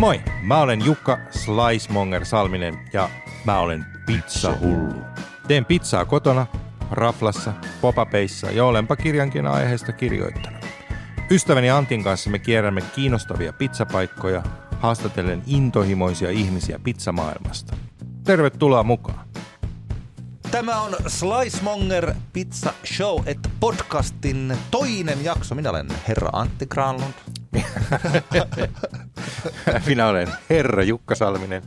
Moi, 0.00 0.22
mä 0.42 0.60
olen 0.60 0.84
Jukka 0.84 1.18
Slicemonger 1.30 2.24
Salminen 2.24 2.78
ja 2.92 3.10
mä 3.44 3.58
olen 3.58 3.86
pizzahullu. 4.06 5.00
Teen 5.48 5.64
pizzaa 5.64 6.04
kotona, 6.04 6.46
raflassa, 6.90 7.52
popapeissa 7.80 8.50
ja 8.50 8.64
olenpa 8.64 8.96
kirjankin 8.96 9.46
aiheesta 9.46 9.92
kirjoittanut. 9.92 10.64
Ystäväni 11.30 11.70
Antin 11.70 12.04
kanssa 12.04 12.30
me 12.30 12.38
kierrämme 12.38 12.80
kiinnostavia 12.94 13.52
pizzapaikkoja, 13.52 14.42
haastatellen 14.78 15.42
intohimoisia 15.46 16.30
ihmisiä 16.30 16.78
pizzamaailmasta. 16.84 17.76
Tervetuloa 18.24 18.82
mukaan! 18.82 19.28
Tämä 20.50 20.80
on 20.80 20.96
Slicemonger 21.06 22.14
Pizza 22.32 22.72
Show 22.96 23.22
et 23.26 23.50
podcastin 23.60 24.56
toinen 24.70 25.24
jakso. 25.24 25.54
Minä 25.54 25.70
olen 25.70 25.88
herra 26.08 26.30
Antti 26.32 26.66
Granlund. 26.66 27.14
Minä 29.86 30.06
olen 30.06 30.28
herra 30.50 30.82
Jukka 30.82 31.14
Salminen. 31.14 31.62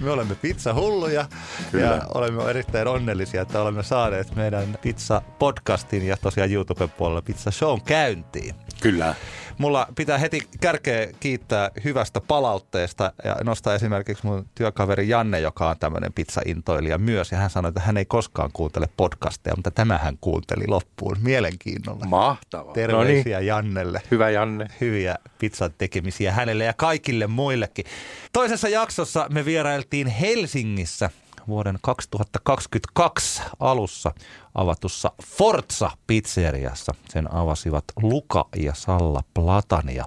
Me 0.00 0.10
olemme 0.10 0.34
pizzahulluja 0.34 1.26
Kyllä. 1.70 1.86
ja 1.86 2.02
olemme 2.14 2.50
erittäin 2.50 2.88
onnellisia, 2.88 3.42
että 3.42 3.62
olemme 3.62 3.82
saaneet 3.82 4.36
meidän 4.36 4.78
pizza-podcastin 4.82 6.02
ja 6.02 6.16
tosiaan 6.16 6.52
YouTuben 6.52 6.90
puolella 6.90 7.22
Pizza 7.22 7.50
Show 7.50 7.78
käyntiin. 7.84 8.54
Kyllä. 8.82 9.14
Mulla 9.58 9.86
pitää 9.96 10.18
heti 10.18 10.40
kärkeä 10.60 11.08
kiittää 11.20 11.70
hyvästä 11.84 12.20
palautteesta 12.20 13.12
ja 13.24 13.36
nostaa 13.44 13.74
esimerkiksi 13.74 14.26
mun 14.26 14.46
työkaveri 14.54 15.08
Janne, 15.08 15.40
joka 15.40 15.70
on 15.70 15.76
tämmöinen 15.80 16.12
pizza-intoilija 16.12 16.98
myös. 16.98 17.32
Ja 17.32 17.38
hän 17.38 17.50
sanoi, 17.50 17.68
että 17.68 17.80
hän 17.80 17.96
ei 17.96 18.04
koskaan 18.04 18.50
kuuntele 18.52 18.88
podcasteja, 18.96 19.56
mutta 19.56 19.70
tämä 19.70 19.98
hän 19.98 20.18
kuunteli 20.20 20.64
loppuun 20.66 21.16
mielenkiinnolla. 21.22 22.04
Mahtavaa. 22.04 22.74
Terveisiä 22.74 23.40
Jannelle. 23.40 24.02
Hyvä 24.10 24.30
Janne. 24.30 24.66
Hyviä 24.80 25.16
pizzan 25.38 25.70
tekemisiä 25.78 26.32
hänelle 26.32 26.64
ja 26.64 26.72
kaikille 26.72 27.26
muillekin. 27.26 27.84
Toisessa 28.32 28.68
jaksossa 28.68 29.26
me 29.30 29.44
vierailtiin 29.44 30.06
Helsingissä 30.06 31.10
vuoden 31.48 31.78
2022 31.82 33.42
alussa 33.60 34.12
avatussa 34.54 35.12
Forza 35.24 35.90
pizzeriassa. 36.06 36.94
Sen 37.08 37.34
avasivat 37.34 37.84
Luka 38.02 38.48
ja 38.56 38.74
Salla 38.74 39.22
Platania, 39.34 40.04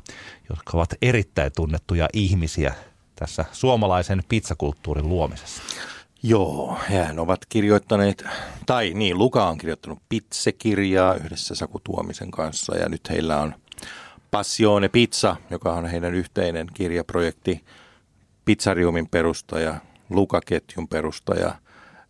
jotka 0.50 0.78
ovat 0.78 0.94
erittäin 1.02 1.52
tunnettuja 1.56 2.08
ihmisiä 2.14 2.74
tässä 3.16 3.46
suomalaisen 3.52 4.24
pizzakulttuurin 4.30 5.10
luomisessa. 5.10 5.64
Joo, 6.24 6.78
hän 6.88 7.20
ovat 7.20 7.46
kirjoittaneet, 7.50 8.24
tai 8.66 8.92
niin, 8.94 9.18
Luka 9.18 9.50
on 9.50 9.58
kirjoittanut 9.58 10.00
Pitse-kirjaa 10.10 11.16
yhdessä 11.16 11.56
Saku 11.56 11.82
Tuomisen 11.84 12.32
kanssa 12.32 12.78
ja 12.78 12.90
nyt 12.90 13.10
heillä 13.10 13.42
on 13.42 13.54
Passione 14.32 14.90
Pizza, 14.90 15.36
joka 15.50 15.74
on 15.74 15.86
heidän 15.86 16.14
yhteinen 16.14 16.68
kirjaprojekti, 16.74 17.66
Pizzariumin 18.46 19.08
perustaja, 19.08 19.76
Luka-ketjun 20.12 20.88
perustaja, 20.88 21.56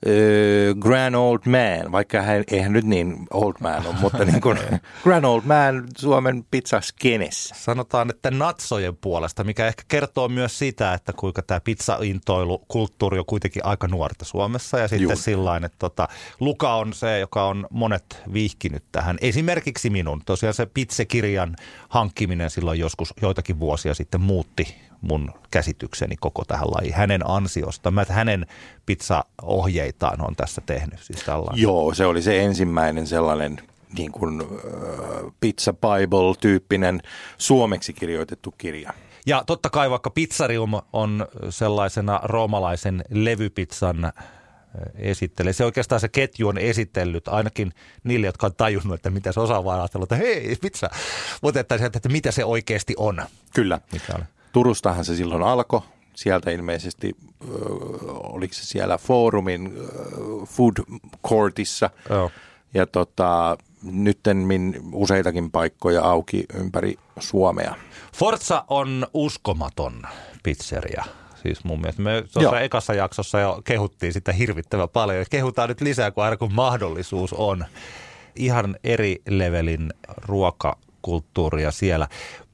öö, 0.07 0.73
Grand 0.79 1.15
Old 1.15 1.39
Man, 1.45 1.91
vaikka 1.91 2.21
hän, 2.21 2.43
eihän 2.51 2.73
nyt 2.73 2.85
niin 2.85 3.27
old 3.31 3.53
man 3.59 3.87
ole, 3.87 3.95
mutta 4.01 4.25
niin 4.25 4.41
kuin 4.41 4.57
Grand 5.03 5.25
Old 5.25 5.41
Man 5.45 5.83
Suomen 5.97 6.45
pizzaskenessä. 6.51 7.55
Sanotaan, 7.57 8.09
että 8.09 8.31
natsojen 8.31 8.97
puolesta, 8.97 9.43
mikä 9.43 9.67
ehkä 9.67 9.83
kertoo 9.87 10.29
myös 10.29 10.59
sitä, 10.59 10.93
että 10.93 11.13
kuinka 11.13 11.41
tämä 11.41 11.59
pizzaintoilu 11.59 12.65
kulttuuri 12.67 13.19
on 13.19 13.25
kuitenkin 13.25 13.65
aika 13.65 13.87
nuorta 13.87 14.25
Suomessa. 14.25 14.79
Ja 14.79 14.87
sitten 14.87 15.03
Juuri. 15.03 15.17
sillain, 15.17 15.63
että 15.63 15.77
tota, 15.79 16.07
Luka 16.39 16.75
on 16.75 16.93
se, 16.93 17.19
joka 17.19 17.47
on 17.47 17.67
monet 17.69 18.21
viihkinyt 18.33 18.83
tähän. 18.91 19.17
Esimerkiksi 19.21 19.89
minun. 19.89 20.21
Tosiaan 20.25 20.53
se 20.53 20.65
pizzekirjan 20.65 21.55
hankkiminen 21.89 22.49
silloin 22.49 22.79
joskus 22.79 23.13
joitakin 23.21 23.59
vuosia 23.59 23.93
sitten 23.93 24.21
muutti 24.21 24.90
mun 25.01 25.31
käsitykseni 25.51 26.15
koko 26.19 26.45
tähän 26.45 26.71
lajiin. 26.71 26.93
Hänen 26.93 27.29
ansiosta. 27.29 27.91
Mä 27.91 28.05
hänen 28.09 28.45
pizzaohjeitaan 28.85 30.21
on 30.27 30.35
tässä 30.35 30.61
tehnyt. 30.65 30.99
Siis 30.99 31.23
tällainen. 31.23 31.61
Joo, 31.61 31.93
se 31.93 32.05
oli 32.05 32.21
se 32.21 32.43
ensimmäinen 32.43 33.07
sellainen 33.07 33.57
niin 33.97 34.11
kuin, 34.11 34.41
äh, 34.41 35.33
Pizza 35.39 35.73
Bible-tyyppinen 35.73 37.01
suomeksi 37.37 37.93
kirjoitettu 37.93 38.53
kirja. 38.57 38.93
Ja 39.25 39.43
totta 39.47 39.69
kai 39.69 39.89
vaikka 39.89 40.09
Pizzarium 40.09 40.71
on 40.93 41.27
sellaisena 41.49 42.19
roomalaisen 42.23 43.03
levypizzan 43.09 44.13
esittelee. 44.95 45.53
Se 45.53 45.65
oikeastaan 45.65 46.01
se 46.01 46.09
ketju 46.09 46.47
on 46.47 46.57
esitellyt 46.57 47.27
ainakin 47.27 47.73
niille, 48.03 48.25
jotka 48.25 48.45
on 48.45 48.55
tajunnut, 48.55 48.95
että 48.95 49.09
mitä 49.09 49.31
se 49.31 49.39
osaa 49.39 49.65
vaan 49.65 49.79
ajatella, 49.79 50.03
että 50.03 50.15
hei, 50.15 50.55
pizza. 50.61 50.89
Mutta 51.41 51.59
että, 51.59 51.75
että 51.75 52.09
mitä 52.09 52.31
se 52.31 52.45
oikeasti 52.45 52.93
on. 52.97 53.21
Kyllä. 53.53 53.79
Mikä 53.91 54.13
on. 54.15 54.25
Turustahan 54.51 55.05
se 55.05 55.15
silloin 55.15 55.43
alkoi. 55.43 55.81
Sieltä 56.15 56.51
ilmeisesti, 56.51 57.15
äh, 57.43 57.49
oliko 58.33 58.53
se 58.53 58.65
siellä 58.65 58.97
Foorumin 58.97 59.67
äh, 59.67 60.47
food 60.47 60.73
courtissa. 61.27 61.89
Joo. 62.09 62.31
Ja 62.73 62.85
tota, 62.85 63.57
nyttemmin 63.83 64.79
useitakin 64.93 65.51
paikkoja 65.51 66.03
auki 66.03 66.45
ympäri 66.53 66.95
Suomea. 67.19 67.75
Forza 68.15 68.65
on 68.67 69.07
uskomaton 69.13 70.01
pizzeria. 70.43 71.03
Siis 71.41 71.63
mun 71.63 71.79
mielestä 71.81 72.01
me 72.01 72.23
tuossa 72.33 72.41
Joo. 72.41 72.55
ekassa 72.55 72.93
jaksossa 72.93 73.39
jo 73.39 73.61
kehuttiin 73.63 74.13
sitä 74.13 74.31
hirvittävän 74.31 74.89
paljon. 74.89 75.25
Kehutaan 75.29 75.69
nyt 75.69 75.81
lisää, 75.81 76.11
kun 76.11 76.23
aina 76.23 76.37
kun 76.37 76.53
mahdollisuus 76.53 77.33
on. 77.33 77.65
Ihan 78.35 78.75
eri 78.83 79.21
levelin 79.29 79.93
ruokakulttuuria 80.27 81.71
siellä. 81.71 82.07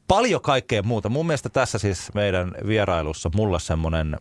Paljon 0.08 0.42
kaikkea 0.42 0.84
muuta. 0.84 1.10
Mun 1.10 1.28
mielestä 1.28 1.50
tässä 1.50 1.78
siis 1.78 2.14
meidän 2.14 2.52
vierailussa 2.68 3.32
mulla 3.36 3.60
semmoinen 3.60 4.18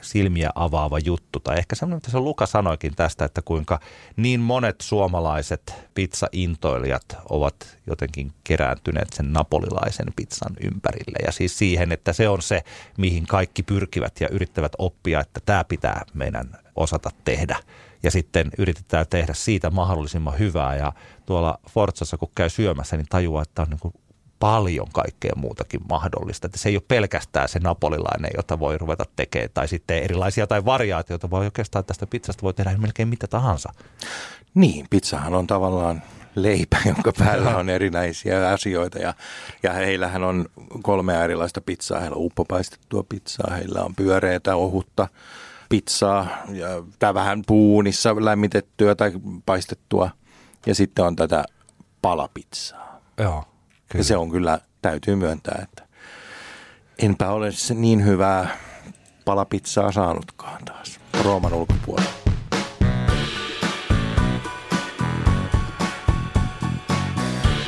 silmiä 0.00 0.50
avaava 0.54 0.98
juttu. 0.98 1.40
Tai 1.40 1.58
ehkä 1.58 1.76
semmoinen, 1.76 1.96
mitä 1.96 2.10
se 2.10 2.18
Luka 2.18 2.46
sanoikin 2.46 2.96
tästä, 2.96 3.24
että 3.24 3.42
kuinka 3.42 3.80
niin 4.16 4.40
monet 4.40 4.80
suomalaiset 4.80 5.74
pizzaintoilijat 5.94 7.16
ovat 7.28 7.78
jotenkin 7.86 8.32
kerääntyneet 8.44 9.12
sen 9.12 9.32
napolilaisen 9.32 10.06
pizzan 10.16 10.56
ympärille. 10.60 11.18
Ja 11.26 11.32
siis 11.32 11.58
siihen, 11.58 11.92
että 11.92 12.12
se 12.12 12.28
on 12.28 12.42
se, 12.42 12.64
mihin 12.98 13.26
kaikki 13.26 13.62
pyrkivät 13.62 14.20
ja 14.20 14.28
yrittävät 14.28 14.72
oppia, 14.78 15.20
että 15.20 15.40
tämä 15.46 15.64
pitää 15.64 16.04
meidän 16.14 16.58
osata 16.76 17.10
tehdä. 17.24 17.56
Ja 18.02 18.10
sitten 18.10 18.50
yritetään 18.58 19.06
tehdä 19.10 19.34
siitä 19.34 19.70
mahdollisimman 19.70 20.38
hyvää. 20.38 20.76
Ja 20.76 20.92
tuolla 21.26 21.58
Forzassa, 21.70 22.16
kun 22.16 22.30
käy 22.34 22.50
syömässä, 22.50 22.96
niin 22.96 23.06
tajuaa, 23.08 23.42
että 23.42 23.62
on 23.62 23.68
niin 23.68 23.94
paljon 24.38 24.86
kaikkea 24.92 25.32
muutakin 25.36 25.80
mahdollista. 25.88 26.46
Että 26.46 26.58
se 26.58 26.68
ei 26.68 26.76
ole 26.76 26.82
pelkästään 26.88 27.48
se 27.48 27.58
napolilainen, 27.58 28.30
jota 28.36 28.58
voi 28.58 28.78
ruveta 28.78 29.04
tekemään, 29.16 29.50
tai 29.54 29.68
sitten 29.68 30.02
erilaisia 30.02 30.46
tai 30.46 30.64
variaatioita, 30.64 31.30
voi 31.30 31.44
oikeastaan 31.44 31.84
tästä 31.84 32.06
pizzasta 32.06 32.42
voi 32.42 32.54
tehdä 32.54 32.78
melkein 32.78 33.08
mitä 33.08 33.26
tahansa. 33.26 33.72
Niin, 34.54 34.86
pizzahan 34.90 35.34
on 35.34 35.46
tavallaan 35.46 36.02
leipä, 36.34 36.76
jonka 36.86 37.12
päällä 37.18 37.56
on 37.56 37.68
erinäisiä 37.68 38.48
asioita 38.48 38.98
ja, 38.98 39.14
ja 39.62 39.72
heillähän 39.72 40.24
on 40.24 40.46
kolmea 40.82 41.24
erilaista 41.24 41.60
pizzaa. 41.60 42.00
Heillä 42.00 42.16
on 42.16 42.24
uppopaistettua 42.24 43.04
pizzaa, 43.08 43.54
heillä 43.54 43.82
on 43.82 43.94
pyöreätä, 43.94 44.56
ohutta 44.56 45.08
pizzaa 45.68 46.26
ja 46.52 46.68
tää 46.98 47.14
vähän 47.14 47.42
puunissa 47.46 48.24
lämmitettyä 48.24 48.94
tai 48.94 49.12
paistettua 49.46 50.10
ja 50.66 50.74
sitten 50.74 51.04
on 51.04 51.16
tätä 51.16 51.44
palapizzaa. 52.02 53.00
Joo. 53.18 53.44
Ja 53.94 54.04
se 54.04 54.16
on 54.16 54.30
kyllä, 54.30 54.60
täytyy 54.82 55.16
myöntää, 55.16 55.60
että 55.62 55.82
enpä 56.98 57.30
ole 57.30 57.52
se 57.52 57.74
niin 57.74 58.04
hyvää 58.04 58.56
palapizzaa 59.24 59.92
saanutkaan 59.92 60.64
taas 60.64 61.00
Rooman 61.24 61.52
ulkopuolella. 61.52 62.10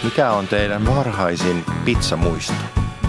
Mikä 0.05 0.31
on 0.31 0.49
teidän 0.49 0.87
varhaisin 0.87 1.64
pizzamuisto? 1.84 2.55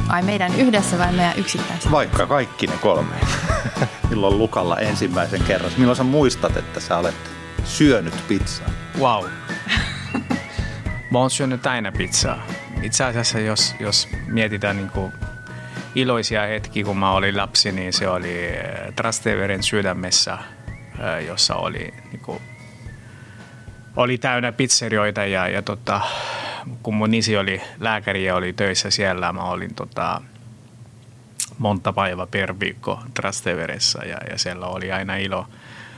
Ai 0.08 0.22
meidän 0.24 0.56
yhdessä 0.56 0.98
vai 0.98 1.13
meidän 1.13 1.38
yksittäisen? 1.38 1.92
Vaikka 1.92 2.28
kaikki 2.28 2.68
ne 2.68 2.78
kolme. 2.81 3.16
Milloin 4.10 4.38
Lukalla 4.38 4.78
ensimmäisen 4.78 5.44
kerran? 5.44 5.72
Milloin 5.78 5.98
sä 5.98 6.04
muistat, 6.04 6.58
että 6.58 6.80
sä 6.80 6.98
olet 6.98 7.16
syönyt 7.63 8.13
pizzaa? 8.28 8.69
Wow. 9.00 9.25
Mä 11.12 11.19
oon 11.19 11.30
syönyt 11.31 11.68
aina 11.68 11.92
pizzaa. 11.92 12.61
Itse 12.82 13.04
asiassa, 13.04 13.40
jos, 13.40 13.76
jos 13.80 14.10
mietitään 14.28 14.78
niin 14.78 14.90
kuin 14.90 15.14
iloisia 15.96 16.42
hetki, 16.42 16.84
kun 16.84 16.98
mä 16.98 17.12
olin 17.12 17.38
lapsi, 17.38 17.72
niin 17.72 17.94
se 17.94 18.08
oli 18.08 18.48
eh, 18.48 18.94
Trasteveren 18.96 19.64
sydämessä, 19.64 20.38
eh, 20.38 21.26
jossa 21.26 21.56
oli, 21.56 21.94
niin 22.12 22.22
kuin, 22.22 22.42
oli 23.96 24.18
täynnä 24.18 24.52
pizzerioita 24.52 25.26
ja, 25.26 25.48
ja 25.48 25.62
tota, 25.62 26.02
kun 26.84 26.96
mun 26.96 27.14
isi 27.14 27.38
oli 27.38 27.62
lääkäri 27.80 28.26
ja 28.26 28.36
oli 28.36 28.54
töissä 28.54 28.90
siellä, 28.90 29.34
mä 29.34 29.44
olin 29.44 29.76
tota, 29.76 30.22
monta 31.58 31.94
päivää 31.94 32.28
per 32.28 32.60
viikko 32.60 33.00
Trasteveressä 33.14 34.00
ja, 34.06 34.18
ja 34.30 34.38
siellä 34.38 34.66
oli 34.66 34.92
aina 34.92 35.16
ilo, 35.16 35.48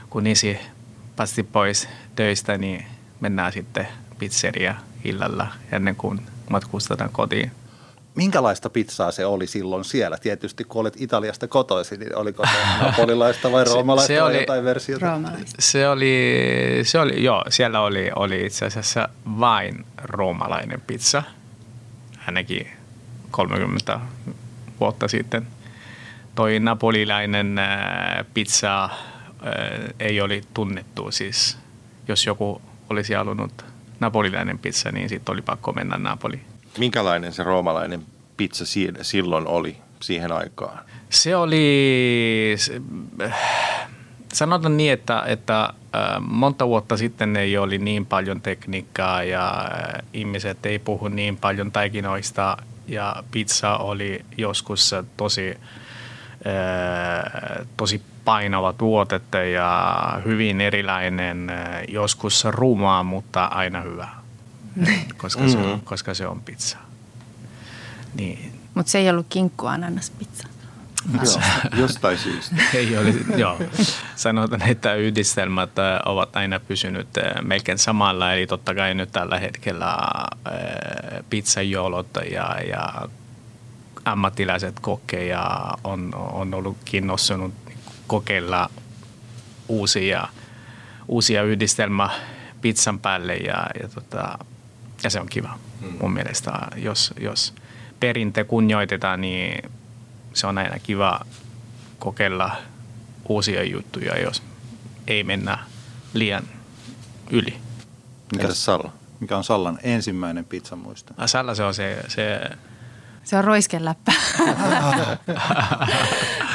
kun 0.09 0.27
isi 0.27 0.59
päästi 1.15 1.43
pois 1.43 1.89
töistä, 2.15 2.57
niin 2.57 2.85
mennään 3.19 3.51
sitten 3.51 3.87
pizzeria 4.19 4.75
illalla 5.03 5.47
ennen 5.71 5.95
kuin 5.95 6.21
matkustetaan 6.49 7.09
kotiin. 7.09 7.51
Minkälaista 8.15 8.69
pizzaa 8.69 9.11
se 9.11 9.25
oli 9.25 9.47
silloin 9.47 9.85
siellä? 9.85 10.17
Tietysti 10.17 10.63
kun 10.63 10.81
olet 10.81 10.93
Italiasta 10.97 11.47
kotoisin, 11.47 11.99
niin 11.99 12.15
oliko 12.15 12.45
se 12.45 12.83
napolilaista 12.85 13.51
vai 13.51 13.63
roomalaista 13.73 14.07
se 14.07 14.21
vai 14.21 14.29
oli- 14.29 14.39
jotain 14.39 14.63
versiota? 14.63 15.05
Roomalaista. 15.05 15.55
Se 15.59 15.89
oli, 15.89 16.39
se 16.83 16.99
oli, 16.99 17.23
joo, 17.23 17.43
siellä 17.49 17.81
oli, 17.81 18.11
oli 18.15 18.45
itse 18.45 18.65
asiassa 18.65 19.09
vain 19.39 19.85
roomalainen 20.03 20.81
pizza, 20.81 21.23
ainakin 22.27 22.67
30 23.31 23.99
vuotta 24.79 25.07
sitten. 25.07 25.47
Toi 26.35 26.59
napolilainen 26.59 27.57
äh, 27.57 28.25
pizza 28.33 28.83
äh, 28.83 28.91
ei 29.99 30.21
oli 30.21 30.41
tunnettu, 30.53 31.11
siis 31.11 31.57
jos 32.07 32.25
joku 32.25 32.61
olisi 32.89 33.13
halunnut 33.13 33.65
napolilainen 34.03 34.59
pizza, 34.59 34.91
niin 34.91 35.09
sitten 35.09 35.33
oli 35.33 35.41
pakko 35.41 35.71
mennä 35.71 35.97
Napoliin. 35.97 36.45
Minkälainen 36.77 37.33
se 37.33 37.43
roomalainen 37.43 38.01
pizza 38.37 38.65
si- 38.65 38.93
silloin 39.01 39.47
oli 39.47 39.77
siihen 39.99 40.31
aikaan? 40.31 40.79
Se 41.09 41.35
oli, 41.35 42.55
sanotaan 44.33 44.77
niin, 44.77 44.93
että, 44.93 45.23
että 45.27 45.73
monta 46.19 46.67
vuotta 46.67 46.97
sitten 46.97 47.35
ei 47.37 47.57
oli 47.57 47.77
niin 47.77 48.05
paljon 48.05 48.41
tekniikkaa 48.41 49.23
ja 49.23 49.71
ihmiset 50.13 50.65
ei 50.65 50.79
puhu 50.79 51.07
niin 51.07 51.37
paljon 51.37 51.71
taikinoista 51.71 52.57
ja 52.87 53.23
pizza 53.31 53.77
oli 53.77 54.25
joskus 54.37 54.95
tosi, 55.17 55.57
tosi 57.77 58.01
painava 58.25 58.73
tuotetta 58.73 59.37
ja 59.37 60.21
hyvin 60.25 60.61
erilainen, 60.61 61.49
äh, 61.49 61.83
joskus 61.87 62.45
rumaa, 62.45 63.03
mutta 63.03 63.45
aina 63.45 63.81
hyvä, 63.81 64.09
koska, 65.17 65.47
se 65.47 65.57
on, 65.57 65.81
koska 65.83 66.13
se 66.13 66.27
on 66.27 66.41
pizza. 66.41 66.77
Niin, 68.13 68.51
Mutta 68.73 68.91
se 68.91 68.97
ei 68.97 69.09
ollut 69.09 69.25
kinkku 69.29 69.65
ananaspizza. 69.65 70.47
Joo, 71.13 71.81
jostain 71.81 72.17
syystä. 72.17 72.55
ei 72.73 72.97
olisi, 72.97 73.25
joo. 73.35 73.57
Sanotaan, 74.15 74.69
että 74.69 74.95
yhdistelmät 74.95 75.79
äh, 75.79 75.99
ovat 76.05 76.35
aina 76.35 76.59
pysynyt 76.59 77.17
äh, 77.17 77.41
melkein 77.41 77.77
samalla, 77.77 78.33
eli 78.33 78.47
totta 78.47 78.75
kai 78.75 78.93
nyt 78.93 79.11
tällä 79.11 79.39
hetkellä 79.39 79.97
pizzajoulot 81.29 82.07
ja, 82.31 82.57
ja 82.67 83.07
ammattilaiset 84.05 84.79
kokeja 84.79 85.73
on, 85.83 86.15
on 86.15 86.53
ollut 86.53 86.77
kiinnostunut 86.85 87.53
kokeilla 88.07 88.69
uusia, 89.67 90.27
uusia 91.07 91.43
yhdistelmä 91.43 92.09
pizzan 92.61 92.99
päälle 92.99 93.35
ja, 93.35 93.67
ja, 93.81 93.87
tota, 93.87 94.39
ja 95.03 95.09
se 95.09 95.19
on 95.19 95.27
kiva 95.29 95.59
mun 96.01 96.13
mielestä. 96.13 96.51
Jos, 96.75 97.13
jos 97.19 97.53
perinte 97.99 98.43
kunnioitetaan, 98.43 99.21
niin 99.21 99.71
se 100.33 100.47
on 100.47 100.57
aina 100.57 100.79
kiva 100.79 101.25
kokeilla 101.99 102.55
uusia 103.29 103.63
juttuja, 103.63 104.19
jos 104.19 104.43
ei 105.07 105.23
mennä 105.23 105.57
liian 106.13 106.43
yli. 107.29 107.57
Mikäs 108.31 108.65
Salla? 108.65 108.91
Mikä 109.19 109.37
on 109.37 109.43
Sallan 109.43 109.79
ensimmäinen 109.83 110.45
pizzamuisto? 110.45 111.13
Salla 111.25 111.55
se 111.55 111.63
on 111.63 111.73
se, 111.73 112.03
se 112.07 112.39
Se 113.23 113.37
on 113.37 113.43
roiskeläppä. 113.43 114.13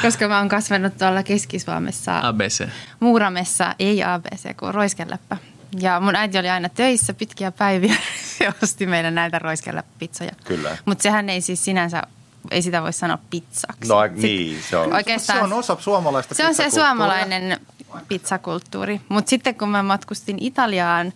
Koska 0.01 0.27
mä 0.27 0.37
oon 0.37 0.49
kasvanut 0.49 0.97
tuolla 0.97 1.23
Keski-Suomessa 1.23 2.19
ABC. 2.23 2.67
Muuramessa, 2.99 3.75
ei 3.79 4.03
ABC, 4.03 4.57
kuin 4.57 4.73
roiskeläppä. 4.73 5.37
Ja 5.79 5.99
mun 5.99 6.15
äiti 6.15 6.39
oli 6.39 6.49
aina 6.49 6.69
töissä 6.69 7.13
pitkiä 7.13 7.51
päiviä 7.51 7.95
ja 8.43 8.53
osti 8.63 8.85
meille 8.85 9.11
näitä 9.11 9.39
roiskeläppäpizzoja. 9.39 10.31
Kyllä. 10.43 10.77
Mutta 10.85 11.01
sehän 11.01 11.29
ei 11.29 11.41
siis 11.41 11.65
sinänsä, 11.65 12.03
ei 12.51 12.61
sitä 12.61 12.81
voi 12.81 12.93
sanoa 12.93 13.17
pizzaksi. 13.29 13.89
No 13.89 14.03
Sit 14.03 14.15
niin, 14.15 14.61
se 14.69 14.77
on. 14.77 14.93
Oikeastaan 14.93 15.39
Se 15.39 15.43
on 15.43 15.53
osa 15.53 15.77
suomalaista 15.79 16.35
se 16.35 16.47
on 16.47 16.55
se 16.55 16.69
suomalainen 16.69 17.59
pizzakulttuuri. 18.07 19.01
Mutta 19.09 19.29
sitten 19.29 19.55
kun 19.55 19.69
mä 19.69 19.83
matkustin 19.83 20.37
Italiaan 20.39 21.13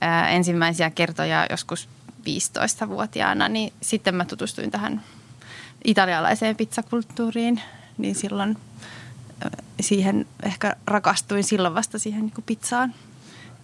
ää, 0.00 0.28
ensimmäisiä 0.28 0.90
kertoja 0.90 1.46
joskus 1.50 1.88
15-vuotiaana, 2.26 3.48
niin 3.48 3.72
sitten 3.80 4.14
mä 4.14 4.24
tutustuin 4.24 4.70
tähän 4.70 5.02
italialaiseen 5.84 6.56
pizzakulttuuriin. 6.56 7.60
Niin 7.98 8.14
silloin 8.14 8.56
siihen 9.80 10.26
ehkä 10.42 10.76
rakastuin 10.86 11.44
silloin 11.44 11.74
vasta 11.74 11.98
siihen 11.98 12.20
niin 12.20 12.32
kuin 12.34 12.44
pizzaan. 12.44 12.94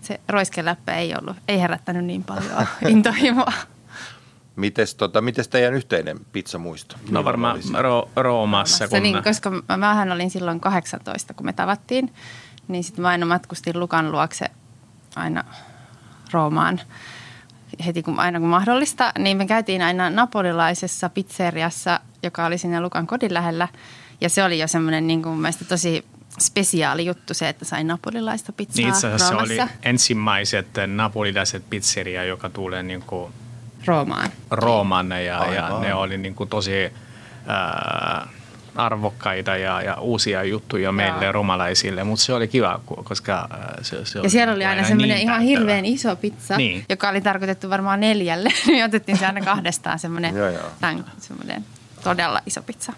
Se 0.02 0.20
roiskeläppä 0.28 0.94
ei 0.96 1.14
ollut, 1.20 1.36
ei 1.48 1.60
herättänyt 1.60 2.04
niin 2.04 2.24
paljon 2.24 2.66
intohimoa. 2.88 3.52
Mites, 4.56 4.94
tota, 4.94 5.20
mites 5.20 5.48
teidän 5.48 5.74
yhteinen 5.74 6.18
pizzamuisto? 6.32 6.96
No 7.10 7.24
varmaan? 7.24 7.56
Ro- 7.58 8.08
Roomassa. 8.16 8.86
Se, 8.88 9.00
niin, 9.00 9.22
koska 9.22 9.50
mä- 9.50 9.76
mähän 9.76 10.12
olin 10.12 10.30
silloin 10.30 10.60
18, 10.60 11.34
kun 11.34 11.46
me 11.46 11.52
tavattiin, 11.52 12.12
niin 12.68 12.84
sitten 12.84 13.02
mä 13.02 13.08
aina 13.08 13.26
matkustin 13.26 13.80
Lukan 13.80 14.12
luokse 14.12 14.46
aina 15.16 15.44
Roomaan 16.32 16.80
heti 17.86 18.02
kun, 18.02 18.20
aina 18.20 18.40
kun 18.40 18.48
mahdollista. 18.48 19.12
Niin 19.18 19.36
me 19.36 19.46
käytiin 19.46 19.82
aina 19.82 20.10
napolilaisessa 20.10 21.08
pizzeriassa, 21.08 22.00
joka 22.22 22.46
oli 22.46 22.58
siinä 22.58 22.80
Lukan 22.80 23.06
kodin 23.06 23.34
lähellä. 23.34 23.68
Ja 24.20 24.28
se 24.28 24.44
oli 24.44 24.58
jo 24.58 24.68
semmoinen 24.68 25.06
niin 25.06 25.22
kuin 25.22 25.32
mun 25.32 25.42
mielestä 25.42 25.64
tosi 25.64 26.04
spesiaali 26.40 27.06
juttu 27.06 27.34
se, 27.34 27.48
että 27.48 27.64
sai 27.64 27.84
napolilaista 27.84 28.52
pizzaa 28.52 28.76
Niin 28.76 28.88
itse 28.88 29.06
asiassa 29.06 29.28
se 29.28 29.34
oli 29.34 29.58
ensimmäiset 29.82 30.66
napolilaiset 30.86 31.70
pizzeria, 31.70 32.24
joka 32.24 32.48
tulee 32.48 32.82
niin 32.82 33.02
kuin 33.02 33.32
Roomaan. 33.86 34.30
Rooman 34.50 35.10
ja, 35.10 35.52
ja 35.54 35.78
ne 35.80 35.94
oli 35.94 36.18
niin 36.18 36.34
kuin 36.34 36.48
tosi 36.48 36.92
ää, 37.46 38.28
arvokkaita 38.76 39.56
ja, 39.56 39.82
ja 39.82 39.96
uusia 39.96 40.42
juttuja 40.44 40.92
meille 40.92 41.32
romalaisille, 41.32 42.04
mutta 42.04 42.24
se 42.24 42.32
oli 42.34 42.48
kiva, 42.48 42.80
koska 43.04 43.48
ää, 43.50 43.78
se, 43.82 44.04
se 44.04 44.18
Ja 44.22 44.30
siellä 44.30 44.54
oli 44.54 44.64
aina 44.64 44.84
semmoinen 44.88 45.16
niin 45.16 45.22
ihan 45.22 45.36
täyttävä. 45.38 45.58
hirveän 45.58 45.84
iso 45.84 46.16
pizza, 46.16 46.56
Niin. 46.56 46.84
joka 46.88 47.08
oli 47.08 47.20
tarkoitettu 47.20 47.70
varmaan 47.70 48.00
neljälle. 48.00 48.48
Niin 48.66 48.84
otettiin 48.84 49.18
se 49.18 49.26
aina 49.26 49.40
kahdestaan 49.40 49.98
semmoinen 49.98 50.34
todella 52.04 52.40
iso 52.46 52.62
pizza. 52.62 52.92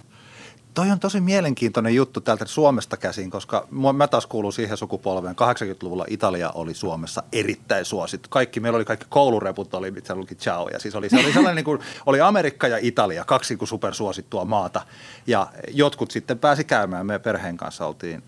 Toi 0.75 0.91
on 0.91 1.01
tosi 1.01 1.21
mielenkiintoinen 1.21 1.95
juttu 1.95 2.21
täältä 2.21 2.47
Suomesta 2.47 2.97
käsin, 2.97 3.31
koska 3.31 3.69
mä 3.71 4.09
taas 4.09 4.27
kuulun 4.27 4.53
siihen 4.53 4.77
sukupolveen. 4.77 5.37
80-luvulla 5.37 6.05
Italia 6.09 6.51
oli 6.51 6.75
Suomessa 6.75 7.23
erittäin 7.33 7.85
suosittu. 7.85 8.29
Kaikki, 8.29 8.61
meillä 8.61 8.77
oli 8.77 8.85
kaikki 8.85 9.07
koulureput, 9.09 9.75
oli 9.75 9.91
mitä 9.91 10.15
luki 10.15 10.35
ciao. 10.35 10.69
Ja 10.69 10.79
siis 10.79 10.95
oli, 10.95 11.11
se 11.11 11.17
oli 11.17 11.33
sellainen 11.33 11.57
niin 11.57 11.65
kuin, 11.65 11.81
oli 12.07 12.21
Amerikka 12.21 12.69
ja 12.69 12.79
Italia, 12.81 13.25
kaksi 13.25 13.53
niin 13.53 13.59
kuin 13.59 13.69
supersuosittua 13.69 14.45
maata. 14.45 14.83
Ja 15.27 15.47
jotkut 15.69 16.11
sitten 16.11 16.39
pääsi 16.39 16.65
käymään. 16.65 17.07
Me 17.07 17.19
perheen 17.19 17.57
kanssa 17.57 17.87
oltiin 17.87 18.23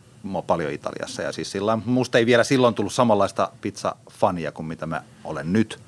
paljon 0.46 0.72
Italiassa. 0.72 1.22
Ja 1.22 1.32
siis 1.32 1.50
sillä 1.50 1.78
musta 1.84 2.18
ei 2.18 2.26
vielä 2.26 2.44
silloin 2.44 2.74
tullut 2.74 2.92
samanlaista 2.92 3.50
pizza-fania 3.60 4.52
kuin 4.52 4.66
mitä 4.66 4.86
mä 4.86 5.02
olen 5.24 5.52
nyt. 5.52 5.80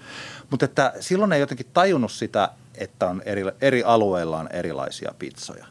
Mutta 0.50 0.64
että 0.64 0.92
silloin 1.00 1.32
ei 1.32 1.40
jotenkin 1.40 1.66
tajunnut 1.74 2.12
sitä, 2.12 2.50
että 2.74 3.06
on 3.08 3.22
eri, 3.24 3.42
eri 3.60 3.82
alueilla 3.82 4.38
on 4.38 4.48
erilaisia 4.52 5.14
pizzoja 5.18 5.66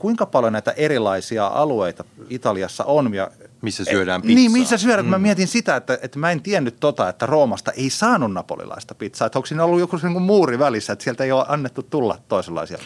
kuinka 0.00 0.26
paljon 0.26 0.52
näitä 0.52 0.70
erilaisia 0.76 1.46
alueita 1.46 2.04
Italiassa 2.30 2.84
on. 2.84 3.14
Ja, 3.14 3.30
Missä 3.62 3.84
syödään 3.84 4.20
Niin, 4.20 4.36
pizzaa. 4.36 4.52
missä 4.60 4.76
syödään. 4.78 5.04
Mm. 5.06 5.10
Mä 5.10 5.18
mietin 5.18 5.48
sitä, 5.48 5.76
että, 5.76 5.98
että 6.02 6.18
mä 6.18 6.30
en 6.30 6.42
tiennyt 6.42 6.76
tota, 6.80 7.08
että 7.08 7.26
Roomasta 7.26 7.72
ei 7.72 7.90
saanut 7.90 8.32
napolilaista 8.32 8.94
pizzaa. 8.94 9.26
Että 9.26 9.38
onko 9.38 9.46
siinä 9.46 9.64
ollut 9.64 9.80
joku 9.80 9.98
sen 9.98 10.12
kuin 10.12 10.22
muuri 10.22 10.58
välissä, 10.58 10.92
että 10.92 11.02
sieltä 11.04 11.24
ei 11.24 11.32
ole 11.32 11.44
annettu 11.48 11.82
tulla 11.82 12.18
toisenlaisia. 12.28 12.78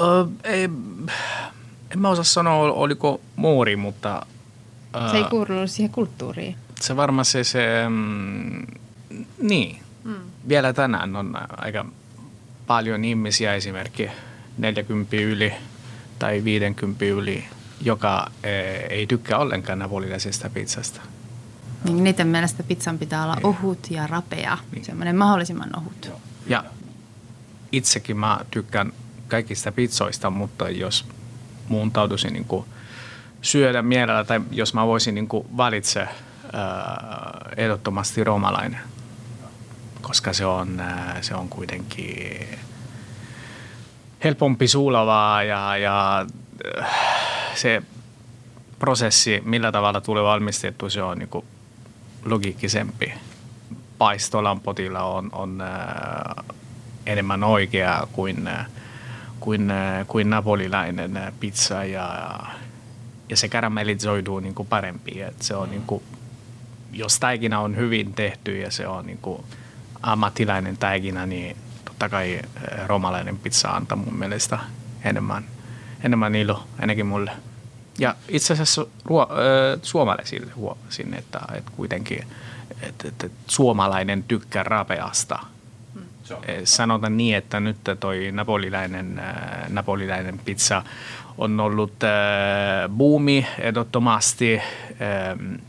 Ö, 0.00 0.04
ei, 0.44 0.62
en 1.90 1.98
mä 1.98 2.08
osaa 2.08 2.24
sanoa, 2.24 2.72
oliko 2.72 3.20
muuri, 3.36 3.76
mutta 3.76 4.26
Se 5.10 5.16
ei 5.16 5.24
kuulunut 5.24 5.70
siihen 5.70 5.92
kulttuuriin. 5.92 6.56
se 6.80 6.96
varmaan 6.96 7.24
se, 7.24 7.44
se 7.44 7.66
mm, 7.88 8.66
niin, 9.40 9.78
mm. 10.04 10.14
vielä 10.48 10.72
tänään 10.72 11.16
on 11.16 11.34
aika 11.56 11.84
paljon 12.66 13.04
ihmisiä 13.04 13.54
esimerkiksi 13.54 14.10
40 14.58 15.16
yli 15.16 15.52
tai 16.18 16.44
50 16.44 17.04
yli, 17.04 17.44
joka 17.80 18.26
eh, 18.44 18.84
ei 18.90 19.06
tykkää 19.06 19.38
ollenkaan 19.38 19.78
napolilaisesta 19.78 20.50
pizzasta. 20.50 21.00
Niin 21.84 22.04
niiden 22.04 22.26
mielestä 22.26 22.62
pizzan 22.62 22.98
pitää 22.98 23.24
olla 23.24 23.36
ohut 23.42 23.90
ja 23.90 24.06
rapea. 24.06 24.58
Niin. 24.72 24.84
Semmoinen 24.84 25.16
mahdollisimman 25.16 25.76
ohut. 25.76 26.10
Ja 26.46 26.64
itsekin 27.72 28.16
mä 28.16 28.40
tykkään 28.50 28.92
kaikista 29.28 29.72
pizzoista, 29.72 30.30
mutta 30.30 30.70
jos 30.70 31.04
muun 31.68 31.90
tautuisi 31.90 32.30
niin 32.30 32.44
kuin 32.44 32.66
syödä 33.42 33.82
mielellä 33.82 34.24
tai 34.24 34.40
jos 34.50 34.74
mä 34.74 34.86
voisin 34.86 35.14
niin 35.14 35.28
kuin 35.28 35.46
valitse 35.56 36.00
ää, 36.00 37.50
ehdottomasti 37.56 38.24
roomalainen, 38.24 38.80
koska 40.02 40.32
se 40.32 40.46
on, 40.46 40.80
ää, 40.80 41.18
se 41.20 41.34
on 41.34 41.48
kuitenkin 41.48 42.48
helpompi 44.26 44.68
suulavaa 44.68 45.42
ja, 45.42 45.76
ja 45.76 46.26
äh, 46.78 46.90
se 47.54 47.82
prosessi, 48.78 49.42
millä 49.44 49.72
tavalla 49.72 50.00
tulee 50.00 50.22
valmistettu, 50.22 50.90
se 50.90 51.02
on 51.02 51.18
niin 51.18 51.44
logiikkisempi. 52.24 53.12
Paistolampotilla 53.98 55.02
on, 55.02 55.28
on 55.32 55.60
äh, 55.60 56.44
enemmän 57.06 57.44
oikea 57.44 58.08
kuin, 58.12 58.46
äh, 58.46 58.66
kuin, 59.40 59.70
äh, 59.70 60.06
kuin 60.06 60.30
napolilainen 60.30 61.32
pizza 61.40 61.84
ja, 61.84 62.40
ja 63.28 63.36
se 63.36 63.48
karamellisoiduu 63.48 64.40
niin 64.40 64.54
parempi. 64.68 65.22
Et 65.22 65.42
se 65.42 65.56
on 65.56 65.70
niin 65.70 65.82
kuin, 65.86 66.02
jos 66.92 67.20
taikina 67.20 67.60
on 67.60 67.76
hyvin 67.76 68.14
tehty 68.14 68.58
ja 68.58 68.70
se 68.70 68.88
on 68.88 69.06
niin 69.06 69.18
kuin 69.18 69.42
ammattilainen 70.02 70.76
taikina, 70.76 71.26
niin 71.26 71.56
totta 71.98 72.08
kai 72.08 72.32
eh, 72.34 72.42
romalainen 72.86 73.38
pizza 73.38 73.68
antaa 73.68 73.96
mun 73.96 74.14
mielestä 74.14 74.58
enemmän, 75.04 75.44
enemmän 76.04 76.34
ilo, 76.34 76.66
ainakin 76.80 77.06
mulle. 77.06 77.30
Ja 77.98 78.14
itse 78.28 78.52
asiassa 78.52 78.86
ruo, 79.04 79.22
äh, 79.22 79.80
suomalaisille 79.82 80.52
huomasin, 80.52 81.14
että, 81.14 81.40
että 81.54 81.70
kuitenkin 81.76 82.26
että, 82.82 83.08
että 83.08 83.28
suomalainen 83.46 84.22
tykkää 84.22 84.62
rapeasta. 84.62 85.38
Hmm. 85.94 86.04
Sanotaan 86.64 87.16
niin, 87.16 87.36
että 87.36 87.60
nyt 87.60 87.76
toi 88.00 88.32
napolilainen, 88.32 89.22
napolilainen 89.68 90.38
pizza 90.38 90.82
on 91.38 91.60
ollut 91.60 92.04
äh, 92.04 92.90
buumi 92.96 93.46
ehdottomasti. 93.58 94.54
Äh, 94.54 95.60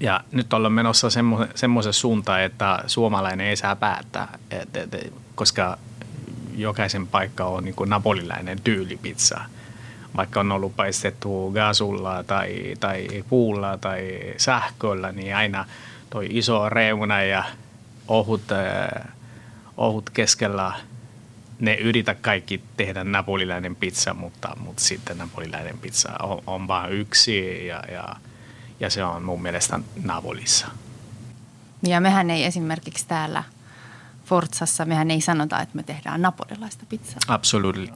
ja 0.00 0.20
nyt 0.32 0.52
ollaan 0.52 0.72
menossa 0.72 1.08
semmoisen 1.54 1.92
suuntaan, 1.92 2.42
että 2.42 2.84
suomalainen 2.86 3.46
ei 3.46 3.56
saa 3.56 3.76
päättää, 3.76 4.38
et, 4.50 4.76
et, 4.76 4.94
et, 4.94 5.12
koska 5.34 5.78
jokaisen 6.56 7.06
paikka 7.06 7.44
on 7.44 7.64
niin 7.64 7.74
napolilainen 7.86 8.60
tyylipizza. 8.64 9.40
Vaikka 10.16 10.40
on 10.40 10.52
ollut 10.52 10.76
paistettu 10.76 11.50
gasulla 11.50 12.24
tai, 12.24 12.74
tai 12.80 13.24
puulla 13.28 13.78
tai 13.78 14.34
sähköllä, 14.36 15.12
niin 15.12 15.36
aina 15.36 15.64
toi 16.10 16.26
iso 16.30 16.68
reuna 16.68 17.22
ja 17.22 17.44
ohut, 18.08 18.52
äh, 18.52 19.12
ohut 19.76 20.10
keskellä 20.10 20.72
ne 21.60 21.74
yritä 21.74 22.14
kaikki 22.14 22.62
tehdä 22.76 23.04
napolilainen 23.04 23.76
pizza, 23.76 24.14
mutta, 24.14 24.56
mutta 24.60 24.82
sitten 24.82 25.18
napolilainen 25.18 25.78
pizza 25.78 26.12
on, 26.22 26.42
on 26.46 26.68
vain 26.68 26.92
yksi 26.92 27.66
ja, 27.66 27.84
ja– 27.92 28.16
ja 28.80 28.90
se 28.90 29.04
on 29.04 29.22
mun 29.22 29.42
mielestä 29.42 29.80
Napolissa. 30.02 30.66
Ja 31.82 32.00
mehän 32.00 32.30
ei 32.30 32.44
esimerkiksi 32.44 33.06
täällä 33.08 33.44
Forzassa, 34.24 34.84
mehän 34.84 35.10
ei 35.10 35.20
sanota, 35.20 35.60
että 35.60 35.76
me 35.76 35.82
tehdään 35.82 36.22
napolilaista 36.22 36.86
pizzaa. 36.88 37.18
Absolutely. 37.28 37.88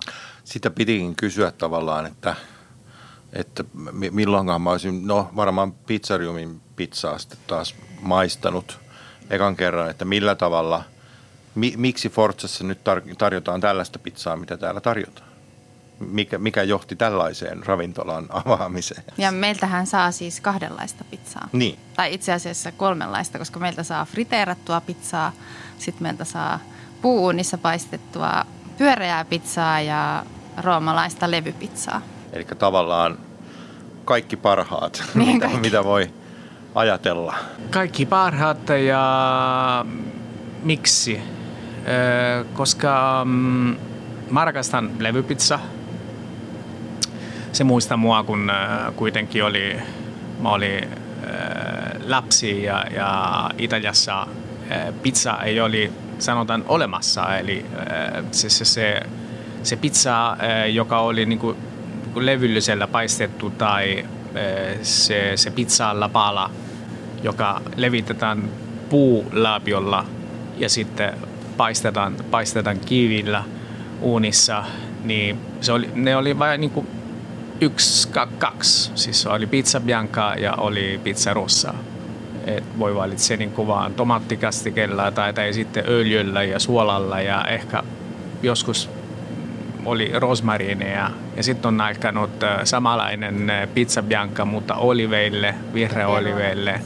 Sitä 0.44 0.70
pitikin 0.70 1.16
kysyä 1.16 1.50
tavallaan, 1.50 2.06
että, 2.06 2.36
että 3.32 3.64
milloinkaan 4.10 4.62
mä 4.62 4.70
olisin, 4.70 5.06
no 5.06 5.30
varmaan 5.36 5.72
pizzariumin 5.72 6.60
pizzaa 6.76 7.18
sitten 7.18 7.38
taas 7.46 7.74
maistanut 8.00 8.80
ekan 9.30 9.56
kerran, 9.56 9.90
että 9.90 10.04
millä 10.04 10.34
tavalla, 10.34 10.84
mi, 11.54 11.74
miksi 11.76 12.08
Forzassa 12.08 12.64
nyt 12.64 12.78
tar- 12.78 13.16
tarjotaan 13.18 13.60
tällaista 13.60 13.98
pizzaa, 13.98 14.36
mitä 14.36 14.56
täällä 14.56 14.80
tarjotaan? 14.80 15.33
Mikä, 16.10 16.38
mikä 16.38 16.62
johti 16.62 16.96
tällaiseen 16.96 17.66
ravintolan 17.66 18.26
avaamiseen. 18.30 19.04
Ja 19.18 19.32
meiltähän 19.32 19.86
saa 19.86 20.10
siis 20.10 20.40
kahdenlaista 20.40 21.04
pizzaa. 21.04 21.48
Niin. 21.52 21.78
Tai 21.96 22.14
itse 22.14 22.32
asiassa 22.32 22.72
kolmenlaista, 22.72 23.38
koska 23.38 23.60
meiltä 23.60 23.82
saa 23.82 24.04
friteerattua 24.04 24.80
pizzaa, 24.80 25.32
sitten 25.78 26.02
meiltä 26.02 26.24
saa 26.24 26.60
puuunissa 27.02 27.58
paistettua 27.58 28.44
pyöreää 28.78 29.24
pizzaa 29.24 29.80
ja 29.80 30.26
roomalaista 30.62 31.30
levypizzaa. 31.30 32.00
Eli 32.32 32.44
tavallaan 32.44 33.18
kaikki 34.04 34.36
parhaat, 34.36 35.04
niin 35.14 35.34
mitä, 35.34 35.46
kaikki. 35.46 35.60
mitä 35.60 35.84
voi 35.84 36.10
ajatella. 36.74 37.34
Kaikki 37.70 38.06
parhaat 38.06 38.68
ja 38.86 39.86
miksi? 40.62 41.20
koska 42.54 43.22
mm, 43.24 43.76
mä 44.30 44.44
rakastan 44.44 44.90
levypizza– 44.98 45.58
se 47.54 47.64
muistaa 47.64 47.96
mua, 47.96 48.22
kun 48.22 48.50
äh, 48.50 48.94
kuitenkin 48.96 49.44
oli, 49.44 49.76
mä 50.40 50.50
olin 50.52 50.84
äh, 50.84 52.00
lapsi 52.06 52.62
ja, 52.62 52.84
ja 52.90 53.50
Italiassa 53.58 54.22
äh, 54.22 54.94
pizza 55.02 55.38
ei 55.42 55.60
oli 55.60 55.92
sanotaan 56.18 56.64
olemassa. 56.68 57.38
Eli 57.38 57.66
se, 58.30 58.50
se, 58.50 58.64
se, 58.64 59.02
se 59.62 59.76
pizza, 59.76 60.36
joka 60.72 60.98
oli 60.98 61.26
niin 61.26 61.38
kuin, 61.38 61.56
levyllisellä 62.14 62.86
paistettu 62.86 63.50
tai 63.50 64.06
se, 64.82 65.32
se 65.34 65.50
pizza 65.50 65.94
pala, 66.12 66.50
joka 67.22 67.60
levitetään 67.76 68.48
puulapiolla 68.88 70.06
ja 70.56 70.68
sitten 70.68 71.14
paistetaan, 71.56 72.16
paistetaan 72.30 72.78
kivillä 72.80 73.44
uunissa, 74.00 74.64
niin 75.04 75.38
se 75.60 75.72
oli, 75.72 75.90
ne 75.94 76.16
oli 76.16 76.38
vain 76.38 76.60
niin 76.60 76.70
kuin 76.70 76.86
yksi, 77.64 78.08
kaksi. 78.38 78.90
Siis 78.94 79.26
oli 79.26 79.46
pizza 79.46 79.80
bianca 79.80 80.34
ja 80.38 80.52
oli 80.52 81.00
pizza 81.04 81.34
rossa. 81.34 81.74
Et 82.46 82.78
voi 82.78 82.94
valitse 82.94 83.36
niin 83.36 83.52
vaan 83.56 83.94
tomaattikastikella 83.94 85.10
tai, 85.10 85.34
tai 85.34 85.52
sitten 85.52 85.84
öljyllä 85.88 86.42
ja 86.42 86.58
suolalla 86.58 87.20
ja 87.20 87.44
ehkä 87.44 87.82
joskus 88.42 88.90
oli 89.84 90.12
rosmariineja. 90.14 91.10
Ja 91.36 91.42
sitten 91.42 91.68
on 91.68 91.80
alkanut 91.80 92.30
samanlainen 92.64 93.52
pizza 93.74 94.02
bianca, 94.02 94.44
mutta 94.44 94.74
oliveille, 94.74 95.54
vihreä 95.74 96.08
oliveille 96.08 96.80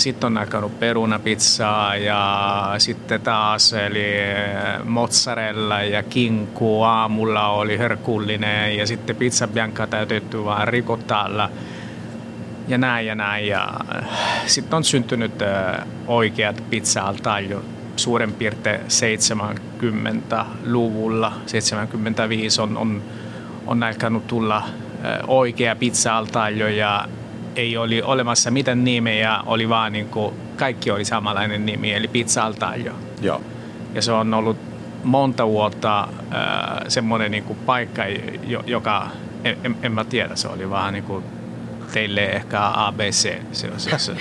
sitten 0.00 0.26
on 0.26 0.38
alkanut 0.38 0.80
perunapizzaa 0.80 1.96
ja 1.96 2.74
sitten 2.78 3.20
taas 3.20 3.72
eli 3.72 4.14
mozzarella 4.84 5.82
ja 5.82 6.02
kinku 6.02 6.82
aamulla 6.82 7.48
oli 7.48 7.78
herkullinen 7.78 8.76
ja 8.76 8.86
sitten 8.86 9.16
pizza 9.16 9.48
bianca 9.48 9.86
täytetty 9.86 10.44
vaan 10.44 10.68
rikottalla 10.68 11.50
ja 12.68 12.78
näin 12.78 13.06
ja 13.06 13.14
näin. 13.14 13.46
Ja 13.46 13.68
sitten 14.46 14.76
on 14.76 14.84
syntynyt 14.84 15.32
oikeat 16.06 16.64
pizza-altaajut 16.70 17.64
suurin 17.96 18.32
piirtein 18.32 18.80
70-luvulla, 18.80 21.32
75 21.46 22.60
on, 22.60 22.76
on, 22.76 23.02
on 23.66 23.82
alkanut 23.82 24.26
tulla 24.26 24.62
oikea 25.26 25.76
pizza-altajo 25.76 26.68
ja 26.68 27.08
ei 27.56 27.76
oli 27.76 28.02
olemassa 28.02 28.50
mitään 28.50 28.84
nimeä, 28.84 29.40
oli 29.46 29.68
vaan 29.68 29.92
niin 29.92 30.08
kuin, 30.08 30.34
kaikki 30.56 30.90
oli 30.90 31.04
samanlainen 31.04 31.66
nimi, 31.66 31.94
eli 31.94 32.08
Pizza 32.08 32.44
Altajo. 32.44 32.92
Joo. 33.20 33.40
Ja 33.94 34.02
se 34.02 34.12
on 34.12 34.34
ollut 34.34 34.56
monta 35.04 35.46
vuotta 35.46 36.00
äh, 36.00 36.08
semmoinen 36.88 37.30
niin 37.30 37.44
kuin 37.44 37.58
paikka, 37.66 38.02
joka, 38.66 39.06
en, 39.44 39.56
en, 39.64 39.76
en 39.82 39.92
mä 39.92 40.04
tiedä, 40.04 40.36
se 40.36 40.48
oli 40.48 40.70
vaan 40.70 40.92
niin 40.92 41.04
kuin 41.04 41.24
teille 41.92 42.24
ehkä 42.26 42.58
ABC. 42.74 43.38
Se, 43.52 43.70
se, 43.76 43.98
se, 43.98 43.98
se, 43.98 44.16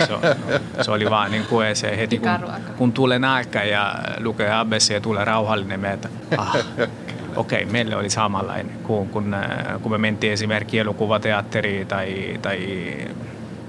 se 0.81 0.91
oli 0.91 1.09
vaan 1.09 1.31
niin 1.31 1.45
kuin 1.45 1.75
se 1.75 1.97
heti, 1.97 2.17
kun, 2.17 2.29
kun 2.77 2.93
tulee 2.93 3.19
nälkä 3.19 3.63
ja 3.63 3.95
lukee 4.19 4.53
ABC 4.53 4.89
ja 4.89 5.01
tulee 5.01 5.25
rauhallinen 5.25 5.79
mieltä. 5.79 6.09
Ah, 6.37 6.57
okei, 7.35 7.61
okay, 7.61 7.71
meille 7.71 7.95
oli 7.95 8.09
samanlainen, 8.09 8.71
kun, 8.83 9.09
kun, 9.09 9.33
äh, 9.33 9.81
kun 9.81 9.91
me 9.91 9.97
mentiin 9.97 10.33
esimerkiksi 10.33 10.79
elokuvateatteriin 10.79 11.87
tai, 11.87 12.39
tai 12.41 12.59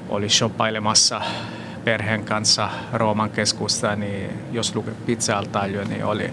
oli 0.08 0.28
shoppailemassa 0.28 1.20
perheen 1.84 2.24
kanssa 2.24 2.70
Rooman 2.92 3.30
keskusta, 3.30 3.96
niin 3.96 4.30
jos 4.52 4.74
luki 4.74 4.90
pizza 5.06 5.42
niin 5.88 6.04
oli 6.04 6.30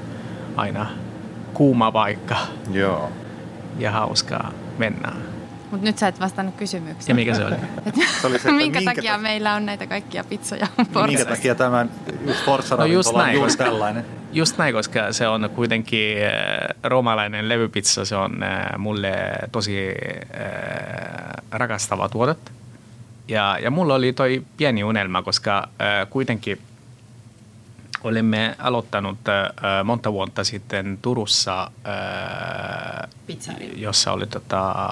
aina 0.56 0.88
kuuma 1.54 1.92
paikka. 1.92 2.36
Joo. 2.72 3.10
Ja 3.80 3.92
hauskaa 3.92 4.52
mennä. 4.78 5.31
Mutta 5.72 5.86
nyt 5.86 5.98
sä 5.98 6.08
et 6.08 6.20
vastannut 6.20 6.56
kysymykseen. 6.56 7.06
Ja 7.08 7.16
mikä 7.16 7.36
se 7.36 7.46
oli? 7.46 7.56
se 8.22 8.28
oli 8.28 8.40
se, 8.40 8.52
minkä, 8.52 8.80
minkä 8.80 8.96
takia 8.96 9.18
meillä 9.18 9.54
on 9.54 9.66
näitä 9.66 9.88
kaikkia 9.88 10.24
pizzoja 10.24 10.68
Minkä 11.08 11.26
takia 11.26 11.56
tämän 11.56 11.90
Forza 12.46 12.76
no 12.76 12.86
just 12.86 13.14
näin, 13.14 13.28
on 13.28 13.34
juuri 13.34 13.48
koska, 13.48 13.64
tällainen? 13.64 14.06
Just 14.34 14.58
näin, 14.58 14.74
koska 14.74 15.14
se 15.14 15.28
on 15.28 15.50
kuitenkin 15.56 16.18
äh, 16.26 16.32
roomalainen 16.84 17.50
levypizza, 17.50 18.06
se 18.06 18.16
on 18.16 18.44
äh, 18.44 18.66
mulle 18.78 19.14
tosi 19.52 19.88
äh, 19.88 21.44
rakastava 21.52 22.10
tuote. 22.10 22.52
Ja, 23.28 23.58
ja 23.62 23.72
mulla 23.72 23.96
oli 23.96 24.14
toi 24.14 24.44
pieni 24.58 24.84
unelma, 24.84 25.22
koska 25.22 25.58
äh, 25.82 26.10
kuitenkin 26.10 26.62
olemme 28.04 28.56
aloittanut 28.60 29.18
äh, 29.30 29.84
monta 29.84 30.14
vuotta 30.14 30.44
sitten 30.44 31.00
Turussa, 31.02 31.72
äh, 31.88 33.10
jossa 33.76 34.12
oli 34.12 34.28
tota, 34.28 34.86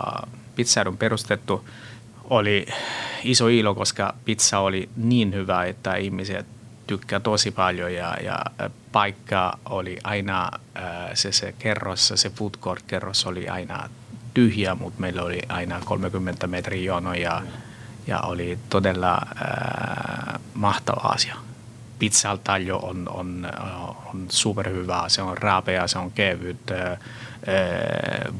pizzerian 0.59 0.97
perustettu. 0.97 1.69
Oli 2.29 2.65
iso 3.23 3.47
ilo, 3.47 3.75
koska 3.75 4.13
pizza 4.25 4.59
oli 4.59 4.89
niin 4.95 5.33
hyvä, 5.33 5.65
että 5.65 5.95
ihmiset 5.95 6.45
tykkää 6.87 7.19
tosi 7.19 7.51
paljon 7.51 7.93
ja, 7.93 8.17
ja 8.23 8.39
paikka 8.91 9.59
oli 9.65 9.97
aina, 10.03 10.51
se, 11.13 11.31
se 11.31 11.53
kerros, 11.59 12.13
se 12.15 12.29
food 12.29 12.51
court 12.61 12.83
kerros 12.87 13.25
oli 13.25 13.49
aina 13.49 13.89
tyhjä, 14.33 14.75
mutta 14.75 15.01
meillä 15.01 15.23
oli 15.23 15.41
aina 15.49 15.79
30 15.85 16.47
metrin 16.47 16.85
jono 16.85 17.13
ja, 17.13 17.41
ja 18.07 18.19
oli 18.19 18.59
todella 18.69 19.13
äh, 19.15 20.39
mahtava 20.53 21.01
asia. 21.01 21.35
Pizzaltajo 21.99 22.77
on, 22.77 23.09
on, 23.09 23.47
on 24.05 24.25
superhyvää, 24.29 25.09
se 25.09 25.21
on 25.21 25.37
raapea, 25.37 25.87
se 25.87 25.99
on 25.99 26.11
kevyt, 26.11 26.71
äh, 26.71 26.99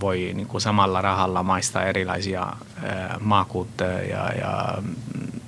voi 0.02 0.32
niin 0.34 0.48
kuin 0.48 0.62
samalla 0.62 1.02
rahalla 1.02 1.44
maistaa 1.44 1.84
erilaisia 1.84 2.42
äh, 2.44 3.20
maakut 3.20 3.68
ja, 4.10 4.32
ja 4.40 4.78
mm, 4.82 5.40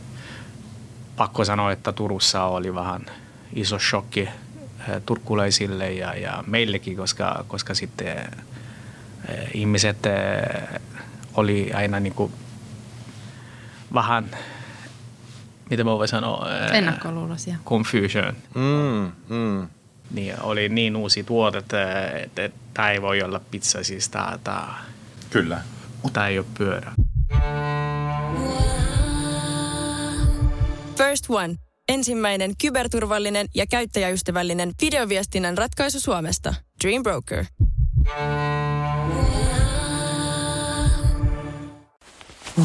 pakko 1.15 1.45
sanoa, 1.45 1.71
että 1.71 1.91
Turussa 1.91 2.43
oli 2.43 2.75
vähän 2.75 3.05
iso 3.53 3.79
shokki 3.79 4.21
eh, 4.21 5.01
turkulaisille 5.05 5.91
ja, 5.91 6.15
ja 6.15 6.43
meillekin, 6.47 6.97
koska, 6.97 7.45
koska 7.47 7.73
sitten 7.73 8.17
eh, 8.17 8.27
ihmiset 9.53 10.05
eh, 10.05 10.81
oli 11.33 11.71
aina 11.73 11.99
niin 11.99 12.13
kuin 12.13 12.33
vähän, 13.93 14.25
mitä 15.69 15.83
mä 15.83 15.91
voin 15.91 16.07
sanoa? 16.07 16.47
eh, 16.65 16.77
Ennakkoluuloisia. 16.77 17.55
Confusion. 17.65 18.35
Mm, 18.55 19.11
mm. 19.35 19.67
Niin, 20.11 20.41
oli 20.41 20.69
niin 20.69 20.95
uusi 20.95 21.23
tuote, 21.23 21.57
että, 21.57 22.11
että 22.11 22.49
tämä 22.73 22.91
ei 22.91 23.01
voi 23.01 23.21
olla 23.23 23.39
pizza, 23.51 23.83
siis 23.83 24.09
tämä, 24.09 24.39
tämä, 24.43 24.67
Kyllä. 25.29 25.61
tämä 26.13 26.27
ei 26.27 26.39
ole 26.39 26.47
pyörä. 26.57 26.91
First 30.97 31.25
One. 31.29 31.55
Ensimmäinen 31.89 32.53
kyberturvallinen 32.61 33.47
ja 33.55 33.65
käyttäjäystävällinen 33.67 34.71
videoviestinnän 34.81 35.57
ratkaisu 35.57 35.99
Suomesta. 35.99 36.53
Dream 36.83 37.03
Broker. 37.03 37.45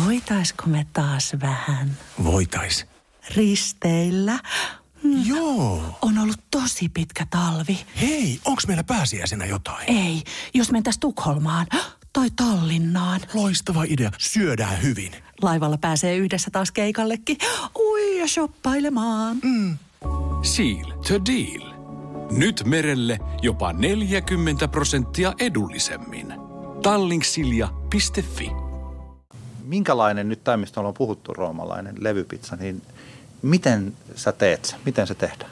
Voitaisko 0.04 0.64
me 0.66 0.86
taas 0.92 1.36
vähän 1.42 1.96
Voitais. 2.24 2.86
risteillä? 3.36 4.38
Hmm, 5.06 5.22
Joo. 5.26 5.82
On 6.02 6.18
ollut 6.18 6.40
tosi 6.50 6.88
pitkä 6.88 7.26
talvi. 7.30 7.78
Hei, 8.00 8.40
onks 8.44 8.66
meillä 8.66 8.84
pääsiäisenä 8.84 9.46
jotain? 9.46 9.90
Ei, 9.90 10.22
jos 10.54 10.72
mentäis 10.72 10.98
Tukholmaan 10.98 11.66
tai 12.12 12.28
Tallinnaan. 12.36 13.20
Loistava 13.34 13.84
idea. 13.88 14.10
Syödään 14.18 14.82
hyvin. 14.82 15.12
Laivalla 15.42 15.78
pääsee 15.78 16.16
yhdessä 16.16 16.50
taas 16.50 16.70
keikallekin. 16.72 17.36
Ui 17.78 18.18
ja 18.18 18.28
shoppailemaan. 18.28 19.36
Seal 20.42 20.90
to 21.08 21.14
deal. 21.24 21.72
Nyt 22.30 22.62
merelle 22.64 23.18
jopa 23.42 23.72
40 23.72 24.68
prosenttia 24.68 25.32
edullisemmin. 25.40 26.34
Tallingsilja.fi 26.82 28.50
Minkälainen 29.64 30.28
nyt 30.28 30.44
tämä, 30.44 30.56
mistä 30.56 30.80
ollaan 30.80 30.94
puhuttu, 30.94 31.32
roomalainen 31.34 31.94
levypizza, 31.98 32.56
niin 32.56 32.82
miten 33.42 33.92
sä 34.14 34.32
teet 34.32 34.64
sen? 34.64 34.78
Miten 34.84 35.06
se 35.06 35.14
tehdään? 35.14 35.50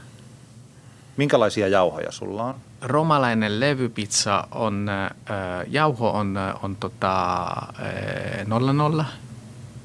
Minkälaisia 1.16 1.68
jauhoja 1.68 2.12
sulla 2.12 2.44
on? 2.44 2.54
romalainen 2.84 3.60
levypizza 3.60 4.46
on, 4.50 4.88
äh, 4.88 5.10
jauho 5.66 6.10
on, 6.10 6.36
on 6.62 6.76
tota, 6.76 7.42
äh, 7.42 8.46
nolla 8.46 8.72
nolla. 8.72 9.04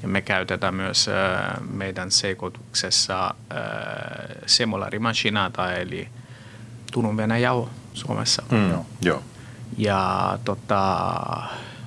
Ja 0.01 0.07
me 0.07 0.21
käytetään 0.21 0.75
myös 0.75 1.07
äh, 1.07 1.61
meidän 1.71 2.11
sekoituksessa 2.11 3.25
äh, 3.25 3.57
semolarimasinata, 4.45 5.73
eli 5.73 6.07
Turun 6.91 7.17
jauho 7.41 7.69
Suomessa. 7.93 8.43
Mm. 8.51 8.69
Joo. 8.69 8.85
Joo. 9.01 9.23
Ja 9.77 10.39
tota, 10.45 11.15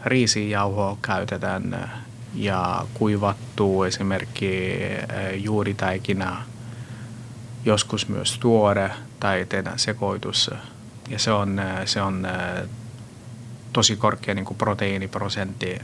riisijauhoa 0.04 0.96
käytetään 1.02 1.74
äh, 1.74 1.90
ja 2.34 2.86
kuivattu 2.94 3.82
esimerkiksi 3.82 4.78
äh, 4.84 5.34
juuritaikina, 5.34 6.42
joskus 7.64 8.08
myös 8.08 8.38
tuore 8.38 8.90
tai 9.20 9.46
tehdään 9.48 9.78
sekoitus. 9.78 10.50
Ja 11.08 11.18
se 11.18 11.32
on, 11.32 11.58
äh, 11.58 11.80
se 11.84 12.02
on 12.02 12.24
äh, 12.24 12.68
tosi 13.72 13.96
korkea 13.96 14.34
niin 14.34 14.44
kuin 14.44 14.58
proteiiniprosentti 14.58 15.78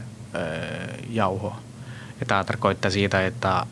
jauho. 1.09 1.55
Ja 2.19 2.25
tämä 2.25 2.43
tarkoittaa 2.43 2.91
siitä, 2.91 3.25
että 3.25 3.65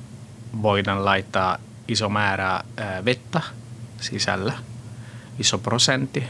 voidaan 0.61 1.05
laittaa 1.05 1.57
iso 1.87 2.09
määrä 2.09 2.63
vettä 3.05 3.41
sisällä, 4.01 4.53
iso 5.39 5.57
prosentti, 5.57 6.23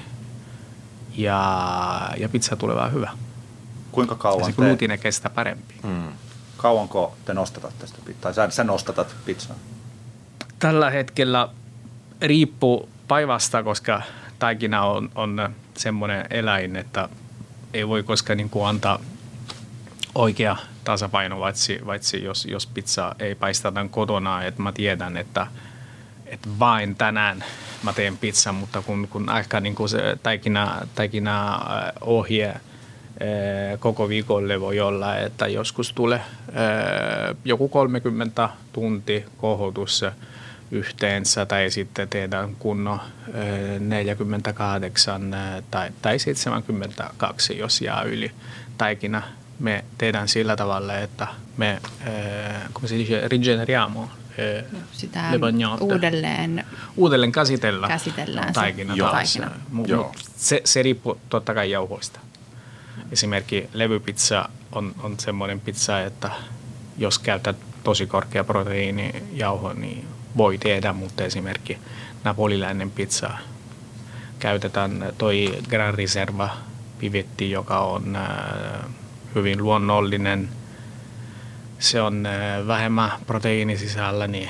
ja, 1.18 2.12
ja 2.18 2.30
pizza 2.30 2.56
tulee 2.56 2.76
vähän 2.76 2.94
hyvä. 2.94 3.12
Kuinka 3.92 4.14
Ja 4.14 4.18
kauan 4.18 4.46
se 4.46 4.52
te, 4.52 4.56
glutine 4.56 4.98
kestää 4.98 5.32
parempi. 5.36 5.76
Mm. 5.84 6.12
Kauanko 6.58 7.18
te 7.26 7.34
nostatat 7.34 7.80
tästä, 7.80 7.98
tai 8.22 8.34
sä, 8.34 8.50
sä 8.50 8.64
nostatat 8.64 9.16
pizzaa? 9.26 9.56
Tällä 10.60 10.90
hetkellä 10.90 11.50
riippuu 12.22 12.90
päivästä, 13.08 13.64
koska 13.64 14.02
taikina 14.40 14.84
on, 14.84 15.10
on 15.16 15.50
semmoinen 15.78 16.26
eläin, 16.30 16.76
että 16.76 17.10
ei 17.74 17.88
voi 17.88 18.04
koskaan 18.04 18.38
niin 18.38 18.50
kuin 18.50 18.68
antaa 18.68 19.00
oikea 20.16 20.56
tasapaino, 20.84 21.40
paitsi, 21.40 21.82
paitsi 21.86 22.24
jos, 22.24 22.46
jos 22.46 22.68
pizza 22.68 23.16
ei 23.20 23.36
paisteta 23.36 23.86
kotona, 23.92 24.44
että 24.44 24.62
mä 24.62 24.72
tiedän, 24.72 25.18
että, 25.18 25.48
että 26.26 26.50
vain 26.60 26.96
tänään 26.96 27.44
mä 27.84 27.94
teen 27.94 28.18
pizzan, 28.18 28.56
mutta 28.56 28.82
kun, 28.82 29.08
kun 29.12 29.30
aika 29.30 29.60
niin 29.60 29.76
kuin 29.76 29.90
se 29.90 30.18
taikina, 30.24 30.82
taikina 30.96 31.56
äh, 31.56 31.92
ohje 32.02 32.54
koko 33.80 34.10
viikolle 34.10 34.62
voi 34.62 34.80
olla, 34.80 35.18
että 35.18 35.48
joskus 35.48 35.94
tulee 35.94 36.20
äh, 36.20 37.36
joku 37.46 37.68
30 37.70 38.50
tunti 38.74 39.26
kohotus 39.38 40.06
yhteensä 40.72 41.46
tai 41.46 41.72
sitten 41.72 42.10
tehdään 42.10 42.56
kunnon 42.60 43.00
äh, 43.00 43.80
48 43.80 45.34
äh, 45.34 45.64
tai, 45.72 45.90
tai 46.02 46.20
72, 46.20 47.58
jos 47.58 47.82
jää 47.82 48.02
yli 48.02 48.32
taikina. 48.78 49.22
Me 49.60 49.86
tehdään 49.98 50.28
sillä 50.28 50.56
tavalla, 50.56 50.98
että 50.98 51.28
me, 51.58 51.82
come 52.74 52.88
si 52.88 52.98
dice, 52.98 53.28
rigeneriamo 53.28 54.04
äh, 54.04 54.66
Sitä 54.92 55.32
le 55.32 55.40
bagnotte 55.40 55.84
uudelleen 55.84 56.66
uudelleen 56.98 57.32
käsitellä 57.32 57.88
Käsitellään 57.88 58.48
se 58.48 58.54
taikina 58.54 58.96
taas. 58.98 59.12
taikina. 59.12 59.52
Joo. 59.88 60.12
Se, 60.36 60.62
se 60.66 60.84
riippuu 60.84 61.20
totta 61.30 61.54
kai 61.54 61.72
jauhoista. 61.72 62.20
Esimerkiksi 63.12 63.70
levypizza 63.74 64.50
on, 64.72 64.96
on 65.04 65.20
semmoinen 65.20 65.60
pizza, 65.60 66.02
että 66.02 66.32
jos 66.98 67.20
käytät 67.20 67.56
tosi 67.84 68.08
korkea 68.08 68.44
proteiinijauho, 68.44 69.74
niin 69.74 70.08
voi 70.38 70.58
tehdä, 70.58 70.94
mutta 70.94 71.24
esimerkiksi 71.24 71.78
napolilainen 72.24 72.92
pizza 72.92 73.30
käytetään 74.40 75.14
toi 75.18 75.60
Gran 75.70 75.94
Reserva 75.94 76.50
pivetti, 77.00 77.52
joka 77.52 77.80
on 77.80 78.16
äh, 78.16 78.26
hyvin 79.36 79.64
luonnollinen. 79.64 80.50
Se 81.80 82.02
on 82.02 82.26
äh, 82.26 82.68
vähemmän 82.68 83.12
proteiini 83.28 83.78
sisällä, 83.78 84.28
niin 84.28 84.50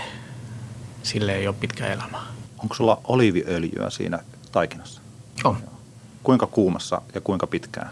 sille 1.03 1.35
ei 1.35 1.47
ole 1.47 1.55
pitkä 1.59 1.87
elämä. 1.87 2.21
Onko 2.57 2.75
sulla 2.75 3.01
oliiviöljyä 3.03 3.89
siinä 3.89 4.19
taikinassa? 4.51 5.01
On. 5.43 5.57
Kuinka 6.23 6.47
kuumassa 6.47 7.01
ja 7.15 7.21
kuinka 7.21 7.47
pitkään 7.47 7.89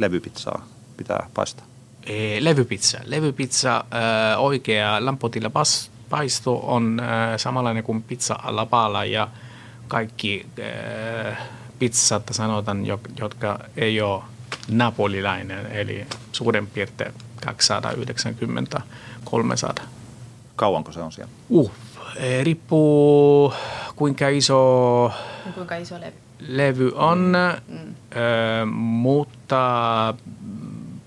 levypizzaa 0.00 0.66
pitää 0.96 1.26
paistaa? 1.34 1.64
Eh, 2.06 2.40
levypizza. 2.42 2.98
Levypizza, 3.04 3.76
äh, 3.76 4.40
oikea 4.40 5.04
lämpötila 5.04 5.48
pas- 5.48 5.90
paisto 6.10 6.60
on 6.62 7.00
äh, 7.00 7.06
samanlainen 7.36 7.84
kuin 7.84 8.02
pizza 8.02 8.36
lapalla 8.44 9.04
ja 9.04 9.28
kaikki 9.88 10.46
äh, 11.28 11.38
pizzat 11.78 12.22
sanotaan, 12.30 12.86
jo- 12.86 13.00
jotka 13.18 13.58
ei 13.76 14.00
ole 14.00 14.22
napolilainen, 14.70 15.66
eli 15.66 16.06
suurin 16.32 16.66
piirtein 16.66 17.12
290-300. 19.78 19.82
Kauanko 20.56 20.92
se 20.92 21.00
on 21.00 21.12
siellä? 21.12 21.32
Uh, 21.48 21.72
riippuu 22.42 23.54
kuinka 23.96 24.28
iso 24.28 25.12
Kuinka 25.54 25.76
iso 25.76 26.00
levy? 26.00 26.16
Levy 26.48 26.92
on, 26.94 27.32
mm. 27.68 27.94
ö, 28.16 28.66
mutta 28.66 30.14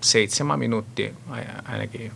seitsemän 0.00 0.58
minuuttia 0.58 1.10
ai- 1.30 1.46
ainakin 1.64 2.12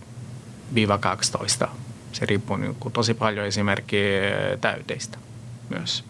viiva 0.74 0.98
12. 0.98 1.68
Se 2.12 2.26
riippuu 2.26 2.56
niin 2.56 2.74
kuin 2.80 2.92
tosi 2.92 3.14
paljon 3.14 3.46
esimerkiksi 3.46 3.96
täyteistä 4.60 5.18
myös. 5.68 6.04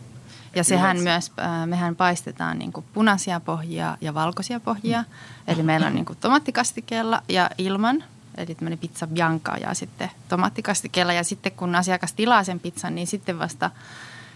Ja 0.55 0.65
sehän 0.65 1.01
myös, 1.01 1.33
äh, 1.39 1.67
mehän 1.67 1.97
paistetaan 1.97 2.59
niin 2.59 2.73
kuin 2.73 2.87
punaisia 2.93 3.41
pohjia 3.41 3.97
ja 4.01 4.15
valkoisia 4.15 4.61
pohjia. 4.61 5.05
Eli 5.47 5.63
meillä 5.63 5.87
on 5.87 5.95
niin 5.95 6.05
kuin 6.05 6.19
tomaattikastikella 6.21 7.23
ja 7.29 7.51
ilman, 7.59 8.05
eli 8.37 8.55
tämmöinen 8.55 8.79
pizza 8.79 9.07
bianca 9.07 9.57
ja 9.57 9.75
sitten 9.75 10.11
tomaattikastikella. 10.29 11.13
Ja 11.13 11.25
sitten 11.25 11.53
kun 11.53 11.75
asiakas 11.75 12.13
tilaa 12.13 12.45
sen 12.45 12.61
pizzan, 12.61 12.95
niin 12.95 13.07
sitten 13.07 13.39
vasta 13.39 13.71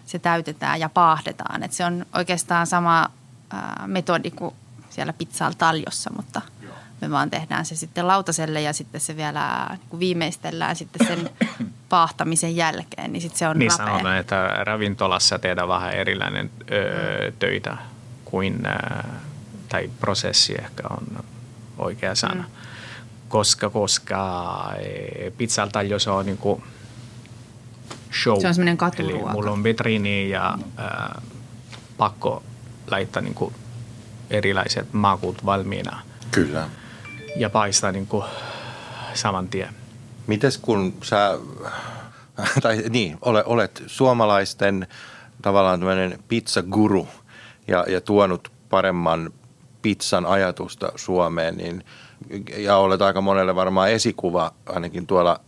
se 0.06 0.18
täytetään 0.18 0.80
ja 0.80 0.88
paahdetaan. 0.88 1.62
Et 1.62 1.72
se 1.72 1.84
on 1.84 2.06
oikeastaan 2.14 2.66
sama 2.66 3.10
äh, 3.54 3.60
metodi 3.86 4.30
kuin 4.30 4.54
siellä 4.90 5.12
pizzalla 5.12 5.54
taljossa, 5.58 6.10
mutta 6.16 6.40
me 7.00 7.10
vaan 7.10 7.30
tehdään 7.30 7.66
se 7.66 7.76
sitten 7.76 8.06
lautaselle 8.06 8.60
ja 8.60 8.72
sitten 8.72 9.00
se 9.00 9.16
vielä 9.16 9.66
niin 9.70 9.80
kuin 9.88 10.00
viimeistellään 10.00 10.76
sitten 10.76 11.06
sen 11.06 11.30
paahtamisen 11.88 12.56
jälkeen, 12.56 13.12
niin 13.12 13.20
sitten 13.20 13.38
se 13.38 13.48
on 13.48 13.58
Niin 13.58 13.70
rapea. 13.70 13.86
sanotaan, 13.86 14.16
että 14.16 14.48
ravintolassa 14.64 15.38
tehdään 15.38 15.68
vähän 15.68 15.92
erilainen 15.92 16.50
ö, 16.72 17.32
töitä 17.38 17.76
kuin, 18.24 18.62
tai 19.68 19.90
prosessi 20.00 20.54
ehkä 20.54 20.82
on 20.90 21.24
oikea 21.78 22.14
sana. 22.14 22.42
Mm. 22.42 22.50
Koska, 23.28 23.70
koska 23.70 24.72
eh, 24.78 25.32
pizzalta 25.36 25.82
jos 25.82 26.08
on 26.08 26.26
niinku 26.26 26.62
show. 28.22 28.40
Se 28.40 28.48
on 28.48 28.54
semmoinen 28.54 28.72
Eli 28.72 28.78
katuruoka. 28.78 29.32
mulla 29.32 29.50
on 29.50 29.64
vitriini 29.64 30.30
ja 30.30 30.58
ö, 30.78 31.20
pakko 31.96 32.42
laittaa 32.90 33.22
niinku 33.22 33.52
erilaiset 34.30 34.92
makut 34.92 35.44
valmiina 35.44 36.00
Kyllä. 36.30 36.68
ja 37.36 37.50
paistaa 37.50 37.92
niinku 37.92 38.24
saman 39.14 39.48
tien. 39.48 39.74
Mites 40.26 40.58
kun 40.58 40.94
sä, 41.02 41.38
tai 42.62 42.82
niin, 42.90 43.18
ole, 43.22 43.44
olet 43.46 43.82
suomalaisten 43.86 44.86
tavallaan 45.42 45.80
tämmöinen 45.80 46.18
pizzaguru 46.28 47.08
ja, 47.68 47.84
ja 47.88 48.00
tuonut 48.00 48.52
paremman 48.70 49.30
pizzan 49.82 50.26
ajatusta 50.26 50.92
Suomeen, 50.96 51.56
niin, 51.56 51.84
ja 52.56 52.76
olet 52.76 53.02
aika 53.02 53.20
monelle 53.20 53.54
varmaan 53.54 53.90
esikuva, 53.90 54.52
ainakin 54.66 55.06
tuolla 55.06 55.40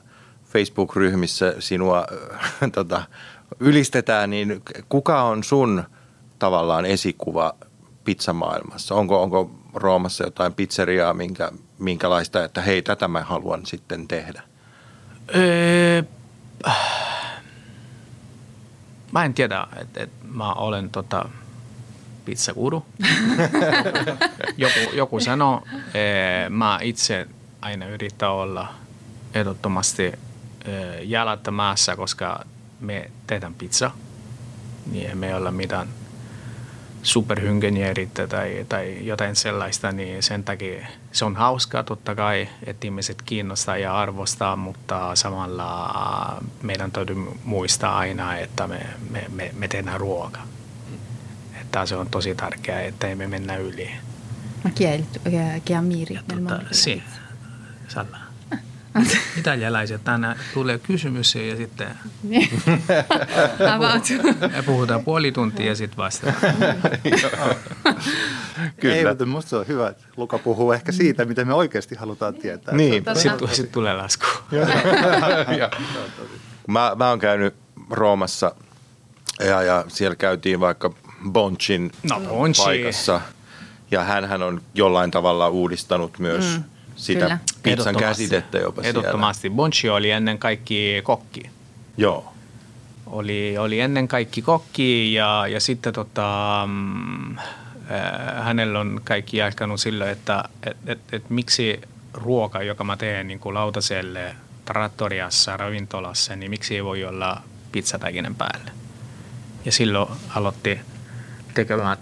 Facebook-ryhmissä 0.54 1.54
sinua 1.58 2.06
äh, 2.32 2.70
tota, 2.74 3.02
ylistetään, 3.60 4.30
niin 4.30 4.62
kuka 4.88 5.22
on 5.22 5.44
sun 5.44 5.84
tavallaan 6.38 6.86
esikuva 6.86 7.54
pizzamaailmassa? 8.04 8.94
Onko, 8.94 9.22
onko 9.22 9.50
Roomassa 9.74 10.24
jotain 10.24 10.54
pizzeriaa, 10.54 11.14
minkä, 11.14 11.52
minkälaista, 11.78 12.44
että 12.44 12.62
hei, 12.62 12.82
tätä 12.82 13.08
mä 13.08 13.20
haluan 13.20 13.66
sitten 13.66 14.08
tehdä? 14.08 14.42
Öö, 15.34 16.02
mä 19.12 19.24
en 19.24 19.34
tiedä, 19.34 19.66
että 19.76 20.02
et 20.02 20.10
mä 20.22 20.52
olen 20.52 20.90
tota 20.90 21.28
pizzaguru. 22.24 22.86
joku, 24.56 24.78
joku 24.92 25.20
sanoo, 25.20 25.62
ee, 25.94 26.48
mä 26.48 26.78
itse 26.82 27.26
aina 27.60 27.86
yritän 27.86 28.30
olla 28.30 28.74
ehdottomasti 29.34 30.12
ee, 30.64 31.02
jäljittämässä, 31.02 31.96
koska 31.96 32.44
me 32.80 33.10
tehdään 33.26 33.54
pizza. 33.54 33.90
Niin 34.92 35.10
emme 35.10 35.34
olla 35.34 35.50
mitään 35.50 35.88
superhyngenjärittä 37.02 38.26
tai, 38.26 38.66
tai 38.68 39.06
jotain 39.06 39.36
sellaista, 39.36 39.92
niin 39.92 40.22
sen 40.22 40.44
takia 40.44 40.86
se 41.12 41.24
on 41.24 41.36
hauskaa 41.36 41.82
totta 41.82 42.14
kai, 42.14 42.48
että 42.66 42.86
ihmiset 42.86 43.22
kiinnostaa 43.22 43.76
ja 43.76 43.98
arvostaa, 43.98 44.56
mutta 44.56 45.16
samalla 45.16 46.42
meidän 46.62 46.92
täytyy 46.92 47.16
muistaa 47.44 47.98
aina, 47.98 48.36
että 48.36 48.66
me, 48.66 48.86
me, 49.10 49.24
me, 49.28 49.50
me 49.58 49.68
tehdään 49.68 50.00
ruokaa. 50.00 50.46
Että 51.60 51.86
se 51.86 51.96
on 51.96 52.08
tosi 52.10 52.34
tärkeää, 52.34 52.80
että 52.80 53.08
emme 53.08 53.26
mennä 53.26 53.56
yli. 53.56 53.90
Ma 54.64 54.70
chi 54.70 54.84
è 54.84 54.94
il 54.94 55.04
tuo, 55.04 55.22
chi 55.24 55.60
chi 55.64 55.74
Amiri? 55.74 56.14
nel 56.14 56.40
mondo 56.40 56.56
della 56.56 56.72
si, 56.72 56.94
pizza? 56.94 57.20
Salla. 57.88 58.18
Italialaiset 59.38 60.08
aina 60.08 60.36
tulee 60.54 60.78
kysymys 60.78 61.34
ja 61.34 61.56
sitten 61.56 61.88
me 64.50 64.62
puhutaan 64.66 65.04
puoli 65.04 65.32
tuntia 65.32 65.66
ja 65.66 65.76
sitten 65.76 65.96
vasta. 65.96 66.32
Kyllä. 68.80 68.94
Ei, 68.96 69.04
mutta 69.04 69.26
musta 69.26 69.48
se 69.48 69.56
on 69.56 69.68
hyvä, 69.68 69.88
että 69.88 70.04
Luka 70.16 70.38
puhuu 70.38 70.72
ehkä 70.72 70.92
siitä, 70.92 71.24
mitä 71.24 71.44
me 71.44 71.54
oikeasti 71.54 71.94
halutaan 71.94 72.34
tietää. 72.34 72.74
Niin. 72.74 73.04
Sitten 73.14 73.48
sit 73.48 73.72
tulee 73.72 73.94
lasku. 73.94 74.26
Mä, 76.68 76.92
mä 76.96 77.08
oon 77.08 77.18
käynyt 77.18 77.54
Roomassa 77.90 78.54
ja, 79.40 79.62
ja 79.62 79.84
siellä 79.88 80.16
käytiin 80.16 80.60
vaikka 80.60 80.90
Bonchin 81.30 81.90
No, 82.02 82.20
Bonchi. 82.20 82.62
paikassa. 82.62 83.20
Ja 83.90 84.04
hän 84.04 84.42
on 84.42 84.62
jollain 84.74 85.10
tavalla 85.10 85.48
uudistanut 85.48 86.18
myös 86.18 86.44
mm, 86.56 86.64
sitä 87.04 87.20
kyllä. 87.20 87.38
pizzan 87.62 87.96
käsitettä 87.96 88.58
jopa 88.58 88.82
Ehdottomasti. 88.82 89.50
Bonchi 89.50 89.88
oli 89.88 90.10
ennen 90.10 90.38
kaikki 90.38 91.00
kokki. 91.04 91.40
siellä. 91.40 91.54
Joo. 91.96 92.32
Oli, 93.06 93.58
oli 93.58 93.80
ennen 93.80 94.08
kaikki 94.08 94.42
kokki 94.42 95.14
ja, 95.14 95.46
ja 95.48 95.60
sitten 95.60 95.92
tota, 95.92 96.62
mm, 96.66 97.38
äh, 97.38 98.44
hänellä 98.44 98.80
on 98.80 99.00
kaikki 99.04 99.36
jatkanut 99.36 99.80
sillä, 99.80 100.10
että 100.10 100.44
et, 100.66 100.76
et, 100.86 101.00
et 101.12 101.30
miksi 101.30 101.80
ruoka, 102.14 102.62
joka 102.62 102.84
mä 102.84 102.96
teen 102.96 103.26
niin 103.26 103.38
kuin 103.38 103.54
lautaselle, 103.54 104.36
trattoriassa, 104.64 105.56
ravintolassa, 105.56 106.36
niin 106.36 106.50
miksi 106.50 106.74
ei 106.74 106.84
voi 106.84 107.04
olla 107.04 107.42
pizzatäkinen 107.72 108.34
päälle. 108.34 108.70
Ja 109.64 109.72
silloin 109.72 110.10
aloitti 110.34 110.80
tekemään. 111.54 111.96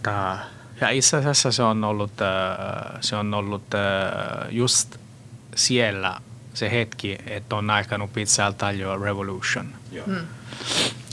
Ja 0.83 0.91
itse 0.91 1.17
asiassa 1.17 1.53
se 1.53 1.63
on 1.63 1.85
ollut, 1.85 2.13
äh, 2.23 2.99
se 3.01 3.17
on 3.17 3.35
ollut 3.35 3.75
äh, 3.75 4.49
just 4.51 4.97
siellä 5.55 6.21
se 6.55 6.71
hetki, 6.71 7.19
että 7.27 7.57
on 7.57 7.71
aikanut 7.71 8.13
pizzalta 8.13 8.73
jo 8.73 8.99
revolution. 8.99 9.67
Mm. 10.07 10.17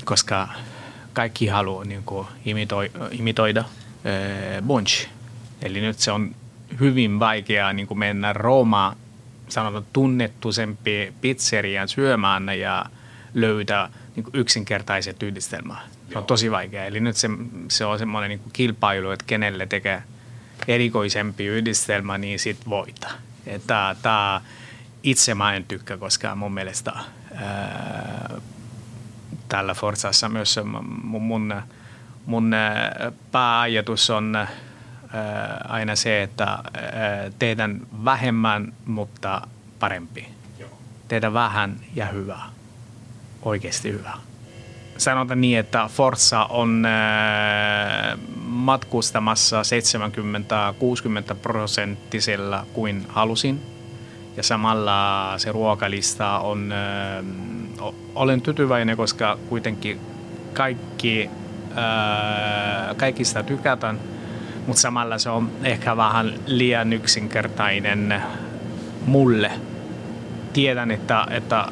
Koska 0.06 0.48
kaikki 1.14 1.48
haluaa 1.48 1.86
niin 1.86 2.04
kuin, 2.04 2.28
imitoi, 2.46 2.92
imitoida 3.12 3.60
äh, 3.60 4.64
bunch. 4.68 5.08
Eli 5.62 5.82
nyt 5.82 6.00
se 6.00 6.12
on 6.12 6.36
hyvin 6.80 7.20
vaikeaa 7.20 7.74
niin 7.74 7.88
kuin 7.88 7.98
mennä 7.98 8.34
Roomaan, 8.34 8.96
sanotaan 9.50 9.86
tunnettuisempi 9.94 11.14
pizzerian 11.22 11.88
syömään 11.88 12.60
ja 12.60 12.86
löytää 13.34 13.90
niin 14.20 14.32
kuin 14.32 14.42
yksinkertaiset 14.42 15.24
yhdistelmät. 15.24 15.78
Se 16.12 16.18
on 16.18 16.26
tosi 16.26 16.52
vaikea. 16.52 16.86
Eli 16.86 17.00
nyt 17.00 17.18
se, 17.18 17.30
se 17.68 17.86
on 17.86 18.00
semmoinen 18.00 18.30
niin 18.30 18.42
kilpailu, 18.54 19.12
että 19.12 19.26
kenelle 19.28 19.66
tekee 19.66 20.04
erikoisempi 20.68 21.46
yhdistelmä, 21.46 22.18
niin 22.18 22.40
sit 22.40 22.58
voita. 22.70 23.08
Tämä 24.02 24.42
itse 25.04 25.36
mä 25.36 25.54
en 25.54 25.64
tykkää, 25.64 25.98
koska 25.98 26.36
mun 26.36 26.54
mielestä 26.54 26.92
ää, 27.36 28.42
tällä 29.50 29.74
Forzassa 29.74 30.30
myös 30.30 30.60
mun, 31.04 31.22
mun, 31.22 31.54
mun 32.26 32.54
ää, 32.54 33.12
pääajatus 33.32 34.10
on 34.10 34.36
ää, 34.36 34.48
aina 35.68 35.96
se, 35.96 36.24
että 36.24 36.44
ää, 36.46 36.62
tehdään 37.40 37.82
vähemmän, 38.06 38.74
mutta 38.86 39.42
parempi. 39.80 40.28
Tehdään 41.08 41.34
vähän 41.34 41.80
ja 41.96 42.06
hyvä. 42.06 42.40
Oikeasti 43.42 43.92
hyvä. 43.92 44.12
Sanotaan 44.98 45.42
niin, 45.42 45.60
että 45.60 45.90
Forza 45.94 46.44
on 46.46 46.86
ää, 46.86 48.18
matkustamassa 48.46 49.62
70-60 51.32 51.36
prosenttisella 51.42 52.66
kuin 52.74 53.06
halusin. 53.10 53.62
Ja 54.38 54.44
samalla 54.44 55.34
se 55.38 55.52
ruokalista 55.52 56.40
on, 56.40 56.74
o- 57.82 57.96
olen 58.16 58.42
tyytyväinen, 58.42 58.98
koska 58.98 59.38
kuitenkin 59.50 60.00
kaikki, 60.54 61.30
ää, 61.76 62.96
kaikista 62.98 63.44
tykätään, 63.44 64.00
mutta 64.68 64.82
samalla 64.82 65.18
se 65.18 65.30
on 65.30 65.52
ehkä 65.64 65.98
vähän 65.98 66.34
liian 66.46 66.94
yksinkertainen 66.94 68.24
mulle. 69.06 69.52
Tiedän, 70.54 70.92
että, 70.92 71.28
että, 71.30 71.66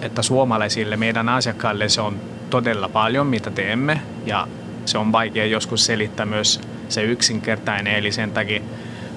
että 0.00 0.22
suomalaisille, 0.22 0.96
meidän 0.96 1.28
asiakkaille 1.28 1.88
se 1.88 2.00
on 2.00 2.20
todella 2.50 2.88
paljon, 2.88 3.26
mitä 3.26 3.50
teemme, 3.50 4.00
ja 4.26 4.48
se 4.84 4.98
on 4.98 5.12
vaikea 5.12 5.46
joskus 5.46 5.86
selittää 5.86 6.26
myös 6.26 6.60
se 6.88 7.02
yksinkertainen, 7.02 7.94
eli 7.94 8.12
sen 8.12 8.30
takia 8.30 8.60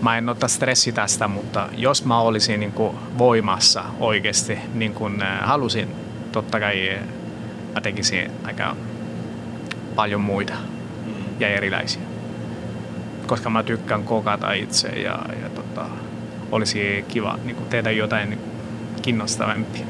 mä 0.02 0.18
en 0.18 0.30
ota 0.30 0.48
stressi 0.48 0.92
tästä, 0.92 1.28
mutta 1.28 1.70
jos 1.78 2.06
mä 2.06 2.20
olisin 2.20 2.60
niin 2.60 2.72
kuin 2.72 2.98
voimassa 3.18 3.84
oikeasti 4.00 4.60
niin 4.74 4.94
kuin 4.94 5.24
halusin, 5.42 5.88
totta 6.32 6.60
kai 6.60 7.00
mä 7.74 7.82
tekisin 7.82 8.32
aika 8.44 8.76
paljon 9.96 10.22
muita 10.22 10.54
ja 11.40 11.48
erilaisia. 11.48 12.02
Koska 13.28 13.50
mä 13.50 13.64
tykkään 13.64 14.04
kokata 14.04 14.54
itse 14.54 14.88
ja, 14.88 15.20
ja 15.42 15.50
tota, 15.50 15.86
olisi 16.52 17.06
kiva 17.08 17.40
niin 17.44 17.56
kuin 17.56 17.70
tehdä 17.70 17.92
jotain 17.92 18.40
kiinnostavampia. 19.02 19.86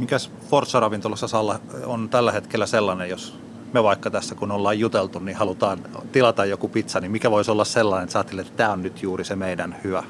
Mikäs 0.00 0.30
Forza-ravintolassa 0.50 1.28
Salla 1.28 1.60
on 1.86 2.08
tällä 2.08 2.32
hetkellä 2.32 2.66
sellainen, 2.66 3.10
jos 3.10 3.38
me 3.72 3.82
vaikka 3.82 4.10
tässä 4.10 4.34
kun 4.34 4.50
ollaan 4.50 4.78
juteltu, 4.78 5.18
niin 5.18 5.36
halutaan 5.36 5.78
tilata 6.12 6.44
joku 6.44 6.68
pizza, 6.68 7.00
niin 7.00 7.12
mikä 7.12 7.30
voisi 7.30 7.50
olla 7.50 7.64
sellainen, 7.64 8.04
että 8.04 8.12
sä 8.12 8.40
että 8.40 8.56
tämä 8.56 8.72
on 8.72 8.82
nyt 8.82 9.02
juuri 9.02 9.24
se 9.24 9.36
meidän 9.36 9.76
hyvä? 9.84 10.02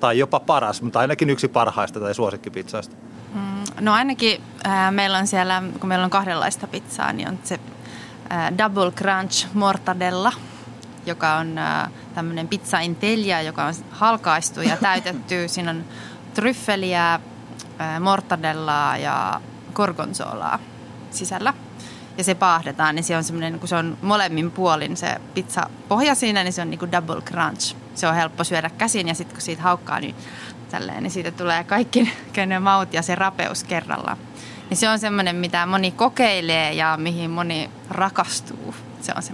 Tai 0.00 0.18
jopa 0.18 0.40
paras, 0.40 0.82
mutta 0.82 0.98
ainakin 0.98 1.30
yksi 1.30 1.48
parhaista 1.48 2.00
tai 2.00 2.14
suosikkipizzoista. 2.14 2.96
No 3.80 3.92
ainakin 3.92 4.40
äh, 4.66 4.92
meillä 4.92 5.18
on 5.18 5.26
siellä, 5.26 5.62
kun 5.80 5.88
meillä 5.88 6.04
on 6.04 6.10
kahdenlaista 6.10 6.66
pizzaa, 6.66 7.12
niin 7.12 7.28
on 7.28 7.38
se 7.44 7.60
äh, 8.32 8.52
Double 8.58 8.90
Crunch 8.90 9.46
Mortadella, 9.54 10.32
joka 11.06 11.34
on 11.34 11.58
äh, 11.58 11.90
tämmöinen 12.14 12.48
pizza 12.48 12.80
intelia, 12.80 13.42
joka 13.42 13.64
on 13.64 13.74
halkaistu 13.90 14.60
ja 14.60 14.76
täytetty. 14.76 15.34
Siinä 15.48 15.70
on 15.70 15.84
tryffeliä, 16.34 17.20
mortadellaa 18.00 18.96
ja 18.96 19.40
gorgonzolaa 19.74 20.58
sisällä. 21.10 21.54
Ja 22.18 22.24
se 22.24 22.34
paahdetaan, 22.34 22.94
niin 22.94 23.04
se 23.04 23.16
on 23.16 23.24
semmoinen, 23.24 23.58
kun 23.58 23.68
se 23.68 23.76
on 23.76 23.98
molemmin 24.02 24.50
puolin 24.50 24.96
se 24.96 25.16
pizza 25.34 25.70
pohja 25.88 26.14
siinä, 26.14 26.44
niin 26.44 26.52
se 26.52 26.62
on 26.62 26.70
niin 26.70 26.78
kuin 26.78 26.92
double 26.92 27.22
crunch. 27.22 27.76
Se 27.94 28.08
on 28.08 28.14
helppo 28.14 28.44
syödä 28.44 28.70
käsin 28.70 29.08
ja 29.08 29.14
sitten 29.14 29.34
kun 29.34 29.42
siitä 29.42 29.62
haukkaa, 29.62 30.00
niin 30.00 30.14
tälleen, 30.70 31.02
niin 31.02 31.10
siitä 31.10 31.30
tulee 31.30 31.64
kaikki 31.64 32.12
ne 32.46 32.58
maut 32.58 32.94
ja 32.94 33.02
se 33.02 33.14
rapeus 33.14 33.64
kerralla. 33.64 34.16
Niin 34.70 34.78
se 34.78 34.88
on 34.88 34.98
semmoinen, 34.98 35.36
mitä 35.36 35.66
moni 35.66 35.90
kokeilee 35.90 36.72
ja 36.72 36.96
mihin 36.96 37.30
moni 37.30 37.70
rakastuu. 37.90 38.74
Se 39.00 39.12
on 39.16 39.22
se 39.22 39.32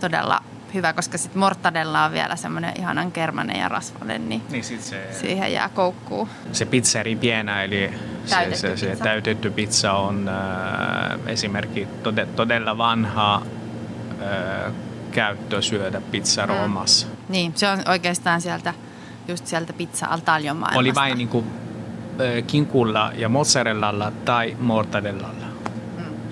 todella 0.00 0.42
hyvä, 0.74 0.92
koska 0.92 1.18
sitten 1.18 1.38
mortadella 1.40 2.04
on 2.04 2.12
vielä 2.12 2.36
semmoinen 2.36 2.72
ihanan 2.78 3.12
kermanen 3.12 3.60
ja 3.60 3.68
rasvainen, 3.68 4.28
niin, 4.28 4.42
Niin 4.50 4.64
sit 4.64 4.80
se, 4.82 5.08
siihen 5.20 5.52
jää 5.52 5.68
koukkuu. 5.68 6.28
se 6.52 6.64
pizzeri 6.64 7.16
pienä, 7.16 7.62
eli 7.62 7.90
se, 8.24 8.30
Täytetty 8.34 8.56
se, 8.60 8.76
se 8.76 8.86
pizza. 8.86 9.04
täytetty 9.04 9.50
pizza 9.50 9.92
on 9.92 10.28
äh, 10.28 10.34
esimerkki 11.26 11.88
tode, 12.02 12.26
todella 12.26 12.78
vanha 12.78 13.34
äh, 13.36 14.72
käyttö 15.12 15.62
syödä 15.62 16.00
pizza 16.00 16.46
Roomassa. 16.46 17.06
Niin, 17.28 17.52
se 17.54 17.68
on 17.68 17.78
oikeastaan 17.88 18.40
sieltä, 18.40 18.74
just 19.28 19.46
sieltä 19.46 19.72
pizza 19.72 20.06
altaglion 20.06 20.56
maailmasta. 20.56 20.78
Oli 20.80 20.94
vain 20.94 21.18
niin 21.18 21.28
kuin, 21.28 21.46
äh, 22.20 22.44
kinkulla 22.46 23.12
ja 23.16 23.28
mozzarellalla 23.28 24.12
tai 24.24 24.56
mortadellalla. 24.60 25.44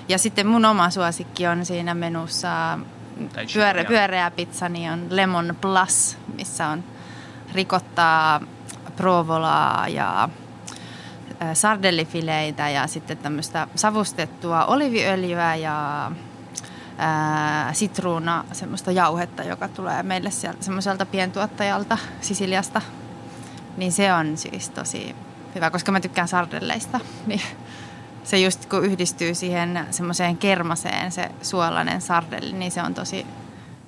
Ja 0.09 0.18
sitten 0.18 0.46
mun 0.46 0.64
oma 0.64 0.90
suosikki 0.90 1.46
on 1.46 1.64
siinä 1.66 1.94
menussa 1.94 2.78
pyöre, 3.53 3.81
chili, 3.81 3.85
pyöreä 3.88 4.31
pizza, 4.31 4.68
niin 4.68 4.90
on 4.90 5.07
Lemon 5.11 5.57
Plus, 5.61 6.18
missä 6.37 6.66
on 6.66 6.85
rikottaa, 7.55 8.40
provolaa 8.96 9.88
ja 9.88 10.29
sardellifileitä 11.55 12.68
ja 12.68 12.87
sitten 12.87 13.18
tämmöistä 13.18 13.66
savustettua 13.75 14.64
oliviöljyä 14.64 15.55
ja 15.55 16.11
ää, 16.98 17.72
sitruuna, 17.72 18.44
semmoista 18.53 18.90
jauhetta, 18.90 19.42
joka 19.42 19.68
tulee 19.68 20.03
meille 20.03 20.31
sieltä 20.31 20.64
semmoiselta 20.64 21.07
pientuottajalta 21.07 21.98
Sisiliasta. 22.20 22.83
Niin 23.77 23.92
se 23.92 24.12
on 24.12 24.37
siis 24.37 24.70
tosi 24.70 25.14
hyvä, 25.55 25.70
koska 25.70 25.92
mä 25.92 26.01
tykkään 26.01 26.29
sardelleista. 26.29 27.01
Niin 27.27 27.42
se 28.24 28.38
just 28.38 28.66
kun 28.66 28.85
yhdistyy 28.85 29.35
siihen 29.35 29.87
semmoiseen 29.90 30.37
kermaseen, 30.37 31.12
se 31.12 31.30
suolainen 31.42 32.00
sardelli, 32.00 32.52
niin 32.52 32.72
se 32.72 32.82
on 32.82 32.94
tosi 32.94 33.26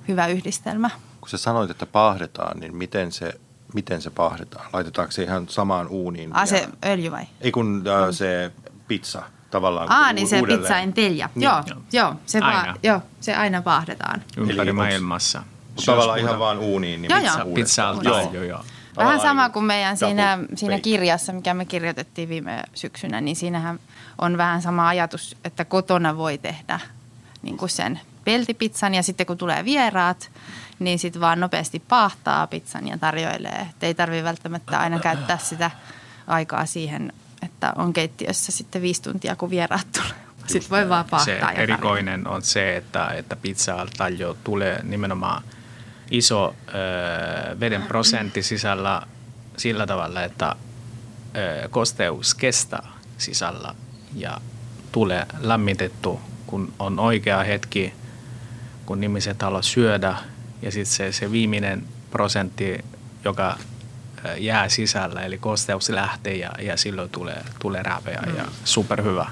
hyvä 0.07 0.27
yhdistelmä. 0.27 0.89
Kun 1.21 1.29
sä 1.29 1.37
sanoit, 1.37 1.71
että 1.71 1.85
paahdetaan, 1.85 2.59
niin 2.59 2.75
miten 2.75 3.11
se, 3.11 3.33
miten 3.73 4.01
se 4.01 4.09
paahdetaan? 4.09 4.65
Laitetaanko 4.73 5.11
se 5.11 5.23
ihan 5.23 5.49
samaan 5.49 5.87
uuniin? 5.87 6.35
Ah, 6.35 6.47
se 6.47 6.57
ja- 6.83 6.89
öljy 6.91 7.11
vai? 7.11 7.23
Ei 7.41 7.51
kun 7.51 7.83
äh, 7.87 8.09
se 8.11 8.51
pizza 8.87 9.23
tavallaan. 9.51 9.91
Aa, 9.91 10.09
u- 10.09 10.13
niin 10.13 10.27
se 10.27 10.39
uudelleen. 10.39 10.61
pizza 10.61 10.77
intelia. 10.79 11.29
Niin. 11.35 11.43
Joo, 11.43 11.63
joo, 11.93 12.15
se 12.25 12.39
Aina. 12.39 12.71
va- 12.73 12.79
joo, 12.83 13.01
se 13.19 13.35
aina 13.35 13.61
paahdetaan. 13.61 14.21
Ympäri 14.37 14.71
maailmassa. 14.73 15.43
Tavallaan 15.85 16.19
ihan 16.19 16.39
vaan 16.39 16.59
uuniin. 16.59 17.01
Niin 17.01 17.09
Joo, 17.11 17.19
pizza 17.19 17.39
joo. 17.39 17.47
uudestaan. 17.47 17.97
Pizza 17.97 18.13
altaglio, 18.13 18.43
joo. 18.43 18.49
joo. 18.49 18.63
Vähän 18.97 19.19
sama 19.19 19.43
niin 19.43 19.51
kuin 19.53 19.65
meidän 19.65 19.97
double 20.01 20.07
siinä, 20.07 20.39
siinä 20.55 20.79
kirjassa, 20.79 21.33
mikä 21.33 21.53
me 21.53 21.65
kirjoitettiin 21.65 22.29
viime 22.29 22.63
syksynä, 22.73 23.21
niin 23.21 23.35
siinähän 23.35 23.79
on 24.21 24.37
vähän 24.37 24.61
sama 24.61 24.87
ajatus, 24.87 25.37
että 25.43 25.65
kotona 25.65 26.17
voi 26.17 26.37
tehdä 26.37 26.79
niin 27.41 27.57
kuin 27.57 27.69
sen 27.69 27.99
peltipizzan 28.25 28.95
ja 28.95 29.03
sitten 29.03 29.25
kun 29.25 29.37
tulee 29.37 29.65
vieraat, 29.65 30.31
niin 30.79 30.99
sitten 30.99 31.21
vaan 31.21 31.39
nopeasti 31.39 31.79
paahtaa 31.79 32.47
pizzan 32.47 32.87
ja 32.87 32.97
tarjoilee. 32.97 33.67
Et 33.69 33.83
ei 33.83 33.93
tarvitse 33.93 34.23
välttämättä 34.23 34.79
aina 34.79 34.99
käyttää 34.99 35.37
sitä 35.37 35.71
aikaa 36.27 36.65
siihen, 36.65 37.13
että 37.43 37.73
on 37.75 37.93
keittiössä 37.93 38.51
sitten 38.51 38.81
viisi 38.81 39.01
tuntia, 39.01 39.35
kun 39.35 39.49
vieraat 39.49 39.87
tulee. 39.91 40.25
Sitten 40.47 40.69
voi 40.69 40.89
vaan 40.89 41.05
paahtaa 41.05 41.53
se 41.53 41.61
erikoinen 41.61 42.27
on 42.27 42.41
se, 42.41 42.77
että, 42.77 43.07
että 43.07 43.35
pizza 43.35 43.75
altaglio 43.75 44.37
tulee 44.43 44.79
nimenomaan 44.83 45.43
iso 46.11 46.55
ö, 46.67 47.59
veden 47.59 47.83
prosentti 47.83 48.43
sisällä 48.43 49.01
sillä 49.57 49.87
tavalla, 49.87 50.23
että 50.23 50.55
ö, 51.35 51.69
kosteus 51.69 52.35
kestää 52.35 52.87
sisällä 53.17 53.75
ja 54.15 54.41
tulee 54.91 55.25
lämmitetty, 55.39 56.09
kun 56.47 56.73
on 56.79 56.99
oikea 56.99 57.43
hetki, 57.43 57.93
kun 58.85 59.03
ihmiset 59.03 59.41
haluaa 59.41 59.61
syödä 59.61 60.15
ja 60.61 60.71
sitten 60.71 60.95
se, 60.95 61.11
se 61.11 61.31
viimeinen 61.31 61.83
prosentti, 62.11 62.85
joka 63.23 63.57
jää 64.37 64.69
sisällä, 64.69 65.21
eli 65.21 65.37
kosteus 65.37 65.89
lähtee 65.89 66.35
ja, 66.35 66.51
ja 66.61 66.77
silloin 66.77 67.09
tulee, 67.09 67.41
tulee 67.59 67.83
räpeä 67.83 68.23
ja 68.37 68.45
superhyvä. 68.63 69.27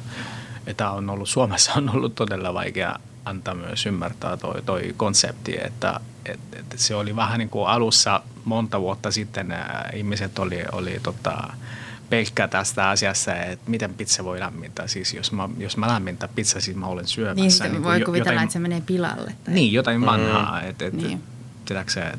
Ja 0.66 0.74
Tämä 0.74 0.92
on 0.92 1.10
ollut, 1.10 1.30
Suomessa 1.30 1.74
on 1.74 1.90
ollut 1.90 2.16
todella 2.16 2.54
vaikea 2.54 2.96
antaa 3.26 3.54
myös 3.54 3.86
ymmärtää 3.86 4.38
toi, 4.38 4.62
toi 4.62 4.94
konsepti, 4.98 5.58
että, 5.62 6.00
että, 6.26 6.60
että 6.60 6.78
se 6.78 6.96
oli 6.96 7.16
vähän 7.16 7.40
niin 7.40 7.50
kuin 7.50 7.68
alussa 7.68 8.22
monta 8.46 8.82
vuotta 8.82 9.12
sitten 9.12 9.56
ihmiset 9.94 10.40
oli, 10.40 10.64
oli 10.72 11.00
tota, 11.04 11.54
pelkkä 12.16 12.48
tästä 12.48 12.90
asiassa, 12.90 13.36
että 13.36 13.72
miten 13.72 13.94
pizza 13.94 14.24
voi 14.24 14.40
lämmittää. 14.40 14.88
Siis 14.88 15.14
jos 15.14 15.32
mä, 15.32 15.50
jos 15.58 15.78
mä 15.78 15.88
lämmitän 15.88 16.30
pizza, 16.36 16.62
siis 16.62 16.78
mä 16.78 16.88
olen 16.88 17.08
syömässä. 17.08 17.42
Niin 17.42 17.52
sitten 17.52 17.72
kuin 17.72 17.84
voi 17.84 18.00
jo- 18.00 18.06
kuvitella, 18.06 18.32
jotain- 18.32 18.44
että 18.44 18.54
se 18.54 18.60
menee 18.60 18.82
pilalle. 18.82 19.36
Tai... 19.44 19.54
Niin, 19.54 19.74
jotain 19.74 20.06
vanhaa. 20.06 20.62
Mm. 20.62 20.70
Et, 20.70 20.82
et, 20.82 20.94
Niin. 20.94 21.08
niin. 21.08 21.24
Tiedätkö 21.66 21.92
se, 21.94 22.12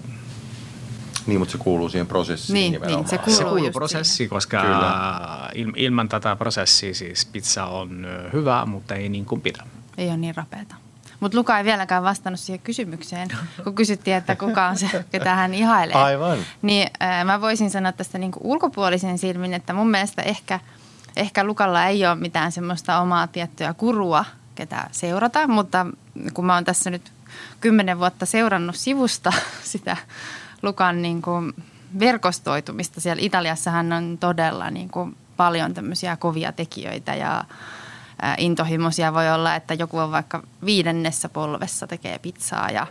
Niin, 1.27 1.39
mutta 1.39 1.53
se 1.53 1.59
kuuluu 1.59 1.89
siihen 1.89 2.07
prosessiin 2.07 2.55
Niin, 2.55 2.73
nimenomaan. 2.73 3.01
niin, 3.03 3.11
se 3.11 3.19
kuuluu. 3.19 3.37
se 3.39 3.43
kuuluu 3.45 3.59
just 3.65 3.73
prosessi, 3.73 4.29
koska 4.29 4.63
il, 5.55 5.73
ilman 5.77 6.09
tätä 6.09 6.37
prosessia 6.37 6.95
siis 6.95 7.27
pizza 7.27 7.65
on 7.67 8.07
hyvä, 8.33 8.67
mutta 8.67 8.95
ei 8.95 9.09
niin 9.09 9.25
kuin 9.25 9.41
pidä. 9.41 9.63
Ei 9.99 10.09
ole 10.09 10.17
niin 10.17 10.35
rapeata. 10.37 10.75
Mutta 11.21 11.39
Luka 11.39 11.59
ei 11.59 11.65
vieläkään 11.65 12.03
vastannut 12.03 12.41
siihen 12.41 12.61
kysymykseen, 12.61 13.29
kun 13.65 13.75
kysyttiin, 13.75 14.17
että 14.17 14.37
kuka 14.37 14.69
on 14.69 14.79
se, 14.79 15.05
ketä 15.11 15.35
hän 15.35 15.55
ihailee. 15.55 15.97
Aivan. 15.97 16.39
Niin 16.63 16.91
äh, 17.03 17.25
mä 17.25 17.41
voisin 17.41 17.71
sanoa 17.71 17.93
tästä 17.93 18.19
niinku 18.19 18.41
ulkopuolisen 18.43 19.19
silmin, 19.19 19.55
että 19.55 19.73
mun 19.73 19.91
mielestä 19.91 20.23
ehkä, 20.23 20.61
ehkä 21.17 21.45
Lukalla 21.45 21.87
ei 21.87 22.07
ole 22.07 22.15
mitään 22.15 22.53
semmoista 22.53 23.01
omaa 23.01 23.27
tiettyä 23.27 23.75
kurua, 23.75 24.25
ketä 24.55 24.89
seurata, 24.93 25.49
mutta 25.49 25.87
kun 26.35 26.47
mä 26.47 26.55
oon 26.55 26.65
tässä 26.65 26.91
nyt 26.91 27.13
kymmenen 27.61 27.99
vuotta 27.99 28.27
seurannut 28.27 28.77
sivusta 28.77 29.33
sitä 29.63 29.97
Lukan 30.63 31.03
niinku 31.03 31.33
verkostoitumista 31.99 33.01
siellä 33.01 33.23
Italiassahan 33.23 33.93
on 33.93 34.19
todella 34.21 34.71
niinku 34.71 35.13
paljon 35.37 35.75
tämmöisiä 35.75 36.17
kovia 36.17 36.53
tekijöitä 36.53 37.15
ja 37.15 37.45
intohimoisia 38.39 39.15
voi 39.15 39.31
olla, 39.31 39.55
että 39.55 39.75
joku 39.75 39.99
on 39.99 40.11
vaikka 40.11 40.43
viidennessä 40.65 41.29
polvessa 41.29 41.87
tekee 41.87 42.19
pizzaa 42.19 42.71
ja, 42.71 42.87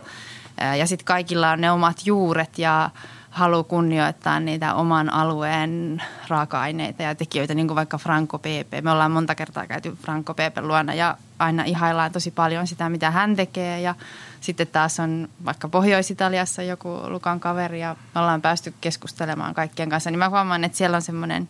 ja 0.78 0.86
sitten 0.86 1.04
kaikilla 1.04 1.50
on 1.50 1.60
ne 1.60 1.70
omat 1.70 2.06
juuret 2.06 2.58
ja 2.58 2.90
halu 3.34 3.64
kunnioittaa 3.64 4.40
niitä 4.40 4.74
oman 4.74 5.12
alueen 5.12 6.02
raaka-aineita 6.28 7.02
ja 7.02 7.14
tekijöitä, 7.14 7.54
niin 7.54 7.66
kuin 7.66 7.76
vaikka 7.76 7.98
Franco 7.98 8.38
Pepe. 8.38 8.80
Me 8.80 8.90
ollaan 8.90 9.10
monta 9.10 9.34
kertaa 9.34 9.66
käyty 9.66 9.96
Franco 10.02 10.34
Pepe 10.34 10.60
luona 10.60 10.94
ja 10.94 11.16
aina 11.38 11.64
ihaillaan 11.64 12.12
tosi 12.12 12.30
paljon 12.30 12.66
sitä, 12.66 12.88
mitä 12.88 13.10
hän 13.10 13.36
tekee 13.36 13.80
ja 13.80 13.94
sitten 14.40 14.66
taas 14.66 15.00
on 15.00 15.28
vaikka 15.44 15.68
Pohjois-Italiassa 15.68 16.62
joku 16.62 17.00
Lukan 17.08 17.40
kaveri 17.40 17.80
ja 17.80 17.96
me 18.14 18.20
ollaan 18.20 18.42
päästy 18.42 18.74
keskustelemaan 18.80 19.54
kaikkien 19.54 19.90
kanssa, 19.90 20.10
niin 20.10 20.18
mä 20.18 20.28
huomaan, 20.28 20.64
että 20.64 20.78
siellä 20.78 20.96
on 20.96 21.02
semmoinen 21.02 21.48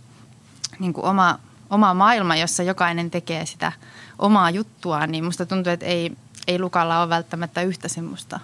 niin 0.78 0.94
oma, 0.96 1.38
oma 1.74 1.94
maailma, 1.94 2.36
jossa 2.36 2.62
jokainen 2.62 3.10
tekee 3.10 3.46
sitä 3.46 3.72
omaa 4.18 4.50
juttua, 4.50 5.06
niin 5.06 5.24
musta 5.24 5.46
tuntuu, 5.46 5.72
että 5.72 5.86
ei, 5.86 6.16
ei 6.46 6.58
Lukalla 6.58 7.00
ole 7.00 7.08
välttämättä 7.08 7.62
yhtä 7.62 7.88
semmoista 7.88 8.40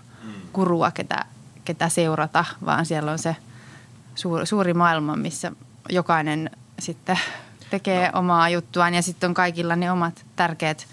kurua, 0.52 0.90
ketä, 0.90 1.24
ketä 1.64 1.88
seurata, 1.88 2.44
vaan 2.64 2.86
siellä 2.86 3.12
on 3.12 3.18
se 3.18 3.36
suuri, 4.14 4.46
suuri 4.46 4.74
maailma, 4.74 5.16
missä 5.16 5.52
jokainen 5.88 6.50
sitten 6.78 7.18
tekee 7.70 8.10
no. 8.10 8.18
omaa 8.18 8.48
juttuaan 8.48 8.94
ja 8.94 9.02
sitten 9.02 9.28
on 9.28 9.34
kaikilla 9.34 9.76
ne 9.76 9.92
omat 9.92 10.24
tärkeät 10.36 10.86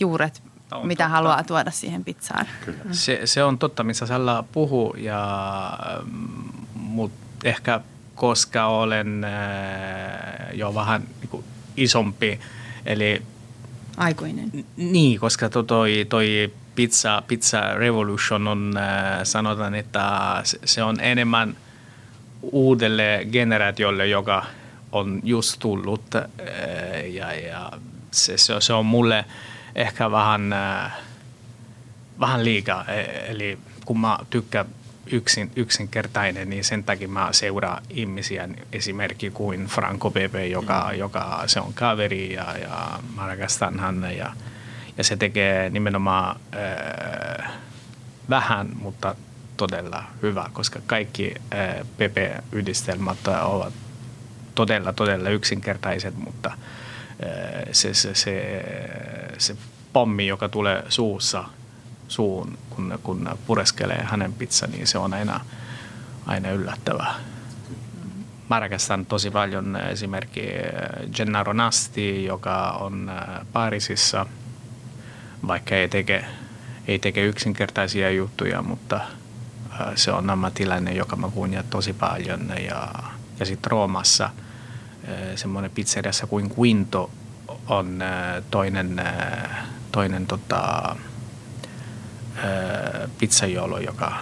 juuret, 0.00 0.42
On 0.72 0.86
mitä 0.86 1.04
totta. 1.04 1.08
haluaa 1.08 1.44
tuoda 1.44 1.70
siihen 1.70 2.04
pizzaan. 2.04 2.46
Kyllä. 2.64 2.78
Se, 2.90 3.20
se 3.24 3.44
on 3.44 3.58
totta, 3.58 3.84
missä 3.84 4.06
Salla 4.06 4.44
puhuu, 4.52 4.94
ja, 4.94 5.78
mutta 6.74 7.18
ehkä 7.44 7.80
koska 8.14 8.66
olen 8.66 9.24
äh, 9.24 9.30
jo 10.54 10.74
vähän 10.74 11.02
niin 11.20 11.28
kuin 11.28 11.44
isompi, 11.82 12.40
eli 12.86 13.22
Aikuinen. 13.98 14.64
Niin, 14.76 15.20
koska 15.20 15.48
to, 15.48 15.62
toi, 15.62 16.06
toi 16.08 16.52
pizza, 16.74 17.22
pizza 17.26 17.74
revolution 17.74 18.48
on, 18.48 18.74
äh, 18.76 19.20
sanotaan, 19.22 19.74
että 19.74 20.02
se 20.64 20.82
on 20.82 21.00
enemmän 21.00 21.56
uudelle 22.42 23.26
generaatiolle, 23.32 24.06
joka 24.06 24.46
on 24.92 25.20
just 25.24 25.56
tullut 25.58 26.14
äh, 26.14 26.24
ja, 27.10 27.32
ja 27.32 27.72
se, 28.10 28.34
se, 28.60 28.72
on 28.72 28.86
mulle 28.86 29.24
ehkä 29.74 30.10
vähän, 30.10 30.52
äh, 30.52 30.92
vähän 32.20 32.44
liikaa. 32.44 32.84
E, 32.84 33.00
eli 33.28 33.58
kun 33.84 34.00
mä 34.00 34.18
tykkään 34.30 34.66
yksin, 35.12 35.50
yksinkertainen, 35.56 36.50
niin 36.50 36.64
sen 36.64 36.84
takia 36.84 37.08
mä 37.08 37.28
seuraan 37.32 37.82
ihmisiä 37.90 38.48
esimerkiksi 38.72 39.30
kuin 39.30 39.66
Franco 39.66 40.10
Pepe, 40.10 40.46
joka, 40.46 40.88
mm. 40.92 40.98
joka 40.98 41.42
se 41.46 41.60
on 41.60 41.74
kaveri 41.74 42.32
ja, 42.32 42.58
ja 42.58 43.00
mä 43.16 43.26
rakastan 43.26 43.80
häntä 43.80 44.10
ja, 44.10 44.32
ja 44.98 45.04
se 45.04 45.16
tekee 45.16 45.70
nimenomaan 45.70 46.40
äh, 47.40 47.50
vähän, 48.30 48.68
mutta 48.74 49.14
todella 49.56 50.04
hyvä, 50.22 50.50
koska 50.52 50.80
kaikki 50.86 51.34
äh, 51.54 51.86
Pepe-yhdistelmät 51.96 53.28
ovat 53.42 53.74
todella, 54.54 54.92
todella 54.92 55.30
yksinkertaiset, 55.30 56.14
mutta 56.16 56.48
äh, 56.48 57.62
se, 57.72 57.94
se, 57.94 58.14
se, 58.14 58.64
se 59.38 59.56
pommi, 59.92 60.26
joka 60.26 60.48
tulee 60.48 60.84
suussa– 60.88 61.44
suun, 62.08 62.58
kun, 62.70 62.98
kun 63.02 63.28
pureskelee 63.46 64.02
hänen 64.02 64.32
pizza, 64.32 64.66
niin 64.66 64.86
se 64.86 64.98
on 64.98 65.14
aina, 65.14 65.40
aina 66.26 66.50
yllättävää. 66.50 67.14
Mä 68.50 68.60
rakastan 68.60 69.06
tosi 69.06 69.30
paljon 69.30 69.76
esimerkiksi 69.76 70.50
Gennaro 71.14 71.52
Nasti, 71.52 72.24
joka 72.24 72.70
on 72.70 73.08
äh, 73.08 73.46
Pariisissa, 73.52 74.26
vaikka 75.46 75.74
ei 75.74 75.88
teke, 75.88 76.24
ei 76.88 76.98
teke 76.98 77.24
yksinkertaisia 77.24 78.10
juttuja, 78.10 78.62
mutta 78.62 78.96
äh, 78.96 79.86
se 79.94 80.12
on 80.12 80.30
ammattilainen, 80.30 80.96
joka 80.96 81.16
mä 81.16 81.28
kuunnjan 81.28 81.64
tosi 81.70 81.92
paljon. 81.92 82.52
Ja, 82.68 82.88
ja 83.40 83.46
sitten 83.46 83.70
Roomassa 83.70 84.30
semmoinen 85.34 85.70
pizzeriassa 85.70 86.26
kuin 86.26 86.52
Quinto 86.58 87.10
on 87.68 87.98
toinen, 88.50 89.02
toinen 89.92 90.26
tota, 90.26 90.96
pizzajoulu, 93.18 93.78
joka 93.78 94.12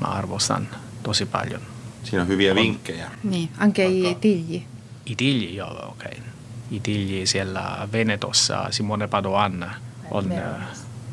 mä 0.00 0.06
arvostan 0.06 0.68
tosi 1.02 1.26
paljon. 1.26 1.60
Siinä 2.04 2.22
on 2.22 2.28
hyviä 2.28 2.50
on, 2.50 2.56
vinkkejä. 2.56 3.10
Niin, 3.22 3.48
anche 3.58 3.86
i 3.86 4.16
tigli. 4.20 4.62
I 5.06 5.16
tigli, 5.16 5.56
joo, 5.56 5.88
okei. 5.88 6.12
Okay. 6.12 6.24
I 6.70 6.80
tigli 6.80 7.26
siellä 7.26 7.88
Venetossa, 7.92 8.66
Simone 8.70 9.08
Padoan 9.08 9.70
on 10.10 10.32
uh, 10.32 10.38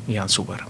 ihan 0.08 0.28
super. 0.28 0.60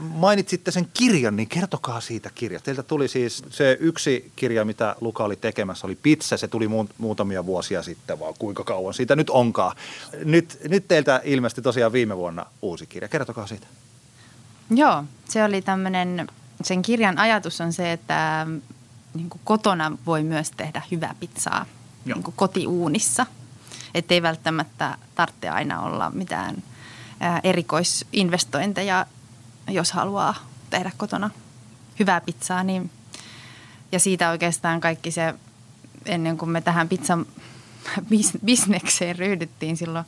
Mainitsitte 0.00 0.70
sen 0.70 0.88
kirjan, 0.94 1.36
niin 1.36 1.48
kertokaa 1.48 2.00
siitä 2.00 2.30
kirjasta. 2.34 2.64
Teiltä 2.64 2.82
tuli 2.82 3.08
siis 3.08 3.42
se 3.50 3.76
yksi 3.80 4.32
kirja, 4.36 4.64
mitä 4.64 4.96
Luka 5.00 5.24
oli 5.24 5.36
tekemässä, 5.36 5.86
oli 5.86 5.98
Pizza. 6.02 6.36
Se 6.36 6.48
tuli 6.48 6.66
mu- 6.66 6.92
muutamia 6.98 7.46
vuosia 7.46 7.82
sitten, 7.82 8.20
vaan 8.20 8.34
kuinka 8.38 8.64
kauan 8.64 8.94
siitä 8.94 9.16
nyt 9.16 9.30
onkaan. 9.30 9.76
Nyt, 10.24 10.58
nyt 10.68 10.88
teiltä 10.88 11.20
ilmestyi 11.24 11.62
tosiaan 11.62 11.92
viime 11.92 12.16
vuonna 12.16 12.46
uusi 12.62 12.86
kirja. 12.86 13.08
Kertokaa 13.08 13.46
siitä. 13.46 13.66
Joo, 14.70 15.04
se 15.28 15.44
oli 15.44 15.62
tämmöinen, 15.62 16.26
sen 16.62 16.82
kirjan 16.82 17.18
ajatus 17.18 17.60
on 17.60 17.72
se, 17.72 17.92
että 17.92 18.46
niin 19.14 19.30
kuin 19.30 19.40
kotona 19.44 19.92
voi 20.06 20.22
myös 20.22 20.50
tehdä 20.50 20.82
hyvää 20.90 21.14
pizzaa 21.20 21.66
niin 22.04 22.22
kuin 22.22 22.34
kotiuunissa. 22.36 23.26
Että 23.94 24.14
ei 24.14 24.22
välttämättä 24.22 24.98
tarvitse 25.14 25.48
aina 25.48 25.80
olla 25.80 26.10
mitään 26.10 26.62
erikoisinvestointeja, 27.44 29.06
jos 29.68 29.92
haluaa 29.92 30.34
tehdä 30.70 30.90
kotona 30.96 31.30
hyvää 31.98 32.20
pizzaa. 32.20 32.62
Niin, 32.62 32.90
ja 33.92 33.98
siitä 33.98 34.30
oikeastaan 34.30 34.80
kaikki 34.80 35.10
se, 35.10 35.34
ennen 36.06 36.38
kuin 36.38 36.50
me 36.50 36.60
tähän 36.60 36.88
pizzan 36.88 37.26
bisnekseen 38.44 39.16
ryhdyttiin 39.16 39.76
silloin, 39.76 40.04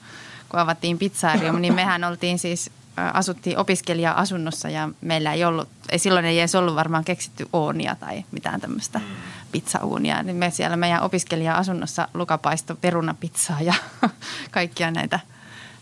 kun 0.48 0.60
avattiin 0.60 0.98
pizzarium, 0.98 1.60
niin 1.60 1.74
mehän 1.74 2.04
oltiin 2.04 2.38
siis– 2.38 2.70
asuttiin 2.96 3.58
opiskelija-asunnossa 3.58 4.68
ja 4.68 4.88
meillä 5.00 5.32
ei 5.32 5.44
ollut, 5.44 5.68
ei 5.90 5.98
silloin 5.98 6.24
ei 6.24 6.38
edes 6.38 6.54
ollut 6.54 6.74
varmaan 6.74 7.04
keksitty 7.04 7.48
oonia 7.52 7.94
tai 7.94 8.24
mitään 8.32 8.60
tämmöistä 8.60 8.98
mm. 8.98 9.04
pizzauunia. 9.52 10.22
Niin 10.22 10.36
me 10.36 10.50
siellä 10.50 10.76
meidän 10.76 11.02
opiskelija-asunnossa 11.02 12.08
lukapaisto 12.14 12.74
perunapizzaa 12.74 13.60
ja 13.60 13.74
kaikkia 14.50 14.90
näitä 14.90 15.20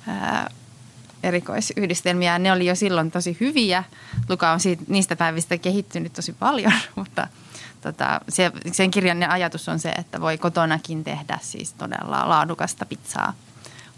ää, 0.09 0.51
erikoisyhdistelmiä. 1.23 2.38
Ne 2.38 2.53
oli 2.53 2.66
jo 2.66 2.75
silloin 2.75 3.11
tosi 3.11 3.37
hyviä. 3.40 3.85
Luka 4.29 4.53
on 4.53 4.61
siitä, 4.61 4.83
niistä 4.88 5.16
päivistä 5.16 5.59
kehittynyt 5.59 6.12
tosi 6.12 6.33
paljon, 6.33 6.73
mutta 6.96 7.29
tota, 7.81 8.20
se, 8.29 8.53
sen 8.73 8.90
kirjan 8.90 9.31
ajatus 9.31 9.68
on 9.68 9.79
se, 9.79 9.90
että 9.90 10.20
voi 10.20 10.38
kotonakin 10.38 11.05
tehdä 11.05 11.38
siis 11.42 11.73
todella 11.73 12.29
laadukasta 12.29 12.87
pizzaa– 12.87 13.33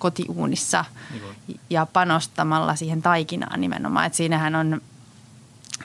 kotiuunissa 0.02 0.84
niin 1.10 1.60
ja 1.70 1.86
panostamalla 1.86 2.76
siihen 2.76 3.02
taikinaan 3.02 3.60
nimenomaan. 3.60 4.06
Et 4.06 4.14
siinähän 4.14 4.54
on 4.54 4.80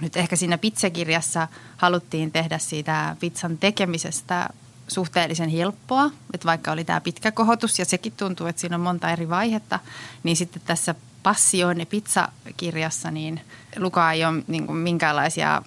nyt 0.02 0.18
ehkä 0.18 0.36
siinä 0.36 0.58
pizzakirjassa 0.58 1.48
haluttiin 1.78 2.32
tehdä 2.32 2.58
siitä 2.58 3.16
pizzan 3.20 3.58
tekemisestä 3.58 4.50
suhteellisen 4.88 5.50
helppoa, 5.50 6.12
että 6.34 6.46
vaikka 6.46 6.72
oli 6.72 6.84
tämä 6.84 7.02
pitkä 7.02 7.32
kohotus 7.32 7.80
ja 7.80 7.86
sekin 7.86 8.14
tuntuu, 8.18 8.48
että 8.48 8.60
siinä 8.60 8.76
on 8.76 8.82
monta 8.82 9.12
eri 9.12 9.30
vaihetta, 9.30 9.80
niin 10.24 10.38
sitten 10.38 10.62
tässä 10.66 10.96
Passioon 11.24 11.80
ja 11.80 11.86
pizzakirjassa 11.86 13.12
niin 13.12 13.42
Luka 13.78 14.12
ei 14.12 14.26
ole 14.26 14.44
niin 14.48 14.66
kuin 14.66 14.78
minkäänlaisia 14.78 15.62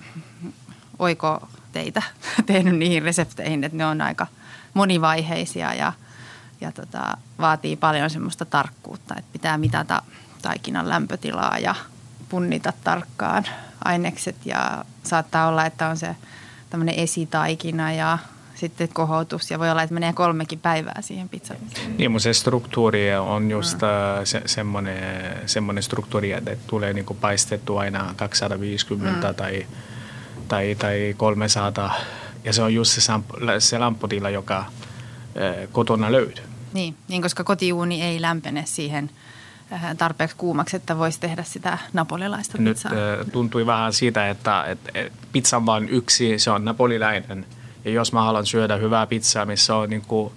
oikoteitä 0.98 2.02
tehnyt 2.46 2.78
niihin 2.78 3.02
resepteihin, 3.02 3.64
että 3.64 3.78
ne 3.78 3.86
on 3.86 4.00
aika 4.00 4.26
monivaiheisia 4.74 5.74
ja– 5.74 5.92
ja 6.60 6.72
tota, 6.72 7.16
vaatii 7.38 7.76
paljon 7.76 8.10
semmoista 8.10 8.44
tarkkuutta, 8.44 9.14
että 9.18 9.32
pitää 9.32 9.58
mitata 9.58 10.02
taikinan 10.42 10.88
lämpötilaa 10.88 11.58
ja 11.58 11.74
punnita 12.28 12.72
tarkkaan 12.84 13.44
ainekset 13.84 14.36
ja 14.44 14.84
saattaa 15.02 15.48
olla, 15.48 15.66
että 15.66 15.88
on 15.88 15.96
se 15.96 16.16
tämmöinen 16.70 16.94
esitaikina 16.94 17.92
ja 17.92 18.18
sitten 18.54 18.88
kohotus 18.88 19.50
ja 19.50 19.58
voi 19.58 19.70
olla, 19.70 19.82
että 19.82 19.94
menee 19.94 20.12
kolmekin 20.12 20.58
päivää 20.58 20.98
siihen 21.00 21.28
pizzaan. 21.28 21.60
Niin, 21.98 22.10
mutta 22.10 22.22
se 22.22 22.32
struktuuri 22.32 23.14
on 23.14 23.50
just 23.50 23.74
mm. 23.74 24.24
se, 24.24 24.42
semmoinen, 24.46 25.48
semmoinen 25.48 25.82
struktuuri, 25.82 26.32
että 26.32 26.56
tulee 26.66 26.92
niin 26.92 27.06
paistettu 27.20 27.76
aina 27.76 28.14
250 28.16 29.28
mm. 29.28 29.34
tai, 29.34 29.66
tai, 30.48 30.74
tai 30.78 31.14
300 31.16 31.94
ja 32.44 32.52
se 32.52 32.62
on 32.62 32.74
just 32.74 32.92
se, 32.92 33.12
se 33.58 33.78
lamputila, 33.78 34.30
joka 34.30 34.64
kotona 35.72 36.12
löytyy. 36.12 36.44
Niin, 36.72 36.94
niin 37.08 37.22
koska 37.22 37.44
kotiuuni 37.44 38.02
ei 38.02 38.20
lämpene 38.20 38.62
siihen 38.66 39.10
äh, 39.72 39.96
tarpeeksi 39.96 40.36
kuumaksi, 40.36 40.76
että 40.76 40.98
voisi 40.98 41.20
tehdä 41.20 41.42
sitä 41.42 41.78
napolilaista 41.92 42.58
pizzaa. 42.58 42.92
Nyt 42.92 43.20
äh, 43.20 43.26
tuntui 43.32 43.66
vähän 43.66 43.92
siitä, 43.92 44.30
että, 44.30 44.64
että 44.64 44.92
pizza 45.32 45.56
on 45.56 45.66
vain 45.66 45.88
yksi, 45.88 46.38
se 46.38 46.50
on 46.50 46.64
napolilainen. 46.64 47.46
Ja 47.84 47.90
jos 47.90 48.12
mä 48.12 48.22
haluan 48.22 48.46
syödä 48.46 48.76
hyvää 48.76 49.06
pizzaa, 49.06 49.46
missä 49.46 49.76
on 49.76 49.90
niin 49.90 50.02
kuin, 50.02 50.32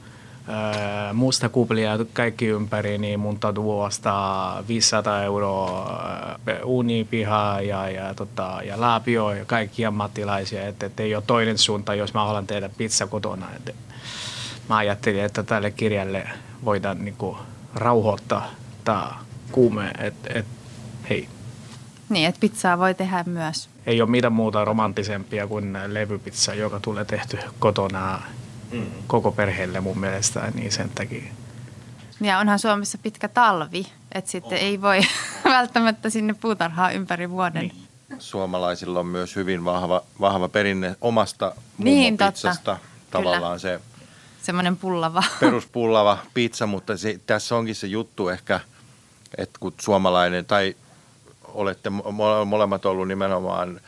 äh, 0.50 1.14
musta 1.14 1.50
kuplia 1.50 1.92
kaikki 2.14 2.46
ympäri, 2.46 2.98
niin 2.98 3.20
mun 3.20 3.40
täytyy 3.40 3.84
ostaa 3.84 4.64
500 4.68 5.24
euroa 5.24 6.00
äh, 6.50 6.58
uunipihaa 6.66 7.62
ja, 7.62 7.90
ja, 7.90 8.14
tota, 8.14 8.60
ja 8.66 8.82
laapio 8.82 9.32
ja 9.32 9.46
kaikki 9.46 9.86
ammattilaisia. 9.86 10.68
Että 10.68 10.86
et 10.86 11.00
ei 11.00 11.16
ole 11.16 11.24
toinen 11.28 11.58
suunta, 11.58 11.96
jos 11.96 12.14
mä 12.14 12.26
haluan 12.26 12.48
tehdä 12.48 12.70
pizza 12.78 13.08
kotona. 13.08 13.48
Et, 13.56 13.76
mä 14.70 14.78
ajattelin, 14.78 15.24
että 15.24 15.44
tälle 15.44 15.72
kirjalle 15.72 16.30
voidaan 16.66 17.06
niin 17.06 17.16
kuin 17.18 17.38
rauhoittaa 17.76 18.52
tämä 18.84 19.12
kuume, 19.52 19.92
että 19.98 20.30
et, 20.40 20.46
hei. 21.10 21.30
Niin, 22.10 22.28
että 22.28 22.40
pizzaa 22.40 22.78
voi 22.78 22.94
tehdä 22.94 23.24
myös. 23.28 23.70
Ei 23.86 24.02
ole 24.02 24.10
mitään 24.10 24.34
muuta 24.34 24.66
romanttisempia 24.66 25.48
kuin 25.48 25.78
levypizza, 25.88 26.54
joka 26.54 26.80
tulee 26.80 27.06
tehty 27.06 27.40
kotona 27.60 28.22
mm. 28.72 28.86
koko 29.08 29.32
perheelle 29.32 29.80
mun 29.80 30.00
mielestä, 30.00 30.52
niin 30.54 30.72
sen 30.72 30.90
takia. 30.90 31.24
Ja 32.22 32.40
onhan 32.40 32.60
Suomessa 32.60 32.98
pitkä 32.98 33.28
talvi, 33.28 33.88
että 34.12 34.32
sitten 34.32 34.58
on. 34.58 34.64
ei 34.64 34.82
voi 34.82 35.02
välttämättä 35.46 36.10
sinne 36.10 36.36
puutarhaa 36.42 36.92
ympäri 36.92 37.30
vuoden. 37.30 37.62
Niin. 37.62 37.84
Suomalaisilla 38.20 39.00
on 39.00 39.08
myös 39.08 39.36
hyvin 39.36 39.66
vahva, 39.66 40.02
vahva 40.20 40.50
perinne 40.50 40.96
omasta 41.02 41.56
niin, 41.78 42.14
mummopizzasta. 42.14 42.78
Tavallaan 43.12 43.42
Kyllä. 43.42 43.58
se 43.60 43.80
Semmoinen 44.44 44.78
pullava. 44.78 45.24
Peruspullava 45.40 46.18
pizza, 46.34 46.66
mutta 46.68 46.98
se, 46.98 47.20
tässä 47.28 47.56
onkin 47.56 47.76
se 47.76 47.88
juttu 47.88 48.30
ehkä, 48.30 48.60
että 49.38 49.58
kun 49.60 49.74
suomalainen, 49.82 50.46
tai 50.46 50.76
olette 51.46 51.90
molemmat 52.46 52.86
ollut 52.86 53.08
nimenomaan 53.08 53.82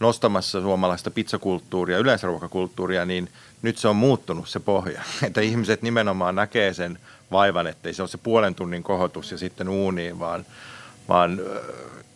nostamassa 0.00 0.60
suomalaista 0.60 1.10
pizzakulttuuria, 1.10 1.98
yleensä 1.98 2.26
ruokakulttuuria, 2.26 3.04
niin 3.04 3.28
nyt 3.62 3.78
se 3.78 3.88
on 3.88 3.96
muuttunut 3.96 4.48
se 4.48 4.60
pohja. 4.60 5.02
Että 5.26 5.40
ihmiset 5.40 5.82
nimenomaan 5.82 6.34
näkee 6.34 6.74
sen 6.74 6.98
vaivan, 7.32 7.66
ettei 7.66 7.94
se 7.94 8.02
ole 8.02 8.08
se 8.08 8.18
puolen 8.18 8.54
tunnin 8.54 8.82
kohotus 8.82 9.30
ja 9.32 9.38
sitten 9.38 9.68
uuniin, 9.68 10.18
vaan, 10.18 10.46
vaan 11.08 11.38
ö, 11.40 11.62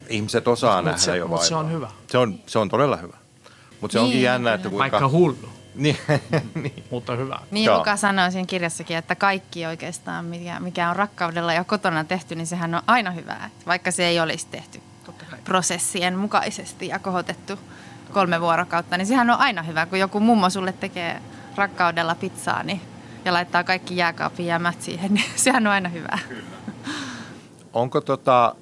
ihmiset 0.09 0.49
osaa 0.49 0.77
Mut 0.77 0.85
nähdä 0.85 0.99
se- 0.99 1.17
jo 1.17 1.31
vaivaa. 1.31 1.45
se 1.47 1.55
on 1.55 1.73
hyvä. 1.73 1.91
Se 2.11 2.19
on, 2.19 2.39
se 2.47 2.59
on 2.59 2.69
todella 2.69 2.97
hyvä. 2.97 3.17
Mutta 3.81 3.93
se 3.93 3.99
onkin 3.99 4.15
Niin, 4.15 4.25
jännä, 4.25 4.55
että 4.55 4.69
kuinka... 4.69 4.79
Vaikka 4.83 5.09
hullu, 5.09 5.49
Niin, 6.55 6.85
mutta 6.91 7.17
hyvä. 7.17 7.39
Niin 7.51 7.65
Joo. 7.65 7.79
Luka 7.79 7.97
sanoi 7.97 8.33
siinä 8.33 8.47
kirjassakin, 8.47 8.97
että 8.97 9.15
kaikki 9.15 9.67
oikeastaan, 9.67 10.25
mikä, 10.25 10.61
mikä 10.61 10.91
on 10.91 10.97
rakkaudella 10.97 11.53
ja 11.53 11.65
kotona 11.65 12.05
tehty, 12.05 12.35
niin 12.35 12.47
sehän 12.47 12.75
on 12.75 12.83
aina 12.87 13.11
hyvää. 13.11 13.51
Vaikka 13.67 13.91
se 13.91 14.07
ei 14.07 14.21
olisi 14.21 14.47
tehty 14.51 14.83
prosessien 15.45 16.19
mukaisesti 16.19 16.89
ja 16.89 16.99
kohotettu 16.99 17.59
kolme 18.13 18.41
vuorokautta, 18.41 18.97
niin 18.97 19.07
sehän 19.07 19.31
on 19.31 19.39
aina 19.39 19.63
hyvä. 19.63 19.87
Kun 19.87 19.99
joku 19.99 20.21
mummo 20.21 20.51
sulle 20.51 20.73
tekee 20.73 21.23
rakkaudella 21.57 22.15
pizzaa 22.15 22.63
niin, 22.63 22.81
ja 23.25 23.33
laittaa 23.33 23.65
kaikki 23.65 23.97
jääkaapin 23.97 24.47
jäämät 24.47 24.83
siihen, 24.83 25.15
niin 25.15 25.31
sehän 25.37 25.67
on 25.67 25.73
aina 25.73 25.89
hyvää. 25.89 26.19
onko 27.73 28.01
tota, 28.01 28.55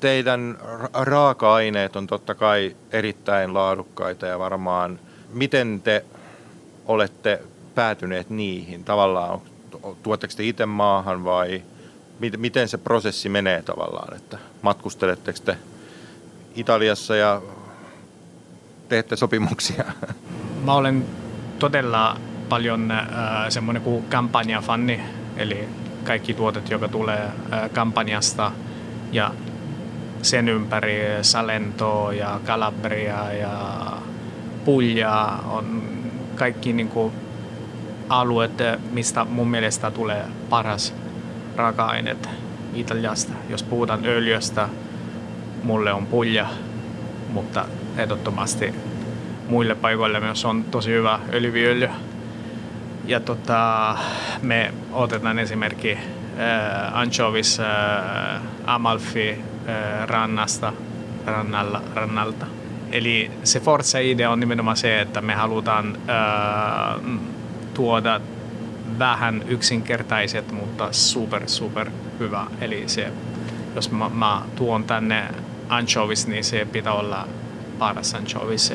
teidän 0.00 0.58
ra- 0.60 0.90
raaka-aineet 0.92 1.96
on 1.96 2.06
totta 2.06 2.34
kai 2.34 2.76
erittäin 2.90 3.54
laadukkaita 3.54 4.26
ja 4.26 4.38
varmaan, 4.38 5.00
miten 5.32 5.80
te 5.84 6.04
olette 6.88 7.42
päätyneet 7.74 8.30
niihin? 8.30 8.84
Tavallaan, 8.84 9.40
tuotteko 10.02 10.34
te 10.36 10.44
itse 10.44 10.66
maahan 10.66 11.24
vai 11.24 11.62
mit- 12.18 12.36
miten 12.36 12.68
se 12.68 12.78
prosessi 12.78 13.28
menee 13.28 13.62
tavallaan, 13.62 14.16
että 14.16 14.38
matkusteletteko 14.62 15.38
te 15.44 15.56
Italiassa 16.54 17.16
ja 17.16 17.42
teette 18.88 19.16
sopimuksia? 19.16 19.84
Mä 20.64 20.74
olen 20.74 21.04
todella 21.58 22.16
paljon 22.48 22.90
äh, 22.90 23.06
semmoinen 23.48 23.82
kuin 23.82 24.04
kampanjafanni, 24.04 25.00
eli 25.36 25.68
kaikki 26.04 26.34
tuotet, 26.34 26.70
joka 26.70 26.88
tulee 26.88 27.22
äh, 27.52 27.70
kampanjasta 27.70 28.52
ja 29.12 29.34
sen 30.22 30.48
ympäri 30.48 31.00
Salento 31.22 32.10
ja 32.10 32.40
Calabria 32.46 33.32
ja 33.32 33.78
Puglia 34.64 35.26
on 35.50 35.97
kaikki 36.38 36.72
niin 36.72 36.88
kuin 36.88 37.12
alueet, 38.08 38.52
mistä 38.90 39.24
mun 39.24 39.50
mielestä 39.50 39.90
tulee 39.90 40.24
paras 40.50 40.94
raaka-aineet 41.56 42.28
Italiasta. 42.74 43.32
Jos 43.48 43.62
puhutaan 43.62 44.06
öljystä, 44.06 44.68
mulle 45.62 45.92
on 45.92 46.06
Puglia, 46.06 46.46
mutta 47.32 47.64
ehdottomasti 47.96 48.74
muille 49.48 49.74
paikoille 49.74 50.20
myös 50.20 50.44
on 50.44 50.64
tosi 50.64 50.90
hyvä 50.90 51.18
öljyviöljy. 51.32 51.88
Ja 53.04 53.20
tota, 53.20 53.96
me 54.42 54.74
otetaan 54.92 55.38
esimerkki 55.38 55.92
äh, 55.92 56.98
anchovis 56.98 57.60
äh, 57.60 58.42
Amalfi 58.66 59.30
äh, 59.68 60.06
rannasta, 60.06 60.72
rannalla, 61.26 61.82
rannalta. 61.94 62.46
Eli 62.92 63.30
se 63.44 63.60
Forza-idea 63.60 64.30
on 64.30 64.40
nimenomaan 64.40 64.76
se, 64.76 65.00
että 65.00 65.20
me 65.20 65.34
halutaan 65.34 65.96
äh, 65.96 67.20
tuoda 67.74 68.20
vähän 68.98 69.44
yksinkertaiset, 69.48 70.52
mutta 70.52 70.88
super, 70.92 71.42
super 71.46 71.90
hyvä. 72.20 72.46
Eli 72.60 72.84
se, 72.86 73.12
jos 73.74 73.90
mä, 73.90 74.08
mä 74.08 74.42
tuon 74.56 74.84
tänne 74.84 75.24
anchovis, 75.68 76.26
niin 76.26 76.44
se 76.44 76.64
pitää 76.72 76.92
olla 76.92 77.28
paras 77.78 78.14
anchovis 78.14 78.72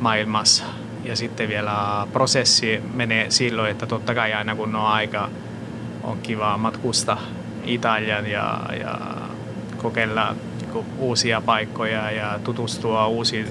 maailmassa. 0.00 0.64
Ja 1.04 1.16
sitten 1.16 1.48
vielä 1.48 2.06
prosessi 2.12 2.80
menee 2.94 3.30
silloin, 3.30 3.70
että 3.70 3.86
totta 3.86 4.14
kai 4.14 4.32
aina 4.32 4.56
kun 4.56 4.76
on 4.76 4.86
aika, 4.86 5.28
on 6.02 6.18
kiva 6.22 6.58
matkusta 6.58 7.16
Italian 7.64 8.26
ja, 8.26 8.60
ja 8.80 8.98
kokeilla 9.76 10.34
niinku 10.74 10.94
uusia 10.98 11.40
paikkoja 11.40 12.10
ja 12.10 12.38
tutustua 12.44 13.06
uusiin 13.06 13.46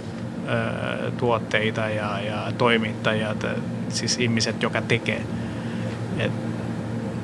tuotteita 1.17 1.81
ja, 1.81 2.19
ja 2.19 2.51
toimittajat, 2.57 3.45
siis 3.89 4.17
ihmiset, 4.17 4.63
joka 4.63 4.81
tekee. 4.81 5.21
Et 6.19 6.31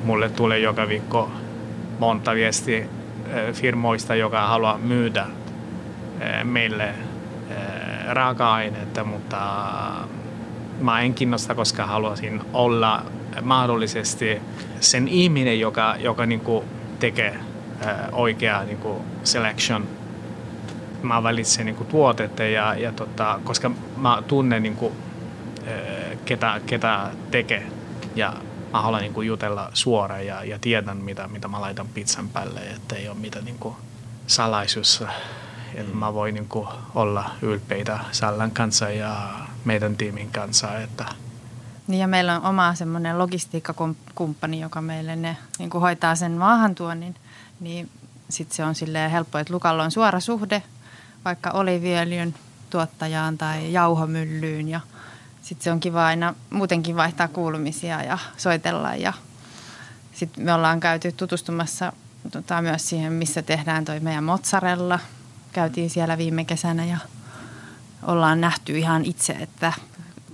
mulle 0.04 0.28
tulee 0.28 0.58
joka 0.58 0.88
viikko 0.88 1.30
monta 1.98 2.34
viestiä 2.34 2.86
ö, 3.34 3.52
firmoista, 3.52 4.14
joka 4.14 4.46
haluaa 4.46 4.78
myydä 4.78 5.26
meille 6.44 6.94
raaka-ainetta, 8.08 9.04
mutta 9.04 9.36
mä 10.80 11.00
en 11.00 11.14
kiinnosta, 11.14 11.54
koska 11.54 11.86
haluaisin 11.86 12.40
olla 12.52 13.02
mahdollisesti 13.42 14.40
sen 14.80 15.08
ihminen, 15.08 15.60
joka, 15.60 15.96
joka 15.98 16.26
niinku 16.26 16.64
tekee 16.98 17.49
oikea 18.12 18.62
niinku 18.62 19.04
selection. 19.24 19.86
Mä 21.02 21.22
valitsen 21.22 21.66
niinku 21.66 21.84
tuotetta, 21.84 22.42
ja, 22.42 22.74
ja 22.74 22.92
tota, 22.92 23.40
koska 23.44 23.70
mä 23.96 24.22
tunnen 24.26 24.62
niinku, 24.62 24.92
ö, 25.68 26.16
ketä, 26.24 26.60
ketä 26.66 27.10
tekee 27.30 27.66
ja 28.16 28.32
mä 28.72 28.82
haluan 28.82 29.02
niinku 29.02 29.22
jutella 29.22 29.70
suoraan 29.74 30.26
ja, 30.26 30.44
ja 30.44 30.58
tiedän, 30.58 30.96
mitä, 30.96 31.28
mitä 31.28 31.48
mä 31.48 31.60
laitan 31.60 31.88
pizzan 31.88 32.28
päälle, 32.28 32.60
että 32.60 32.96
ei 32.96 33.08
ole 33.08 33.16
mitään 33.16 33.44
niinku 33.44 33.76
salaisuus. 34.26 35.04
Että 35.74 35.94
mä 35.96 36.14
voin 36.14 36.34
niinku 36.34 36.68
olla 36.94 37.30
ylpeitä 37.42 37.98
Sallan 38.12 38.50
kanssa 38.50 38.90
ja 38.90 39.28
meidän 39.64 39.96
tiimin 39.96 40.30
kanssa, 40.30 40.78
että 40.78 41.04
Niin 41.86 42.00
ja 42.00 42.08
meillä 42.08 42.36
on 42.36 42.44
oma 42.44 42.74
semmoinen 42.74 43.18
logistiikkakumppani, 43.18 44.60
joka 44.60 44.80
meille 44.80 45.16
ne 45.16 45.36
niin 45.58 45.70
kuin 45.70 45.80
hoitaa 45.82 46.14
sen 46.14 46.32
maahantuonnin. 46.32 47.12
Niin 47.12 47.29
sitten 48.28 48.56
se 48.56 48.64
on 48.64 48.74
silleen 48.74 49.10
helppo, 49.10 49.38
että 49.38 49.52
Lukalla 49.52 49.82
on 49.82 49.90
suora 49.90 50.20
suhde 50.20 50.62
vaikka 51.24 51.50
oliviöljyn 51.50 52.34
tuottajaan 52.70 53.38
tai 53.38 53.72
jauhomyllyyn. 53.72 54.68
Ja 54.68 54.80
sitten 55.42 55.64
se 55.64 55.72
on 55.72 55.80
kiva 55.80 56.06
aina 56.06 56.34
muutenkin 56.50 56.96
vaihtaa 56.96 57.28
kuulumisia 57.28 58.02
ja 58.02 58.18
soitella. 58.36 58.94
Ja 58.94 59.12
sitten 60.12 60.44
me 60.44 60.54
ollaan 60.54 60.80
käyty 60.80 61.12
tutustumassa 61.12 61.92
tota, 62.32 62.62
myös 62.62 62.88
siihen, 62.88 63.12
missä 63.12 63.42
tehdään 63.42 63.84
toi 63.84 64.00
meidän 64.00 64.24
mozzarella. 64.24 64.98
Käytiin 65.52 65.90
siellä 65.90 66.18
viime 66.18 66.44
kesänä 66.44 66.84
ja 66.84 66.98
ollaan 68.02 68.40
nähty 68.40 68.78
ihan 68.78 69.04
itse, 69.04 69.32
että 69.32 69.72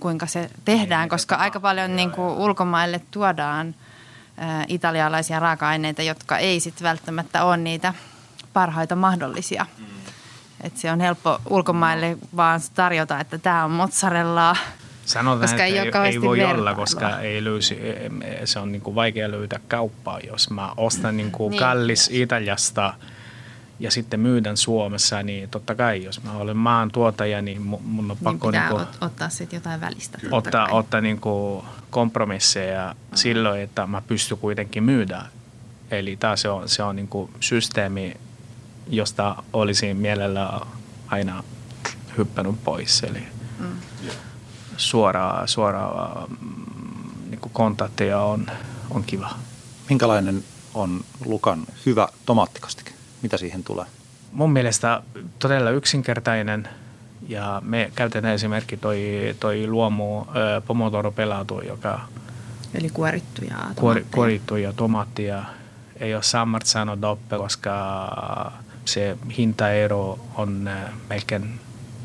kuinka 0.01 0.27
se 0.27 0.51
tehdään, 0.65 1.09
koska 1.09 1.37
aika 1.37 1.61
paljon 1.61 1.97
niin 1.97 2.11
kuin 2.11 2.29
ulkomaille 2.29 3.01
tuodaan 3.11 3.75
italialaisia 4.69 5.41
raaka-aineita, 5.41 6.03
jotka 6.03 6.39
ei 6.39 6.61
sitten 6.61 6.85
välttämättä 6.85 7.45
ole 7.45 7.57
niitä 7.57 7.95
parhaita 8.53 8.97
mahdollisia. 8.97 9.67
Et 10.61 10.77
se 10.77 10.93
on 10.93 11.01
helppo 11.01 11.39
ulkomaille 11.51 12.19
vaan 12.37 12.61
tarjota, 12.75 13.21
että 13.21 13.39
tämä 13.39 13.65
on 13.65 13.71
mozzarellaa. 13.71 14.57
Sanotaan, 15.05 15.41
Koska 15.41 15.55
että 15.55 15.65
ei 15.65 15.79
ei, 15.79 16.13
ei, 16.15 16.21
voi 16.21 16.39
olla, 16.45 16.49
vertailua. 16.49 16.75
koska 16.75 17.21
ei 17.21 17.45
löysi, 17.45 17.79
se 18.45 18.59
on 18.59 18.73
niin 18.73 18.83
kuin 18.83 18.95
vaikea 18.95 19.31
löytää 19.31 19.61
kauppaa, 19.69 20.21
jos 20.21 20.51
mä 20.51 20.73
ostan 20.77 21.17
niin 21.17 21.31
kuin 21.31 21.51
Niin. 21.51 21.59
kallis 21.61 22.11
Italiasta 22.13 22.95
ja 23.79 23.91
sitten 23.91 24.21
myydän 24.21 24.57
Suomessa, 24.57 25.23
niin 25.23 25.49
totta 25.51 25.75
kai, 25.75 26.05
jos 26.05 26.23
mä 26.23 26.33
olen 26.33 26.57
maan 26.57 26.91
tuotaja, 26.91 27.43
niin 27.43 27.59
mu- 27.59 27.81
mun 27.83 28.11
on 28.11 28.17
Niin 28.17 28.25
pakko 28.25 28.47
pitää 28.49 28.69
niin 28.69 28.77
kuin 28.79 28.87
ot- 28.87 28.97
ottaa 29.07 29.29
sitten 29.29 29.57
jotain 29.57 29.81
välistä. 29.81 30.19
ottaa, 30.31 30.67
kai. 30.67 30.79
ottaa 30.79 31.01
niin 31.01 31.21
kuin 31.21 31.65
kompromisseja 31.91 32.95
silloin, 33.15 33.61
että 33.61 33.87
mä 33.87 34.03
pystyn 34.07 34.39
kuitenkin 34.39 34.83
myydä. 34.85 35.23
Eli 35.91 36.17
taas 36.17 36.41
se 36.43 36.49
on, 36.49 36.69
se 36.69 36.83
on 36.83 36.97
niin 36.97 37.09
kuin 37.09 37.31
systeemi, 37.41 38.15
josta 38.89 39.37
olisin 39.53 39.97
mielellä 39.97 40.61
aina 41.09 41.45
hyppänyt 42.19 42.65
pois. 42.65 43.03
Eli 43.03 43.23
suoraa, 44.77 45.47
suoraa 45.47 46.27
mm, 46.41 47.31
niin 47.31 47.41
kuin 47.41 47.53
kontakteja 47.53 48.21
on, 48.21 48.47
on 48.91 49.05
kiva. 49.05 49.31
Minkälainen 49.89 50.45
on 50.75 51.01
Lukan 51.25 51.67
hyvä 51.87 52.09
tomaattikastike? 52.27 52.93
Mitä 53.23 53.37
siihen 53.37 53.65
tulee? 53.65 53.87
Mun 54.33 54.53
mielestä 54.53 55.03
todella 55.39 55.71
yksinkertainen 55.71 56.69
ja 57.29 57.63
me 57.65 57.93
käytetään 57.95 58.35
esimerkiksi 58.35 58.77
toi, 58.77 59.01
toi 59.41 59.67
luomu 59.67 60.21
ö, 60.21 60.61
pomodoro 60.67 61.13
pelatu, 61.13 61.61
joka 61.61 62.01
Eli 62.75 62.91
kuorittuja 62.91 63.57
kuori, 63.57 63.75
tomaatteja. 63.75 64.15
kuorittuja 64.15 64.73
tomaattia. 64.73 65.43
Ei 66.01 66.15
ole 66.15 66.23
Sammarzano 66.23 67.01
doppe, 67.01 67.37
koska 67.37 67.73
se 68.85 69.19
hintaero 69.39 70.19
on 70.35 70.69
äh, 70.69 70.77
melkein 71.11 71.61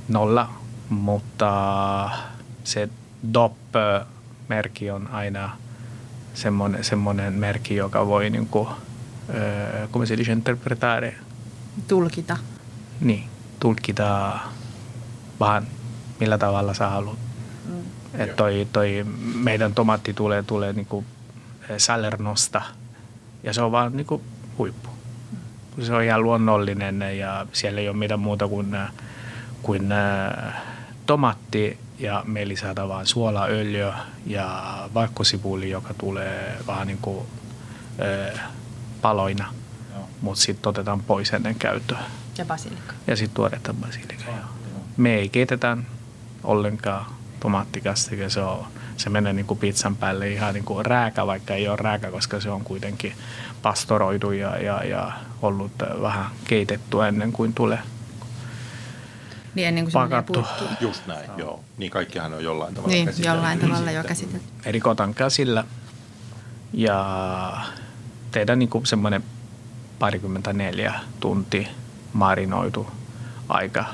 nolla, 0.07 0.49
mutta 0.89 2.09
se 2.63 2.89
DOP-merkki 3.33 4.91
on 4.91 5.07
aina 5.07 5.57
semmoinen, 6.33 6.83
semmoinen 6.83 7.33
merkki, 7.33 7.75
joka 7.75 8.07
voi 8.07 8.29
niinku, 8.29 8.69
äh, 9.29 9.89
come 9.91 10.05
si 10.05 10.17
dice, 10.17 10.31
interpretare, 10.31 11.15
Tulkita. 11.87 12.37
niin, 13.01 13.23
tulkita 13.59 14.39
vähän 15.39 15.67
millä 16.19 16.37
tavalla 16.37 16.73
sä 16.73 16.89
haluat. 16.89 17.17
Että 18.13 18.35
toi, 18.35 18.67
toi 18.73 19.05
meidän 19.35 19.73
tomaatti 19.73 20.13
tulee, 20.13 20.43
tulee 20.43 20.73
niinku 20.73 21.05
eh, 21.69 21.77
Salernosta 21.77 22.61
ja 23.43 23.53
se 23.53 23.61
on 23.61 23.71
vaan 23.71 23.97
niinku 23.97 24.21
huippu. 24.57 24.89
se 25.81 25.93
on 25.93 26.03
ihan 26.03 26.23
luonnollinen 26.23 27.17
ja 27.19 27.47
siellä 27.53 27.81
ei 27.81 27.89
ole 27.89 27.97
mitään 27.97 28.19
muuta 28.19 28.47
kuin, 28.47 28.77
kuin 29.61 29.89
tomaatti 31.05 31.77
ja 31.99 32.23
me 32.27 32.47
lisätään 32.47 32.89
vaan 32.89 33.05
suolaöljyä 33.05 33.93
ja 34.25 34.77
valkosipuli, 34.93 35.69
joka 35.69 35.93
tulee 35.93 36.57
vähän 36.67 36.87
niin 36.87 36.99
kuin 37.01 37.25
äh, 38.33 38.41
paloina, 39.01 39.53
mutta 40.21 40.41
sitten 40.43 40.69
otetaan 40.69 41.01
pois 41.03 41.33
ennen 41.33 41.55
käyttöä. 41.55 41.99
Ja 42.37 42.45
basilikka. 42.45 42.93
Ja 43.07 43.15
sitten 43.15 43.35
tuoretaan 43.35 43.75
basilikka. 43.77 44.23
joo. 44.31 44.35
Me 44.97 45.15
ei 45.15 45.29
keitetä 45.29 45.77
ollenkaan 46.43 47.05
tomaattikastike, 47.39 48.29
se, 48.29 48.41
on, 48.41 48.65
se 48.97 49.09
menee 49.09 49.33
niin 49.33 49.45
kuin 49.45 49.59
pizzan 49.59 49.95
päälle 49.95 50.29
ihan 50.29 50.53
niin 50.53 50.63
kuin 50.65 50.85
rääkä, 50.85 51.27
vaikka 51.27 51.53
ei 51.53 51.67
ole 51.67 51.75
rääkä, 51.77 52.11
koska 52.11 52.39
se 52.39 52.49
on 52.49 52.63
kuitenkin 52.63 53.13
pastoroidu 53.61 54.31
ja, 54.31 54.57
ja, 54.57 54.83
ja 54.83 55.11
ollut 55.41 55.71
vähän 56.01 56.25
keitetty 56.43 56.97
ennen 57.07 57.31
kuin 57.31 57.53
tulee 57.53 57.79
Niin 59.55 59.67
ennen 59.67 59.83
kuin 59.83 59.91
se 59.91 59.97
pakattu. 59.99 60.45
Just 60.81 61.07
näin, 61.07 61.29
joo. 61.37 61.63
Niin 61.77 61.91
kaikkihan 61.91 62.33
on 62.33 62.43
jollain 62.43 62.73
tavalla 62.75 62.93
Niin, 62.93 63.05
käsitelty. 63.05 63.35
jollain 63.35 63.59
tavalla 63.59 63.91
jo 63.91 64.01
Sitten- 64.01 64.07
käsitelty. 64.07 64.45
Rikotan 64.65 65.13
käsillä 65.13 65.63
ja 66.73 67.05
tehdään 68.31 68.59
niin 68.59 68.69
kuin 68.69 68.85
semmoinen 68.85 69.23
parikymmentäneljä 69.99 70.93
tunti 71.19 71.67
marinoitu 72.13 72.87
aika, 73.49 73.85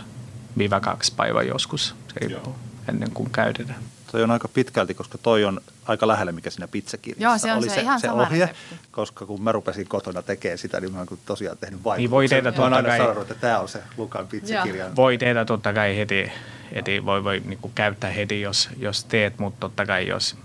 viiva 0.57 0.79
kaksi 0.79 1.13
päivää 1.15 1.43
joskus, 1.43 1.95
se 2.07 2.19
riippuu, 2.19 2.55
ennen 2.89 3.11
kuin 3.11 3.29
käytetään. 3.29 3.79
Toi 4.11 4.23
on 4.23 4.31
aika 4.31 4.47
pitkälti, 4.47 4.93
koska 4.93 5.17
toi 5.17 5.45
on 5.45 5.61
aika 5.85 6.07
lähellä, 6.07 6.31
mikä 6.31 6.49
siinä 6.49 6.67
pizzakirjassa 6.67 7.23
Joo, 7.23 7.38
se 7.38 7.51
on 7.51 7.57
oli 7.57 7.69
se 7.69 7.81
ihan 7.81 7.99
sama 7.99 8.21
ohje, 8.21 8.45
resepti. 8.45 8.75
koska 8.91 9.25
kun 9.25 9.43
mä 9.43 9.51
rupesin 9.51 9.88
kotona 9.88 10.21
tekemään 10.21 10.57
sitä, 10.57 10.79
niin 10.79 10.91
mä 10.91 10.97
oon 10.97 11.07
tosiaan 11.25 11.57
tehnyt 11.57 11.83
vaikutuksen. 11.83 12.01
Niin 12.03 12.11
voi 12.11 12.27
tehdä 12.27 12.51
totta 12.51 12.75
aina 12.75 12.89
kai. 12.89 12.97
sanonut, 12.97 13.31
että 13.31 13.41
tämä 13.41 13.59
on 13.59 13.67
se 13.67 13.79
Lukan 13.97 14.27
pizzakirja. 14.27 14.95
Voi 14.95 15.17
tehdä 15.17 15.45
totta 15.45 15.73
kai 15.73 15.97
heti, 15.97 16.31
heti 16.75 17.05
voi, 17.05 17.23
voi 17.23 17.41
niin 17.45 17.59
kuin 17.61 17.71
käyttää 17.75 18.11
heti, 18.11 18.41
jos, 18.41 18.69
jos 18.77 19.03
teet, 19.03 19.39
mutta 19.39 19.59
totta 19.59 19.85
kai 19.85 20.07
jos 20.07 20.35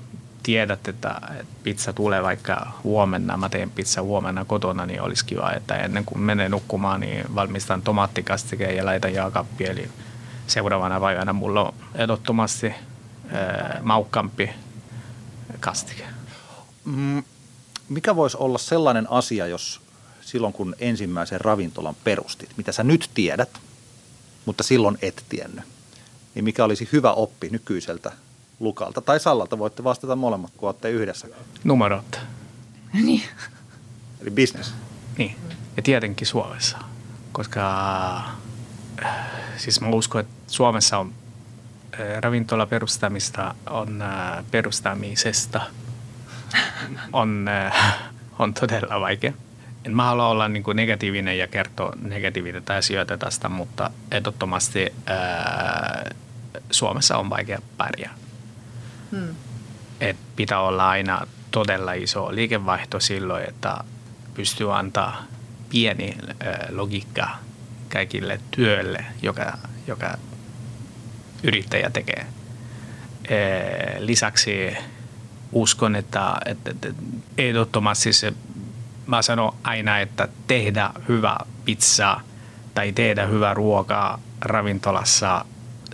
tiedät, 0.42 0.88
että 0.88 1.20
pizza 1.62 1.92
tulee 1.92 2.22
vaikka 2.22 2.72
huomenna, 2.84 3.36
mä 3.36 3.48
teen 3.48 3.70
pizza 3.70 4.02
huomenna 4.02 4.44
kotona, 4.44 4.86
niin 4.86 5.02
olisi 5.02 5.24
kiva, 5.24 5.52
että 5.52 5.76
ennen 5.76 6.04
kuin 6.04 6.20
menee 6.20 6.48
nukkumaan, 6.48 7.00
niin 7.00 7.34
valmistan 7.34 7.82
tomaattikastikeen 7.82 8.76
ja 8.76 8.86
laitan 8.86 9.14
jaakappi, 9.14 9.64
eli 9.64 9.88
seuraavana 10.46 11.00
päivänä 11.00 11.32
mulla 11.32 11.64
on 11.64 11.74
ehdottomasti 11.94 12.74
ää, 13.32 13.80
maukkampi 13.82 14.50
kastike. 15.60 16.04
Mm, 16.84 17.22
mikä 17.88 18.16
voisi 18.16 18.36
olla 18.36 18.58
sellainen 18.58 19.10
asia, 19.10 19.46
jos 19.46 19.80
silloin 20.20 20.52
kun 20.52 20.74
ensimmäisen 20.78 21.40
ravintolan 21.40 21.96
perustit, 22.04 22.50
mitä 22.56 22.72
sä 22.72 22.82
nyt 22.84 23.10
tiedät, 23.14 23.60
mutta 24.44 24.62
silloin 24.62 24.98
et 25.02 25.24
tiennyt, 25.28 25.64
niin 26.34 26.44
mikä 26.44 26.64
olisi 26.64 26.88
hyvä 26.92 27.12
oppi 27.12 27.48
nykyiseltä 27.50 28.12
Lukalta 28.62 29.00
tai 29.00 29.20
Sallalta? 29.20 29.58
Voitte 29.58 29.84
vastata 29.84 30.16
molemmat, 30.16 30.52
kun 30.56 30.68
olette 30.68 30.90
yhdessä. 30.90 31.28
Numerot. 31.64 32.20
Niin. 32.92 33.22
Eli 34.20 34.30
business. 34.30 34.74
Niin, 35.18 35.36
ja 35.76 35.82
tietenkin 35.82 36.26
Suomessa, 36.26 36.78
koska 37.32 38.16
äh, 39.04 39.14
siis 39.56 39.80
mä 39.80 39.88
uskon, 39.88 40.20
että 40.20 40.34
Suomessa 40.46 40.98
on 40.98 41.12
äh, 41.94 42.20
ravintola 42.20 42.66
perustamista 42.66 43.54
on 43.70 44.02
äh, 44.02 44.44
perustamisesta 44.50 45.60
on, 47.12 47.46
on 48.38 48.54
todella 48.54 49.00
vaikea. 49.00 49.32
En 49.84 49.96
mä 49.96 50.04
halua 50.04 50.28
olla 50.28 50.48
niin 50.48 50.62
kuin 50.62 50.76
negatiivinen 50.76 51.38
ja 51.38 51.46
kertoa 51.46 51.92
negatiivisia 52.02 52.76
asioita 52.78 53.18
tästä, 53.18 53.48
mutta 53.48 53.90
ehdottomasti 54.10 54.92
Suomessa 56.70 57.18
on 57.18 57.30
vaikea 57.30 57.58
pärjää. 57.76 58.14
Hmm. 59.12 59.34
Et 60.00 60.16
pitää 60.36 60.60
olla 60.60 60.88
aina 60.88 61.26
todella 61.50 61.92
iso 61.92 62.34
liikevaihto 62.34 63.00
silloin, 63.00 63.48
että 63.48 63.84
pystyy 64.34 64.78
antaa 64.78 65.24
pieni 65.68 66.16
äh, 66.30 66.56
logiikka 66.70 67.28
kaikille 67.92 68.40
työlle, 68.50 69.04
joka, 69.22 69.58
joka 69.86 70.18
yrittäjä 71.42 71.90
tekee. 71.90 72.20
Äh, 72.20 72.26
lisäksi 73.98 74.76
uskon, 75.52 75.96
että, 75.96 76.36
että, 76.46 76.70
että 76.70 76.88
ehdottomasti 77.38 78.12
se, 78.12 78.32
mä 79.06 79.22
sanon 79.22 79.56
aina, 79.62 79.98
että 79.98 80.28
tehdä 80.46 80.90
hyvä 81.08 81.36
pizza 81.64 82.20
tai 82.74 82.92
tehdä 82.92 83.26
hyvä 83.26 83.54
ruokaa 83.54 84.20
ravintolassa, 84.40 85.44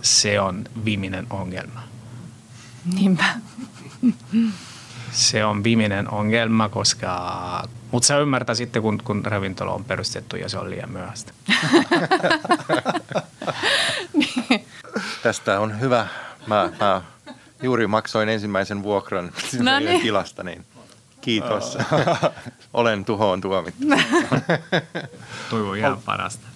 se 0.01 0.39
on 0.39 0.63
viimeinen 0.85 1.27
ongelma. 1.29 1.88
Niinpä. 2.93 3.25
Se 5.11 5.45
on 5.45 5.63
viimeinen 5.63 6.09
ongelma, 6.09 6.69
koska... 6.69 7.67
Mutta 7.91 8.07
sä 8.07 8.17
ymmärtää 8.17 8.55
sitten, 8.55 8.81
kun, 8.81 9.01
kun 9.03 9.25
ravintola 9.25 9.71
on 9.71 9.83
perustettu 9.83 10.35
ja 10.35 10.49
se 10.49 10.57
on 10.57 10.69
liian 10.69 10.91
myöhäistä. 10.91 11.33
Tästä 15.23 15.59
on 15.59 15.79
hyvä. 15.79 16.07
Mä, 16.47 16.69
mä 16.79 17.01
juuri 17.63 17.87
maksoin 17.87 18.29
ensimmäisen 18.29 18.83
vuokran 18.83 19.31
No 19.59 19.79
niin. 19.79 20.01
tilasta, 20.01 20.43
niin 20.43 20.65
kiitos. 21.21 21.77
Olen 22.73 23.05
tuhoon 23.05 23.41
tuomittu. 23.41 23.87
Toivon 25.49 25.77
ihan 25.77 25.97
parasta. 26.05 26.47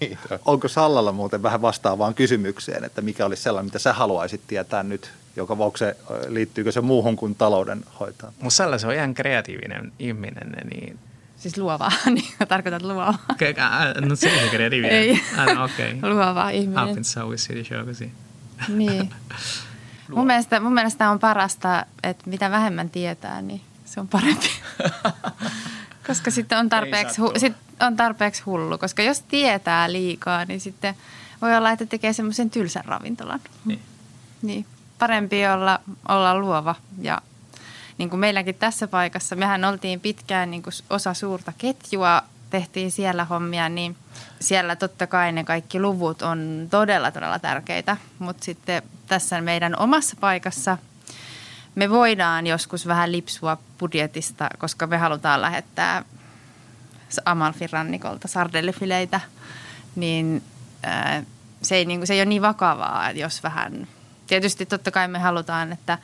kiitos. 0.00 0.40
Onko 0.44 0.68
Sallalla 0.68 1.12
muuten 1.12 1.42
vähän 1.42 1.62
vastaavaan 1.62 2.14
kysymykseen, 2.14 2.84
että 2.84 3.00
mikä 3.00 3.26
olisi 3.26 3.42
sellainen, 3.42 3.66
mitä 3.66 3.78
sä 3.78 3.92
haluaisit 3.92 4.40
tietää 4.46 4.82
nyt, 4.82 5.10
joka 5.36 5.52
onko 5.52 5.76
se, 5.76 5.96
liittyykö 6.28 6.72
se 6.72 6.80
muuhun 6.80 7.16
kuin 7.16 7.34
talouden 7.34 7.84
hoitaa? 8.00 8.32
Mutta 8.40 8.56
sellaisen 8.56 8.88
on 8.88 8.94
ihan 8.94 9.14
kreatiivinen 9.14 9.92
ihminen, 9.98 10.52
niin... 10.70 10.98
Siis 11.36 11.58
luovaa, 11.58 11.92
niin 12.14 12.34
tarkoitat 12.48 12.82
luovaa. 12.82 13.18
No 14.00 14.16
se 14.16 14.42
on 14.42 14.48
kreatiivinen. 14.50 14.96
Ei. 14.96 15.20
Ah, 15.36 15.54
no, 15.54 15.64
okei. 15.64 15.98
Luova 16.14 16.50
ihminen. 16.50 16.86
Happen 16.86 17.04
sauvis 17.04 17.44
siitä 17.44 17.74
Niin. 18.68 19.10
Mun 20.14 20.26
mielestä, 20.26 20.60
mun 20.60 20.74
mielestä 20.74 21.10
on 21.10 21.18
parasta, 21.18 21.86
että 22.02 22.30
mitä 22.30 22.50
vähemmän 22.50 22.90
tietää, 22.90 23.42
niin 23.42 23.60
se 23.84 24.00
on 24.00 24.08
parempi. 24.08 24.50
koska 26.06 26.30
sitten 26.30 26.58
on 26.58 26.68
tarpeeksi, 26.68 27.20
hu, 27.20 27.32
sit 27.36 27.52
on 27.80 27.96
tarpeeksi 27.96 28.42
hullu. 28.42 28.78
Koska 28.78 29.02
jos 29.02 29.20
tietää 29.20 29.92
liikaa, 29.92 30.44
niin 30.44 30.60
sitten 30.60 30.94
voi 31.42 31.56
olla, 31.56 31.70
että 31.70 31.86
tekee 31.86 32.12
semmoisen 32.12 32.50
tylsän 32.50 32.84
ravintolan. 32.84 33.40
Niin. 33.64 33.80
Niin. 34.42 34.66
Parempi 35.04 35.46
olla, 35.46 35.80
olla 36.08 36.38
luova 36.38 36.74
ja 37.00 37.22
niin 37.98 38.10
kuin 38.10 38.20
meilläkin 38.20 38.54
tässä 38.54 38.88
paikassa, 38.88 39.36
mehän 39.36 39.64
oltiin 39.64 40.00
pitkään 40.00 40.50
niin 40.50 40.62
kuin 40.62 40.74
osa 40.90 41.14
suurta 41.14 41.52
ketjua, 41.58 42.22
tehtiin 42.50 42.92
siellä 42.92 43.24
hommia, 43.24 43.68
niin 43.68 43.96
siellä 44.40 44.76
totta 44.76 45.06
kai 45.06 45.32
ne 45.32 45.44
kaikki 45.44 45.80
luvut 45.80 46.22
on 46.22 46.68
todella, 46.70 47.10
todella 47.10 47.38
tärkeitä. 47.38 47.96
Mutta 48.18 48.44
sitten 48.44 48.82
tässä 49.06 49.40
meidän 49.40 49.78
omassa 49.78 50.16
paikassa 50.20 50.78
me 51.74 51.90
voidaan 51.90 52.46
joskus 52.46 52.86
vähän 52.86 53.12
lipsua 53.12 53.58
budjetista, 53.78 54.48
koska 54.58 54.86
me 54.86 54.96
halutaan 54.96 55.40
lähettää 55.40 56.04
Amalfin 57.24 57.70
rannikolta 57.70 58.28
sardellefileitä, 58.28 59.20
niin 59.96 60.42
se 61.62 61.76
ei, 61.76 61.84
niin 61.84 62.00
kuin, 62.00 62.06
se 62.06 62.14
ei 62.14 62.20
ole 62.20 62.26
niin 62.26 62.42
vakavaa, 62.42 63.10
jos 63.10 63.42
vähän... 63.42 63.88
Tietysti 64.26 64.66
totta 64.66 64.90
kai 64.90 65.08
me 65.08 65.18
halutaan, 65.18 65.72
että 65.72 65.98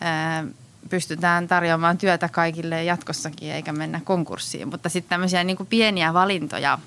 ää, 0.00 0.44
pystytään 0.90 1.48
tarjoamaan 1.48 1.98
työtä 1.98 2.28
kaikille 2.28 2.84
jatkossakin 2.84 3.52
eikä 3.52 3.72
mennä 3.72 4.00
konkurssiin, 4.04 4.68
mutta 4.68 4.88
sitten 4.88 5.10
tämmöisiä 5.10 5.44
niin 5.44 5.56
kuin 5.56 5.66
pieniä 5.66 6.14
valintoja 6.14 6.78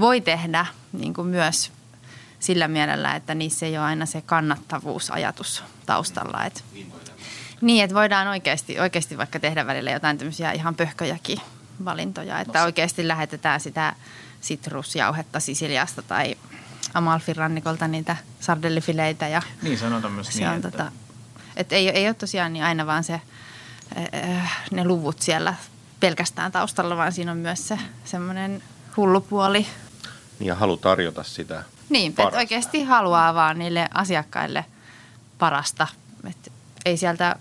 voi 0.00 0.20
tehdä 0.20 0.66
niin 0.92 1.14
kuin 1.14 1.26
myös 1.26 1.72
sillä 2.40 2.68
mielellä, 2.68 3.16
että 3.16 3.34
niissä 3.34 3.66
ei 3.66 3.78
ole 3.78 3.86
aina 3.86 4.06
se 4.06 4.20
kannattavuusajatus 4.20 5.64
taustalla. 5.86 6.44
Että 6.44 6.60
niin, 7.60 7.84
että 7.84 7.94
voidaan 7.94 8.28
oikeasti, 8.28 8.80
oikeasti 8.80 9.18
vaikka 9.18 9.40
tehdä 9.40 9.66
välillä 9.66 9.90
jotain 9.90 10.18
tämmöisiä 10.18 10.52
ihan 10.52 10.74
pöhköjäkin 10.74 11.40
valintoja, 11.84 12.40
että 12.40 12.64
oikeasti 12.64 13.08
lähetetään 13.08 13.60
sitä 13.60 13.94
sitrusjauhetta 14.40 15.40
Sisiliasta 15.40 16.02
tai 16.02 16.36
Amalfin 16.94 17.36
rannikolta 17.36 17.88
niitä 17.88 18.16
sardellifileitä 18.40 19.28
ja 19.28 19.42
Niin 19.62 19.78
sanotaan 19.78 20.12
myös 20.12 20.26
se 20.26 20.38
niin, 20.38 20.48
on 20.48 20.56
että 20.56 20.70
tota, 20.70 20.92
et 21.56 21.72
ei, 21.72 21.88
ei 21.88 22.06
ole 22.06 22.14
tosiaan 22.14 22.52
niin 22.52 22.64
aina 22.64 22.86
vaan 22.86 23.04
se, 23.04 23.20
äh, 24.14 24.66
ne 24.70 24.84
luvut 24.84 25.22
siellä 25.22 25.54
pelkästään 26.00 26.52
taustalla, 26.52 26.96
vaan 26.96 27.12
siinä 27.12 27.32
on 27.32 27.38
myös 27.38 27.68
se 27.68 27.78
semmoinen 28.04 28.62
hullu 28.96 29.20
puoli. 29.20 29.66
Niin 30.38 30.48
ja 30.48 30.54
halu 30.54 30.76
tarjota 30.76 31.22
sitä. 31.22 31.62
Niin, 31.88 32.10
että 32.10 32.38
oikeasti 32.38 32.84
haluaa 32.84 33.34
vaan 33.34 33.58
niille 33.58 33.88
asiakkaille 33.94 34.64
parasta. 35.38 35.86
Et 36.30 36.52
ei 36.84 36.96
sieltä 36.96 37.36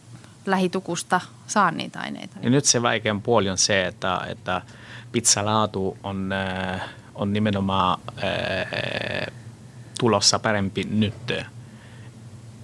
lähitukusta 0.46 1.22
saa 1.48 1.72
niitä 1.72 2.00
aineita. 2.00 2.36
Ja 2.42 2.50
nyt 2.50 2.66
se 2.66 2.82
vaikein 2.82 3.22
puoli 3.22 3.50
on 3.50 3.58
se, 3.58 3.86
että, 3.86 4.22
että 4.28 4.62
pizzalaatu 5.12 5.98
on, 6.04 6.32
äh, 6.32 6.82
on 7.16 7.34
nimenomaan 7.34 8.00
äh, 8.24 9.34
tulossa 10.00 10.40
parempi 10.40 10.84
nyt. 10.84 11.34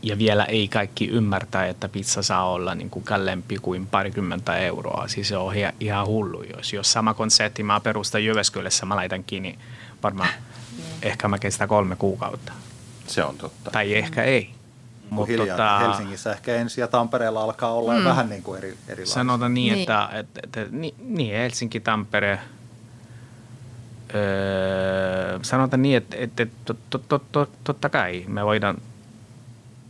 Ja 0.02 0.18
vielä 0.18 0.46
ei 0.46 0.68
kaikki 0.68 1.08
ymmärtää, 1.08 1.66
että 1.66 1.90
pizza 1.90 2.22
saa 2.22 2.50
olla 2.50 2.76
niin 2.76 2.90
kuin 2.90 3.06
kallempi 3.06 3.58
kuin 3.62 3.88
parikymmentä 3.88 4.58
euroa. 4.58 5.08
Siis 5.08 5.28
se 5.28 5.38
on 5.38 5.56
ihan, 5.56 5.74
ihan 5.80 6.08
hullu. 6.08 6.44
Jos, 6.44 6.74
jos 6.74 6.92
sama 6.92 7.14
konsepti 7.14 7.64
mä 7.64 7.80
perustan 7.80 8.26
Jyväskylässä, 8.26 8.86
mä 8.86 8.96
laitan 8.96 9.24
kiinni 9.24 9.60
varmaan 10.04 10.30
ehkä 11.02 11.28
mä 11.28 11.40
kestää 11.40 11.68
kolme 11.68 11.96
kuukautta. 11.96 12.54
Se 13.08 13.24
on 13.24 13.38
totta. 13.38 13.72
Tai 13.72 13.96
ehkä 13.96 14.24
ei. 14.24 14.50
Mutta 15.10 15.34
tota, 15.38 15.80
Helsingissä 15.80 16.32
ehkä 16.32 16.56
ensi 16.56 16.82
ja 16.82 16.88
Tampereella 16.88 17.44
alkaa 17.44 17.74
olla 17.74 17.98
mm. 17.98 18.04
vähän 18.04 18.30
niin 18.30 18.44
kuin 18.44 18.58
eri, 18.58 18.78
erilaisia. 18.88 19.14
Sanotaan 19.14 19.54
niin, 19.54 19.74
niin. 19.74 19.82
että, 19.82 20.10
että, 20.14 20.40
että, 20.44 20.62
että 20.62 20.76
niin, 21.02 21.36
Helsinki, 21.36 21.80
Tampere, 21.80 22.40
öö, 24.16 25.40
sanotaan 25.42 25.82
niin, 25.82 25.98
että, 25.98 26.18
että 26.20 26.46
to, 26.66 26.76
to, 26.90 26.98
to, 26.98 27.20
to, 27.32 27.50
totta 27.64 27.90
kai 27.90 28.26
me 28.28 28.46
voidaan 28.46 28.78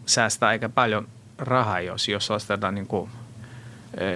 säästää 0.05 0.49
aika 0.49 0.69
paljon 0.69 1.07
rahaa, 1.37 1.81
jos, 1.81 2.07
jos 2.07 2.31
ostetaan 2.31 2.75
niin 2.75 2.87
kuin 2.87 3.09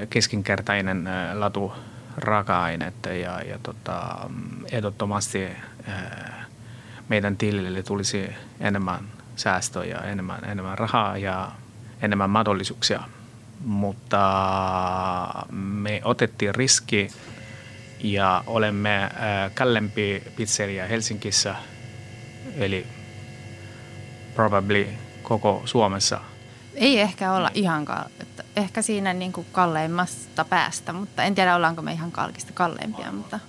keskinkertainen 0.09 1.09
latu 1.33 1.73
raaka-ainetta 2.17 3.09
ja, 3.09 3.41
ja 3.41 3.59
tota, 3.63 4.29
ehdottomasti 4.71 5.47
meidän 7.09 7.37
tilille 7.37 7.83
tulisi 7.83 8.29
enemmän 8.59 8.99
säästöjä, 9.35 9.97
enemmän, 9.97 10.39
enemmän 10.45 10.77
rahaa 10.77 11.17
ja 11.17 11.51
enemmän 12.01 12.29
mahdollisuuksia. 12.29 13.03
Mutta 13.65 15.45
me 15.51 16.01
otettiin 16.03 16.55
riski 16.55 17.09
ja 18.03 18.43
olemme 18.47 19.09
kallempi 19.53 20.23
pizzeria 20.35 20.87
Helsingissä, 20.87 21.55
eli 22.57 22.87
probably 24.35 24.87
koko 25.23 25.61
Suomessa. 25.65 26.19
Ei 26.75 26.99
ehkä 26.99 27.31
olla 27.31 27.51
ihan 27.53 27.85
että 28.21 28.43
ehkä 28.55 28.81
siinä 28.81 29.13
niin 29.13 29.31
kuin 29.31 29.47
kalleimmasta 29.51 30.45
päästä, 30.45 30.93
mutta 30.93 31.23
en 31.23 31.35
tiedä 31.35 31.55
ollaanko 31.55 31.81
me 31.81 31.91
ihan 31.91 32.11
kalkista 32.11 32.53
kalleimpia. 32.53 33.11
Mutta... 33.11 33.39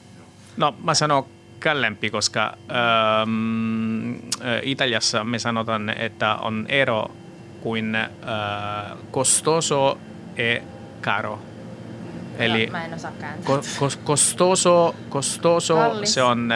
No 0.56 0.74
mä 0.84 0.94
sanon 0.94 1.26
kallempi, 1.58 2.10
koska 2.10 2.56
ähm, 2.70 4.14
Italiassa 4.62 5.24
me 5.24 5.38
sanotaan, 5.38 5.90
että 5.90 6.34
on 6.34 6.66
ero 6.68 7.10
kuin 7.60 7.94
äh, 7.94 8.04
costoso 9.12 9.98
e 10.36 10.58
caro. 11.02 11.38
Eli 12.38 12.66
mä 12.66 12.84
en 12.84 12.94
osaa 12.94 13.12
Costoso, 14.04 14.94
costoso 15.10 16.04
se 16.04 16.22
on, 16.22 16.52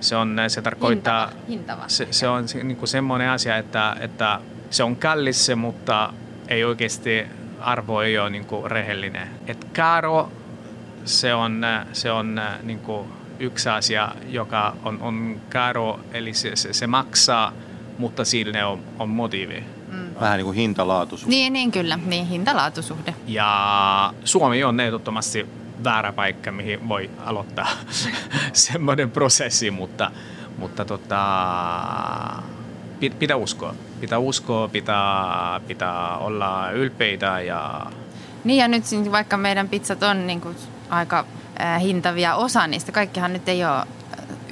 se 0.00 0.16
on, 0.16 0.36
se 0.48 0.62
tarkoittaa, 0.62 1.26
hintava, 1.26 1.46
hintava. 1.48 1.84
Se, 1.86 2.08
se 2.10 2.28
on 2.28 2.44
niin 2.62 2.76
kuin 2.76 2.88
semmoinen 2.88 3.30
asia, 3.30 3.56
että, 3.56 3.96
että 4.00 4.40
se 4.70 4.82
on 4.82 4.96
kallis, 4.96 5.50
mutta 5.56 6.12
ei 6.48 6.64
oikeasti 6.64 7.26
arvo 7.60 8.00
ei 8.00 8.18
ole 8.18 8.30
niin 8.30 8.44
kuin 8.44 8.70
rehellinen. 8.70 9.28
Et 9.46 9.66
caro, 9.74 10.32
se 11.04 11.34
on, 11.34 11.62
se 11.92 12.10
on 12.10 12.40
niin 12.62 12.78
kuin 12.78 13.08
yksi 13.38 13.68
asia, 13.68 14.08
joka 14.28 14.76
on, 14.84 15.02
on 15.02 15.40
caro, 15.50 16.00
eli 16.12 16.34
se, 16.34 16.56
se, 16.56 16.72
se 16.72 16.86
maksaa, 16.86 17.52
mutta 17.98 18.24
sille 18.24 18.64
on, 18.64 18.80
on 18.98 19.08
motiivi. 19.08 19.64
Mm. 19.90 20.14
Vähän 20.20 20.36
niin 20.36 20.44
kuin 20.44 20.56
hintalaatusuhde. 20.56 21.30
Niin, 21.30 21.52
niin 21.52 21.72
kyllä, 21.72 21.98
niin 22.06 22.26
hintalaatusuhde. 22.26 23.14
Ja 23.26 24.14
Suomi 24.24 24.64
on 24.64 24.80
ehdottomasti 24.80 25.46
väärä 25.84 26.12
paikka, 26.12 26.52
mihin 26.52 26.88
voi 26.88 27.10
aloittaa 27.24 27.68
semmoinen 28.52 29.10
prosessi, 29.10 29.70
mutta, 29.70 30.10
mutta 30.58 30.84
tota, 30.84 31.22
pitää 33.18 33.36
uskoa. 33.36 33.74
Pitää 34.00 34.18
uskoa, 34.18 34.68
pitää, 34.68 35.60
pitää 35.66 36.16
olla 36.16 36.70
ylpeitä 36.70 37.40
ja... 37.40 37.86
Niin 38.44 38.58
ja 38.58 38.68
nyt 38.68 38.84
vaikka 39.12 39.36
meidän 39.36 39.68
pizzat 39.68 40.02
on 40.02 40.26
niin 40.26 40.40
kuin 40.40 40.56
aika 40.90 41.24
hintavia 41.80 42.34
osa 42.34 42.66
niistä, 42.66 42.92
kaikkihan 42.92 43.32
nyt 43.32 43.48
ei 43.48 43.64
ole 43.64 43.86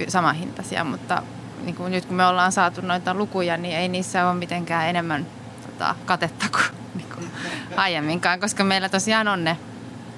sama 0.08 0.32
hintaisia, 0.32 0.84
mutta 0.84 1.22
niin 1.62 1.74
kuin 1.74 1.92
nyt 1.92 2.04
kun 2.04 2.16
me 2.16 2.26
ollaan 2.26 2.52
saatu 2.52 2.80
noita 2.80 3.14
lukuja, 3.14 3.56
niin 3.56 3.76
ei 3.76 3.88
niissä 3.88 4.28
ole 4.28 4.34
mitenkään 4.34 4.88
enemmän 4.88 5.26
tota, 5.66 5.94
katetta 6.04 6.46
kuin, 6.52 6.78
niin 6.94 7.14
kuin 7.14 7.30
aiemminkaan, 7.76 8.40
koska 8.40 8.64
meillä 8.64 8.88
tosiaan 8.88 9.28
on 9.28 9.44
ne 9.44 9.56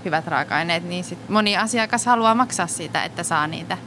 hyvät 0.05 0.27
raaka-aineet, 0.27 0.85
niin 0.85 1.05
sit 1.05 1.29
moni 1.29 1.57
asiakas 1.57 2.07
haluaa 2.07 2.35
maksaa 2.35 2.67
siitä, 2.67 3.05
että 3.05 3.23
saa 3.23 3.47
niitä 3.47 3.79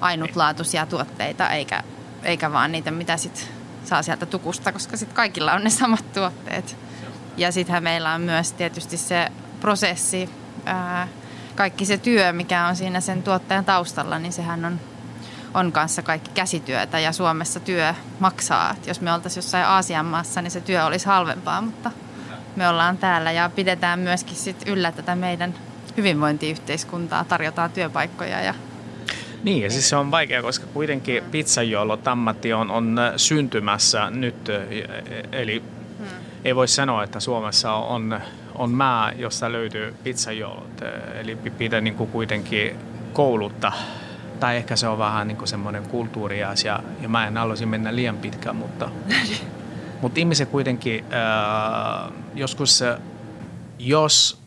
ainutlaatuisia 0.00 0.86
tuotteita, 0.86 1.50
eikä, 1.50 1.82
eikä 2.22 2.52
vaan 2.52 2.72
niitä, 2.72 2.90
mitä 2.90 3.16
sit 3.16 3.50
saa 3.84 4.02
sieltä 4.02 4.26
tukusta, 4.26 4.72
koska 4.72 4.96
sitten 4.96 5.16
kaikilla 5.16 5.52
on 5.52 5.64
ne 5.64 5.70
samat 5.70 6.12
tuotteet. 6.12 6.76
Ja 7.36 7.52
sittenhän 7.52 7.82
meillä 7.82 8.12
on 8.12 8.20
myös 8.20 8.52
tietysti 8.52 8.96
se 8.96 9.28
prosessi, 9.60 10.30
ää, 10.64 11.08
kaikki 11.54 11.84
se 11.84 11.98
työ, 11.98 12.32
mikä 12.32 12.66
on 12.66 12.76
siinä 12.76 13.00
sen 13.00 13.22
tuottajan 13.22 13.64
taustalla, 13.64 14.18
niin 14.18 14.32
sehän 14.32 14.64
on, 14.64 14.80
on 15.56 15.72
kanssa 15.72 16.02
kaikki 16.02 16.30
käsityötä 16.34 16.98
ja 16.98 17.12
Suomessa 17.12 17.60
työ 17.60 17.94
maksaa. 18.18 18.70
Et 18.70 18.86
jos 18.86 19.00
me 19.00 19.12
oltaisiin 19.12 19.38
jossain 19.38 19.64
Aasian 19.64 20.06
maassa, 20.06 20.42
niin 20.42 20.50
se 20.50 20.60
työ 20.60 20.84
olisi 20.84 21.06
halvempaa, 21.06 21.62
mutta 21.62 21.90
me 22.56 22.68
ollaan 22.68 22.98
täällä 22.98 23.32
ja 23.32 23.50
pidetään 23.54 23.98
myöskin 23.98 24.36
sit 24.36 24.62
yllä 24.66 24.92
tätä 24.92 25.16
meidän 25.16 25.54
hyvinvointiyhteiskuntaa, 25.96 27.24
tarjotaan 27.24 27.70
työpaikkoja 27.70 28.40
ja 28.40 28.54
niin, 29.42 29.62
ja 29.62 29.70
siis 29.70 29.88
se 29.88 29.96
on 29.96 30.10
vaikea, 30.10 30.42
koska 30.42 30.66
kuitenkin 30.66 31.22
pizzajolot 31.30 32.08
ammatti 32.08 32.52
on, 32.52 32.70
on 32.70 32.96
syntymässä 33.16 34.10
nyt, 34.10 34.48
eli 35.32 35.62
hmm. 35.98 36.06
ei 36.44 36.56
voi 36.56 36.68
sanoa, 36.68 37.04
että 37.04 37.20
Suomessa 37.20 37.72
on 37.72 38.20
on 38.58 38.70
maa, 38.70 39.12
jossa 39.12 39.52
löytyy 39.52 39.94
pizzajolot. 40.04 40.82
Eli 41.14 41.36
pitää 41.36 41.80
niin 41.80 41.94
kuin 41.94 42.10
kuitenkin 42.10 42.76
koulutta. 43.12 43.72
Tai 44.40 44.56
ehkä 44.56 44.76
se 44.76 44.88
on 44.88 44.98
vähän 44.98 45.28
niin 45.28 45.48
semmoinen 45.48 45.88
kulttuuriasia. 45.88 46.80
Ja 47.00 47.08
mä 47.08 47.26
en 47.26 47.36
haluaisi 47.36 47.66
mennä 47.66 47.94
liian 47.94 48.16
pitkään, 48.16 48.56
mutta, 48.56 48.90
mutta 50.02 50.20
ihmiset 50.20 50.48
kuitenkin 50.48 51.04
äh, 51.04 52.12
joskus, 52.34 52.80
jos 53.78 54.40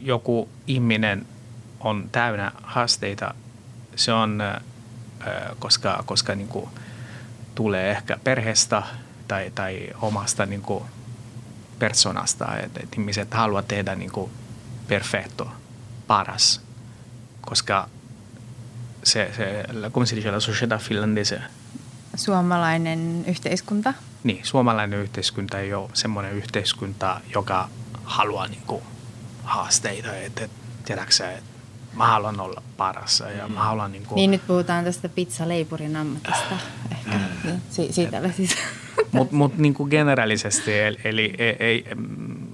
joku 0.00 0.48
ihminen 0.66 1.26
on 1.80 2.08
täynnä 2.12 2.52
haasteita, 2.62 3.34
se 3.96 4.12
on, 4.12 4.40
äh, 4.40 4.56
koska, 5.58 6.02
koska 6.06 6.34
niin 6.34 6.48
kuin 6.48 6.70
tulee 7.54 7.90
ehkä 7.90 8.18
perheestä 8.24 8.82
tai, 9.28 9.52
tai 9.54 9.88
omasta 10.00 10.46
niin 10.46 10.62
kuin 10.62 10.84
persoonasta, 11.78 12.56
että, 12.56 12.80
että 12.82 12.96
ihmiset 12.96 13.34
haluavat 13.34 13.68
tehdä 13.68 13.94
niin 13.94 14.12
kuin 14.12 14.30
perfetto, 14.88 15.52
paras, 16.06 16.60
koska 17.40 17.88
se, 19.08 19.30
se 19.36 19.64
come 19.90 20.06
si 20.06 20.16
dice, 20.16 20.30
la 20.30 20.40
società 20.40 20.78
finlandese. 20.78 21.40
Suomalainen 22.14 23.24
yhteiskunta? 23.28 23.94
Niin, 24.24 24.40
suomalainen 24.42 24.98
yhteiskunta 24.98 25.58
ei 25.58 25.74
ole 25.74 25.90
semmoinen 25.92 26.32
yhteiskunta, 26.32 27.20
joka 27.34 27.68
haluaa 28.04 28.46
niin 28.46 28.62
kuin, 28.66 28.82
haasteita, 29.44 30.16
että, 30.16 30.44
että 30.44 30.56
tiedätkö 30.84 31.30
että 31.30 31.42
mä 31.96 32.06
haluan 32.06 32.40
olla 32.40 32.62
paras 32.76 33.22
ja 33.38 33.48
mä 33.48 33.60
haluan 33.60 33.92
niin 33.92 34.06
kuin... 34.06 34.16
Niin 34.16 34.30
nyt 34.30 34.46
puhutaan 34.46 34.84
tästä 34.84 35.08
pizzaleipurin 35.08 35.96
ammatista 35.96 36.58
ehkä, 36.92 37.10
mm. 37.10 37.24
niin, 37.44 37.62
si- 37.70 37.92
siitä 37.92 38.30
siis. 38.36 38.56
Mutta 39.12 39.34
mut 39.34 39.58
niin 39.58 39.74
kuin 39.74 39.90
generaalisesti, 39.90 40.78
eli, 40.78 40.98
eli 41.04 41.34
ei, 41.38 41.56
ei, 41.60 41.84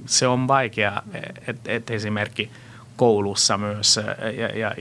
se 0.06 0.26
on 0.26 0.48
vaikea, 0.48 1.02
että 1.48 1.72
et 1.72 1.90
esimerkiksi 1.90 2.50
koulussa 2.96 3.58
myös 3.58 4.00
ja, 4.38 4.58
ja 4.58 4.74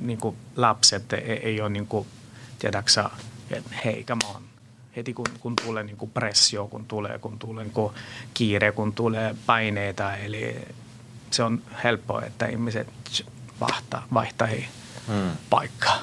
niin 0.00 0.18
kuin 0.18 0.36
lapset 0.56 1.12
ei, 1.12 1.20
ei 1.22 1.60
ole 1.60 1.68
niin 1.68 1.86
kuin, 1.86 2.06
tiedäksä, 2.58 3.10
että 3.50 3.70
hei, 3.84 4.04
come 4.04 4.34
on. 4.34 4.42
Heti 4.96 5.14
kun, 5.14 5.26
kun 5.40 5.56
tulee 5.56 5.82
niin 5.82 5.96
kuin 5.96 6.10
pressio, 6.10 6.66
kun 6.66 6.84
tulee, 6.84 7.18
kun 7.18 7.38
tulee 7.38 7.64
niin 7.64 7.74
kuin 7.74 7.92
kiire, 8.34 8.72
kun 8.72 8.92
tulee 8.92 9.34
paineita, 9.46 10.16
eli 10.16 10.56
se 11.30 11.42
on 11.42 11.62
helppoa, 11.84 12.22
että 12.22 12.46
ihmiset 12.46 12.88
vaihtaa, 13.60 14.06
vaihtaa 14.14 14.48
hmm. 15.06 15.30
paikkaa. 15.50 15.98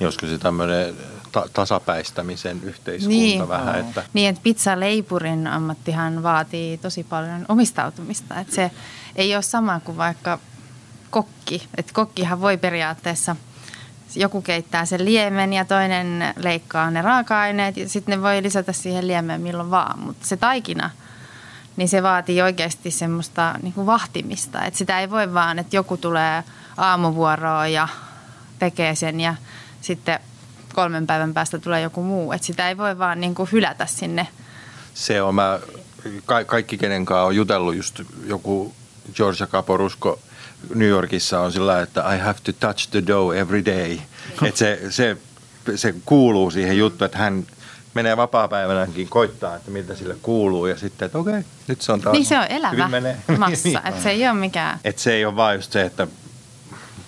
Joskus 0.00 0.30
se 0.30 0.38
tämmöinen 0.38 0.96
ta- 1.32 1.48
tasapäistämisen 1.52 2.60
yhteiskunta 2.62 3.18
niin. 3.18 3.48
vähän. 3.48 3.80
Että... 3.80 4.02
Niin, 4.12 4.28
että 4.28 4.42
pizzaleipurin 4.42 5.46
ammattihan 5.46 6.22
vaatii 6.22 6.78
tosi 6.78 7.04
paljon 7.04 7.44
omistautumista. 7.48 8.40
Että 8.40 8.54
se 8.54 8.70
ei 9.16 9.34
ole 9.34 9.42
sama 9.42 9.80
kuin 9.80 9.96
vaikka 9.96 10.38
kokki. 11.10 11.68
Että 11.76 11.92
kokkihan 11.92 12.40
voi 12.40 12.56
periaatteessa, 12.56 13.36
joku 14.16 14.42
keittää 14.42 14.86
sen 14.86 15.04
liemen 15.04 15.52
ja 15.52 15.64
toinen 15.64 16.34
leikkaa 16.36 16.90
ne 16.90 17.02
raaka-aineet 17.02 17.76
ja 17.76 17.88
sitten 17.88 18.18
ne 18.18 18.22
voi 18.22 18.42
lisätä 18.42 18.72
siihen 18.72 19.06
liemeen 19.06 19.40
milloin 19.40 19.70
vaan. 19.70 19.98
Mutta 19.98 20.26
se 20.26 20.36
taikina, 20.36 20.90
niin 21.76 21.88
se 21.88 22.02
vaatii 22.02 22.42
oikeasti 22.42 22.90
semmoista 22.90 23.54
niin 23.62 23.72
kuin 23.72 23.86
vahtimista. 23.86 24.64
Että 24.64 24.78
sitä 24.78 25.00
ei 25.00 25.10
voi 25.10 25.34
vaan, 25.34 25.58
että 25.58 25.76
joku 25.76 25.96
tulee 25.96 26.44
aamuvuoroon 26.76 27.72
ja 27.72 27.88
tekee 28.58 28.94
sen 28.94 29.20
ja 29.20 29.34
sitten 29.80 30.20
kolmen 30.74 31.06
päivän 31.06 31.34
päästä 31.34 31.58
tulee 31.58 31.80
joku 31.80 32.02
muu. 32.02 32.32
Että 32.32 32.46
sitä 32.46 32.68
ei 32.68 32.76
voi 32.76 32.98
vaan 32.98 33.20
niin 33.20 33.34
hylätä 33.52 33.86
sinne. 33.86 34.28
Se 34.94 35.22
on, 35.22 35.34
mä, 35.34 35.60
ka- 36.26 36.44
kaikki 36.44 36.78
kenen 36.78 37.04
kanssa 37.04 37.22
on 37.22 37.36
jutellut, 37.36 37.76
just 37.76 38.00
joku 38.26 38.74
Georgia 39.14 39.46
Caporusko 39.46 40.18
New 40.74 40.88
Yorkissa 40.88 41.40
on 41.40 41.52
sillä 41.52 41.80
että 41.82 42.14
I 42.14 42.18
have 42.18 42.38
to 42.44 42.52
touch 42.52 42.88
the 42.90 43.02
dough 43.06 43.36
every 43.36 43.64
day. 43.64 43.98
Että 44.42 44.58
se, 44.58 44.80
se, 44.90 45.16
se 45.76 45.94
kuuluu 46.04 46.50
siihen 46.50 46.78
juttuun, 46.78 47.06
että 47.06 47.18
hän 47.18 47.46
menee 47.94 48.16
vapaa-päivänäkin 48.16 49.08
koittaa, 49.08 49.56
että 49.56 49.70
miltä 49.70 49.94
sille 49.94 50.16
kuuluu 50.22 50.66
ja 50.66 50.76
sitten, 50.78 51.06
että 51.06 51.18
okei, 51.18 51.42
nyt 51.68 51.80
se 51.82 51.92
on 51.92 52.00
taas 52.00 52.12
Niin 52.12 52.26
se 52.26 52.38
on 52.38 52.46
elävä 52.48 52.88
menee. 52.88 53.16
massa, 53.38 53.68
Niin. 53.68 53.80
että 53.84 54.02
se 54.02 54.10
ei 54.10 54.28
ole 54.28 54.34
mikään... 54.38 54.78
Että 54.84 55.02
se 55.02 55.12
ei 55.12 55.24
ole 55.24 55.36
vaan 55.36 55.54
just 55.54 55.72
se, 55.72 55.82
että 55.82 56.06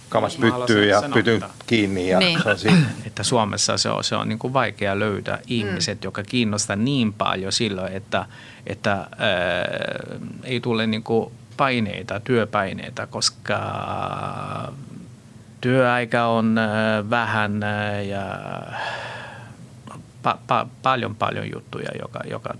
kamas 0.08 0.36
haluaisin 0.38 0.58
pyttyy 0.66 0.84
ja 0.88 1.00
sanoa, 1.00 1.14
pyty 1.14 1.34
että- 1.34 1.48
kiinni 1.66 2.08
ja 2.08 2.18
Niin. 2.18 2.42
se 2.42 2.48
on 2.48 2.58
siinä. 2.58 2.90
että 3.06 3.22
Suomessa 3.22 3.78
se 3.78 3.88
on, 3.90 4.04
se 4.04 4.16
on 4.16 4.28
niin 4.28 4.38
kuin 4.38 4.52
vaikea 4.52 4.98
löytää 4.98 5.38
ihmiset, 5.46 6.04
jotka 6.04 6.22
kiinnostaa 6.22 6.76
niin 6.76 7.12
paljon 7.12 7.52
silloin, 7.52 7.92
että, 7.92 8.26
että 8.66 8.92
ää, 8.92 9.08
ei 10.44 10.60
tule 10.60 10.86
niin 10.86 11.02
kuin 11.02 11.32
paineita, 11.58 12.20
työpaineita, 12.20 13.06
koska 13.06 13.58
työaika 15.60 16.26
on 16.26 16.58
ää, 16.58 17.10
vähän 17.10 17.62
ää, 17.62 18.00
ja 18.02 18.22
pa, 20.22 20.38
pa, 20.46 20.66
paljon 20.82 21.14
paljon 21.16 21.50
juttuja, 21.52 21.88
joka, 22.02 22.20
joka 22.30 22.54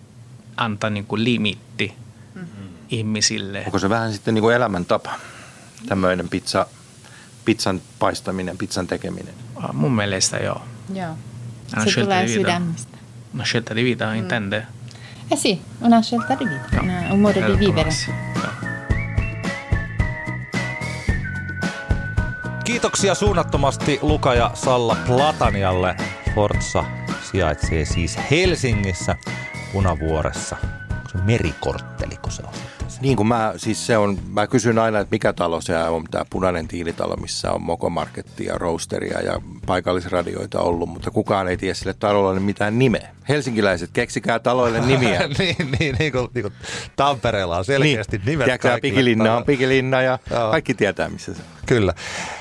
antaa 0.57 0.91
niin 0.91 1.07
kuin 1.07 1.25
limitti 1.25 1.95
ihmisille. 2.89 3.63
Onko 3.67 3.79
se 3.79 3.89
vähän 3.89 4.13
sitten 4.13 4.35
niin 4.35 4.43
kuin 4.43 4.57
elämäntapa, 4.57 5.11
tämmöinen 5.89 6.29
pizza, 6.29 6.67
pizzan 7.45 7.81
paistaminen, 7.99 8.59
pizzan 8.59 8.87
tekeminen? 8.87 9.35
Mun 9.73 9.93
mielestä 9.97 10.37
joo. 10.37 10.63
Joo. 10.95 11.11
Una 11.73 11.85
Se 11.85 11.91
scelta 11.91 12.05
tulee 12.11 12.23
di 12.27 12.29
vita. 12.29 12.41
sydämestä. 12.41 12.99
Una 13.35 13.45
scelta 13.45 13.75
di 13.77 13.85
vita, 13.85 14.13
intende? 14.15 14.67
Eh 15.31 15.37
sì, 15.37 15.61
una 15.81 16.03
scelta 16.03 16.35
di 16.39 16.45
vita, 16.45 16.81
una- 16.83 17.13
un 17.13 17.21
modo 17.21 17.41
di 17.47 17.59
vivere. 17.67 17.91
Joo. 18.35 18.68
Kiitoksia 22.69 23.15
suunnattomasti 23.15 23.99
Luka 24.03 24.35
ja 24.35 24.51
Salla 24.55 24.97
Platanialle. 25.07 25.97
Forza 26.35 26.85
sijaitsee 27.31 27.85
siis 27.85 28.19
Helsingissä 28.31 29.17
Punavuoressa. 29.73 30.57
Onko 30.91 31.09
se 31.09 31.19
merikortteliko 31.19 32.31
se 32.31 32.43
on? 32.47 32.53
Niin 33.01 33.17
kuin 33.17 33.27
mä, 33.27 33.53
siis 33.57 33.87
se 33.87 33.97
on, 33.97 34.19
mä 34.33 34.47
kysyn 34.47 34.79
aina, 34.79 34.99
että 34.99 35.15
mikä 35.15 35.33
talo 35.33 35.61
se 35.61 35.79
on, 35.79 36.05
tämä 36.11 36.25
punainen 36.31 36.69
tiilitalo, 36.69 37.17
missä 37.17 37.53
on 37.53 37.63
mokomarkettia, 37.63 38.59
roasteria 38.59 39.21
ja 39.21 39.41
paikallisradioita 39.67 40.61
ollut, 40.61 40.89
mutta 40.89 41.11
kukaan 41.11 41.49
ei 41.49 41.57
tiedä 41.57 41.75
sille 41.75 41.95
talolle 41.95 42.41
mitään 42.41 42.79
nimeä. 42.79 43.09
Helsinkiläiset, 43.29 43.91
keksikää 43.93 44.39
taloille 44.39 44.81
nimiä. 44.81 45.19
niin, 45.39 45.57
niin, 45.79 45.97
niin, 45.99 46.13
kuin, 46.13 46.29
niin 46.35 46.43
kuin 46.43 46.55
Tampereella 46.97 47.59
on 47.59 47.65
selkeästi 47.65 48.21
nimet 48.27 48.45
Tiedätkö, 48.45 48.79
Pikilinna 48.83 49.37
on. 49.37 49.45
Pikilinna 49.45 50.03
ja 50.03 50.19
Joo. 50.31 50.51
kaikki 50.51 50.75
tietää, 50.75 51.09
missä 51.09 51.35
se 51.35 51.41
on. 51.43 51.49
Kyllä. 51.67 51.95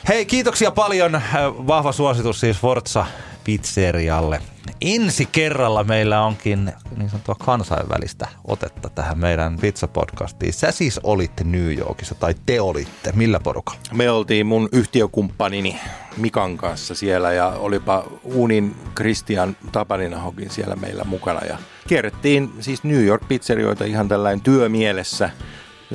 Hei, 0.07 0.25
kiitoksia 0.25 0.71
paljon. 0.71 1.21
Vahva 1.67 1.91
suositus 1.91 2.39
siis 2.39 2.57
Forza 2.57 3.05
Pizzerialle. 3.47 4.41
Ensi 4.81 5.25
kerralla 5.25 5.83
meillä 5.83 6.21
onkin 6.21 6.73
niin 6.97 7.09
sanottua 7.09 7.35
kansainvälistä 7.45 8.27
otetta 8.47 8.89
tähän 8.89 9.17
meidän 9.19 9.57
pizzapodcastiin. 9.57 10.53
Sä 10.53 10.71
siis 10.71 10.99
olitte 11.03 11.43
New 11.43 11.77
Yorkissa, 11.77 12.15
tai 12.15 12.35
te 12.45 12.61
olitte. 12.61 13.11
Millä 13.15 13.39
porukalla? 13.39 13.79
Me 13.93 14.11
oltiin 14.11 14.45
mun 14.45 14.69
yhtiökumppanini 14.71 15.79
Mikan 16.17 16.57
kanssa 16.57 16.95
siellä 16.95 17.31
ja 17.31 17.47
olipa 17.47 18.03
Uunin 18.23 18.75
Christian 18.95 19.57
Tapaninahokin 19.71 20.49
siellä 20.49 20.75
meillä 20.75 21.03
mukana. 21.03 21.45
Ja 21.45 21.57
kierrettiin 21.87 22.53
siis 22.59 22.83
New 22.83 23.05
York 23.05 23.27
pizzerioita 23.27 23.85
ihan 23.85 24.07
tällainen 24.07 24.41
työmielessä. 24.41 25.29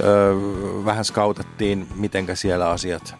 Öö, 0.01 0.35
vähän 0.85 1.05
skautattiin, 1.05 1.89
mitenkä 1.95 2.35
siellä 2.35 2.71
asiat 2.71 3.15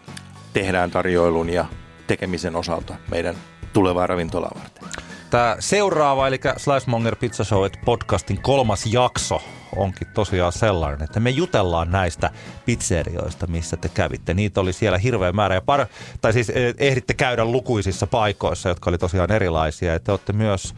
tehdään 0.53 0.91
tarjoilun 0.91 1.49
ja 1.49 1.65
tekemisen 2.07 2.55
osalta 2.55 2.95
meidän 3.11 3.35
tulevaa 3.73 4.07
ravintolaa 4.07 4.51
varten. 4.55 4.89
Tämä 5.29 5.55
seuraava, 5.59 6.27
eli 6.27 6.39
Slicemonger 6.57 7.15
Pizza 7.15 7.43
Show 7.43 7.65
podcastin 7.85 8.41
kolmas 8.41 8.85
jakso 8.85 9.41
onkin 9.75 10.07
tosiaan 10.13 10.51
sellainen, 10.51 11.03
että 11.03 11.19
me 11.19 11.29
jutellaan 11.29 11.91
näistä 11.91 12.29
pizzerioista, 12.65 13.47
missä 13.47 13.77
te 13.77 13.89
kävitte. 13.89 14.33
Niitä 14.33 14.61
oli 14.61 14.73
siellä 14.73 14.97
hirveä 14.97 15.31
määrä, 15.31 15.55
ja 15.55 15.61
par- 15.61 15.87
tai 16.21 16.33
siis 16.33 16.49
eh, 16.49 16.73
ehditte 16.77 17.13
käydä 17.13 17.45
lukuisissa 17.45 18.07
paikoissa, 18.07 18.69
jotka 18.69 18.89
oli 18.89 18.97
tosiaan 18.97 19.31
erilaisia, 19.31 19.93
ja 19.93 19.99
te 19.99 20.11
olette 20.11 20.33
myös, 20.33 20.75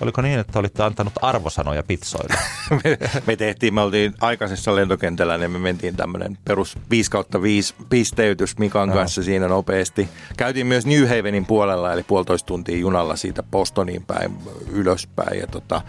oliko 0.00 0.22
niin, 0.22 0.38
että 0.38 0.58
olitte 0.58 0.82
antanut 0.82 1.12
arvosanoja 1.22 1.82
pizzoille? 1.82 2.34
me, 2.84 2.98
me 3.26 3.36
tehtiin, 3.36 3.74
me 3.74 3.80
oltiin 3.80 4.14
aikaisessa 4.20 4.76
lentokentällä, 4.76 5.38
niin 5.38 5.50
me 5.50 5.58
mentiin 5.58 5.96
tämmöinen 5.96 6.38
perus 6.44 6.78
5 6.90 7.10
kautta 7.10 7.42
5 7.42 7.74
pisteytys 7.88 8.58
Mikan 8.58 8.92
kanssa 8.92 9.22
siinä 9.22 9.48
nopeasti. 9.48 10.08
Käytiin 10.36 10.66
myös 10.66 10.86
New 10.86 11.08
Havenin 11.08 11.46
puolella, 11.46 11.92
eli 11.92 12.02
puolitoista 12.02 12.46
tuntia 12.46 12.78
junalla 12.78 13.16
siitä 13.16 13.42
Bostoniin 13.42 14.04
päin 14.06 14.38
ylöspäin. 14.72 15.40
Ja 15.40 15.46
tota, 15.46 15.80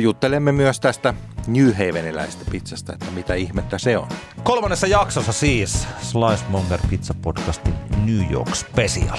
juttelemme 0.00 0.52
myös 0.52 0.80
tästä 0.80 1.14
New 1.46 1.72
Haveniläistä 1.72 2.44
pizzasta, 2.50 2.92
että 2.92 3.10
mitä 3.10 3.34
ihmettä 3.34 3.78
se 3.78 3.98
on. 3.98 4.08
Kolmannessa 4.42 4.86
jaksossa 4.86 5.32
siis 5.32 5.88
Slicemonger 6.00 6.80
Pizza 6.90 7.14
Podcastin 7.22 7.74
New 8.04 8.32
York 8.32 8.54
Special. 8.54 9.18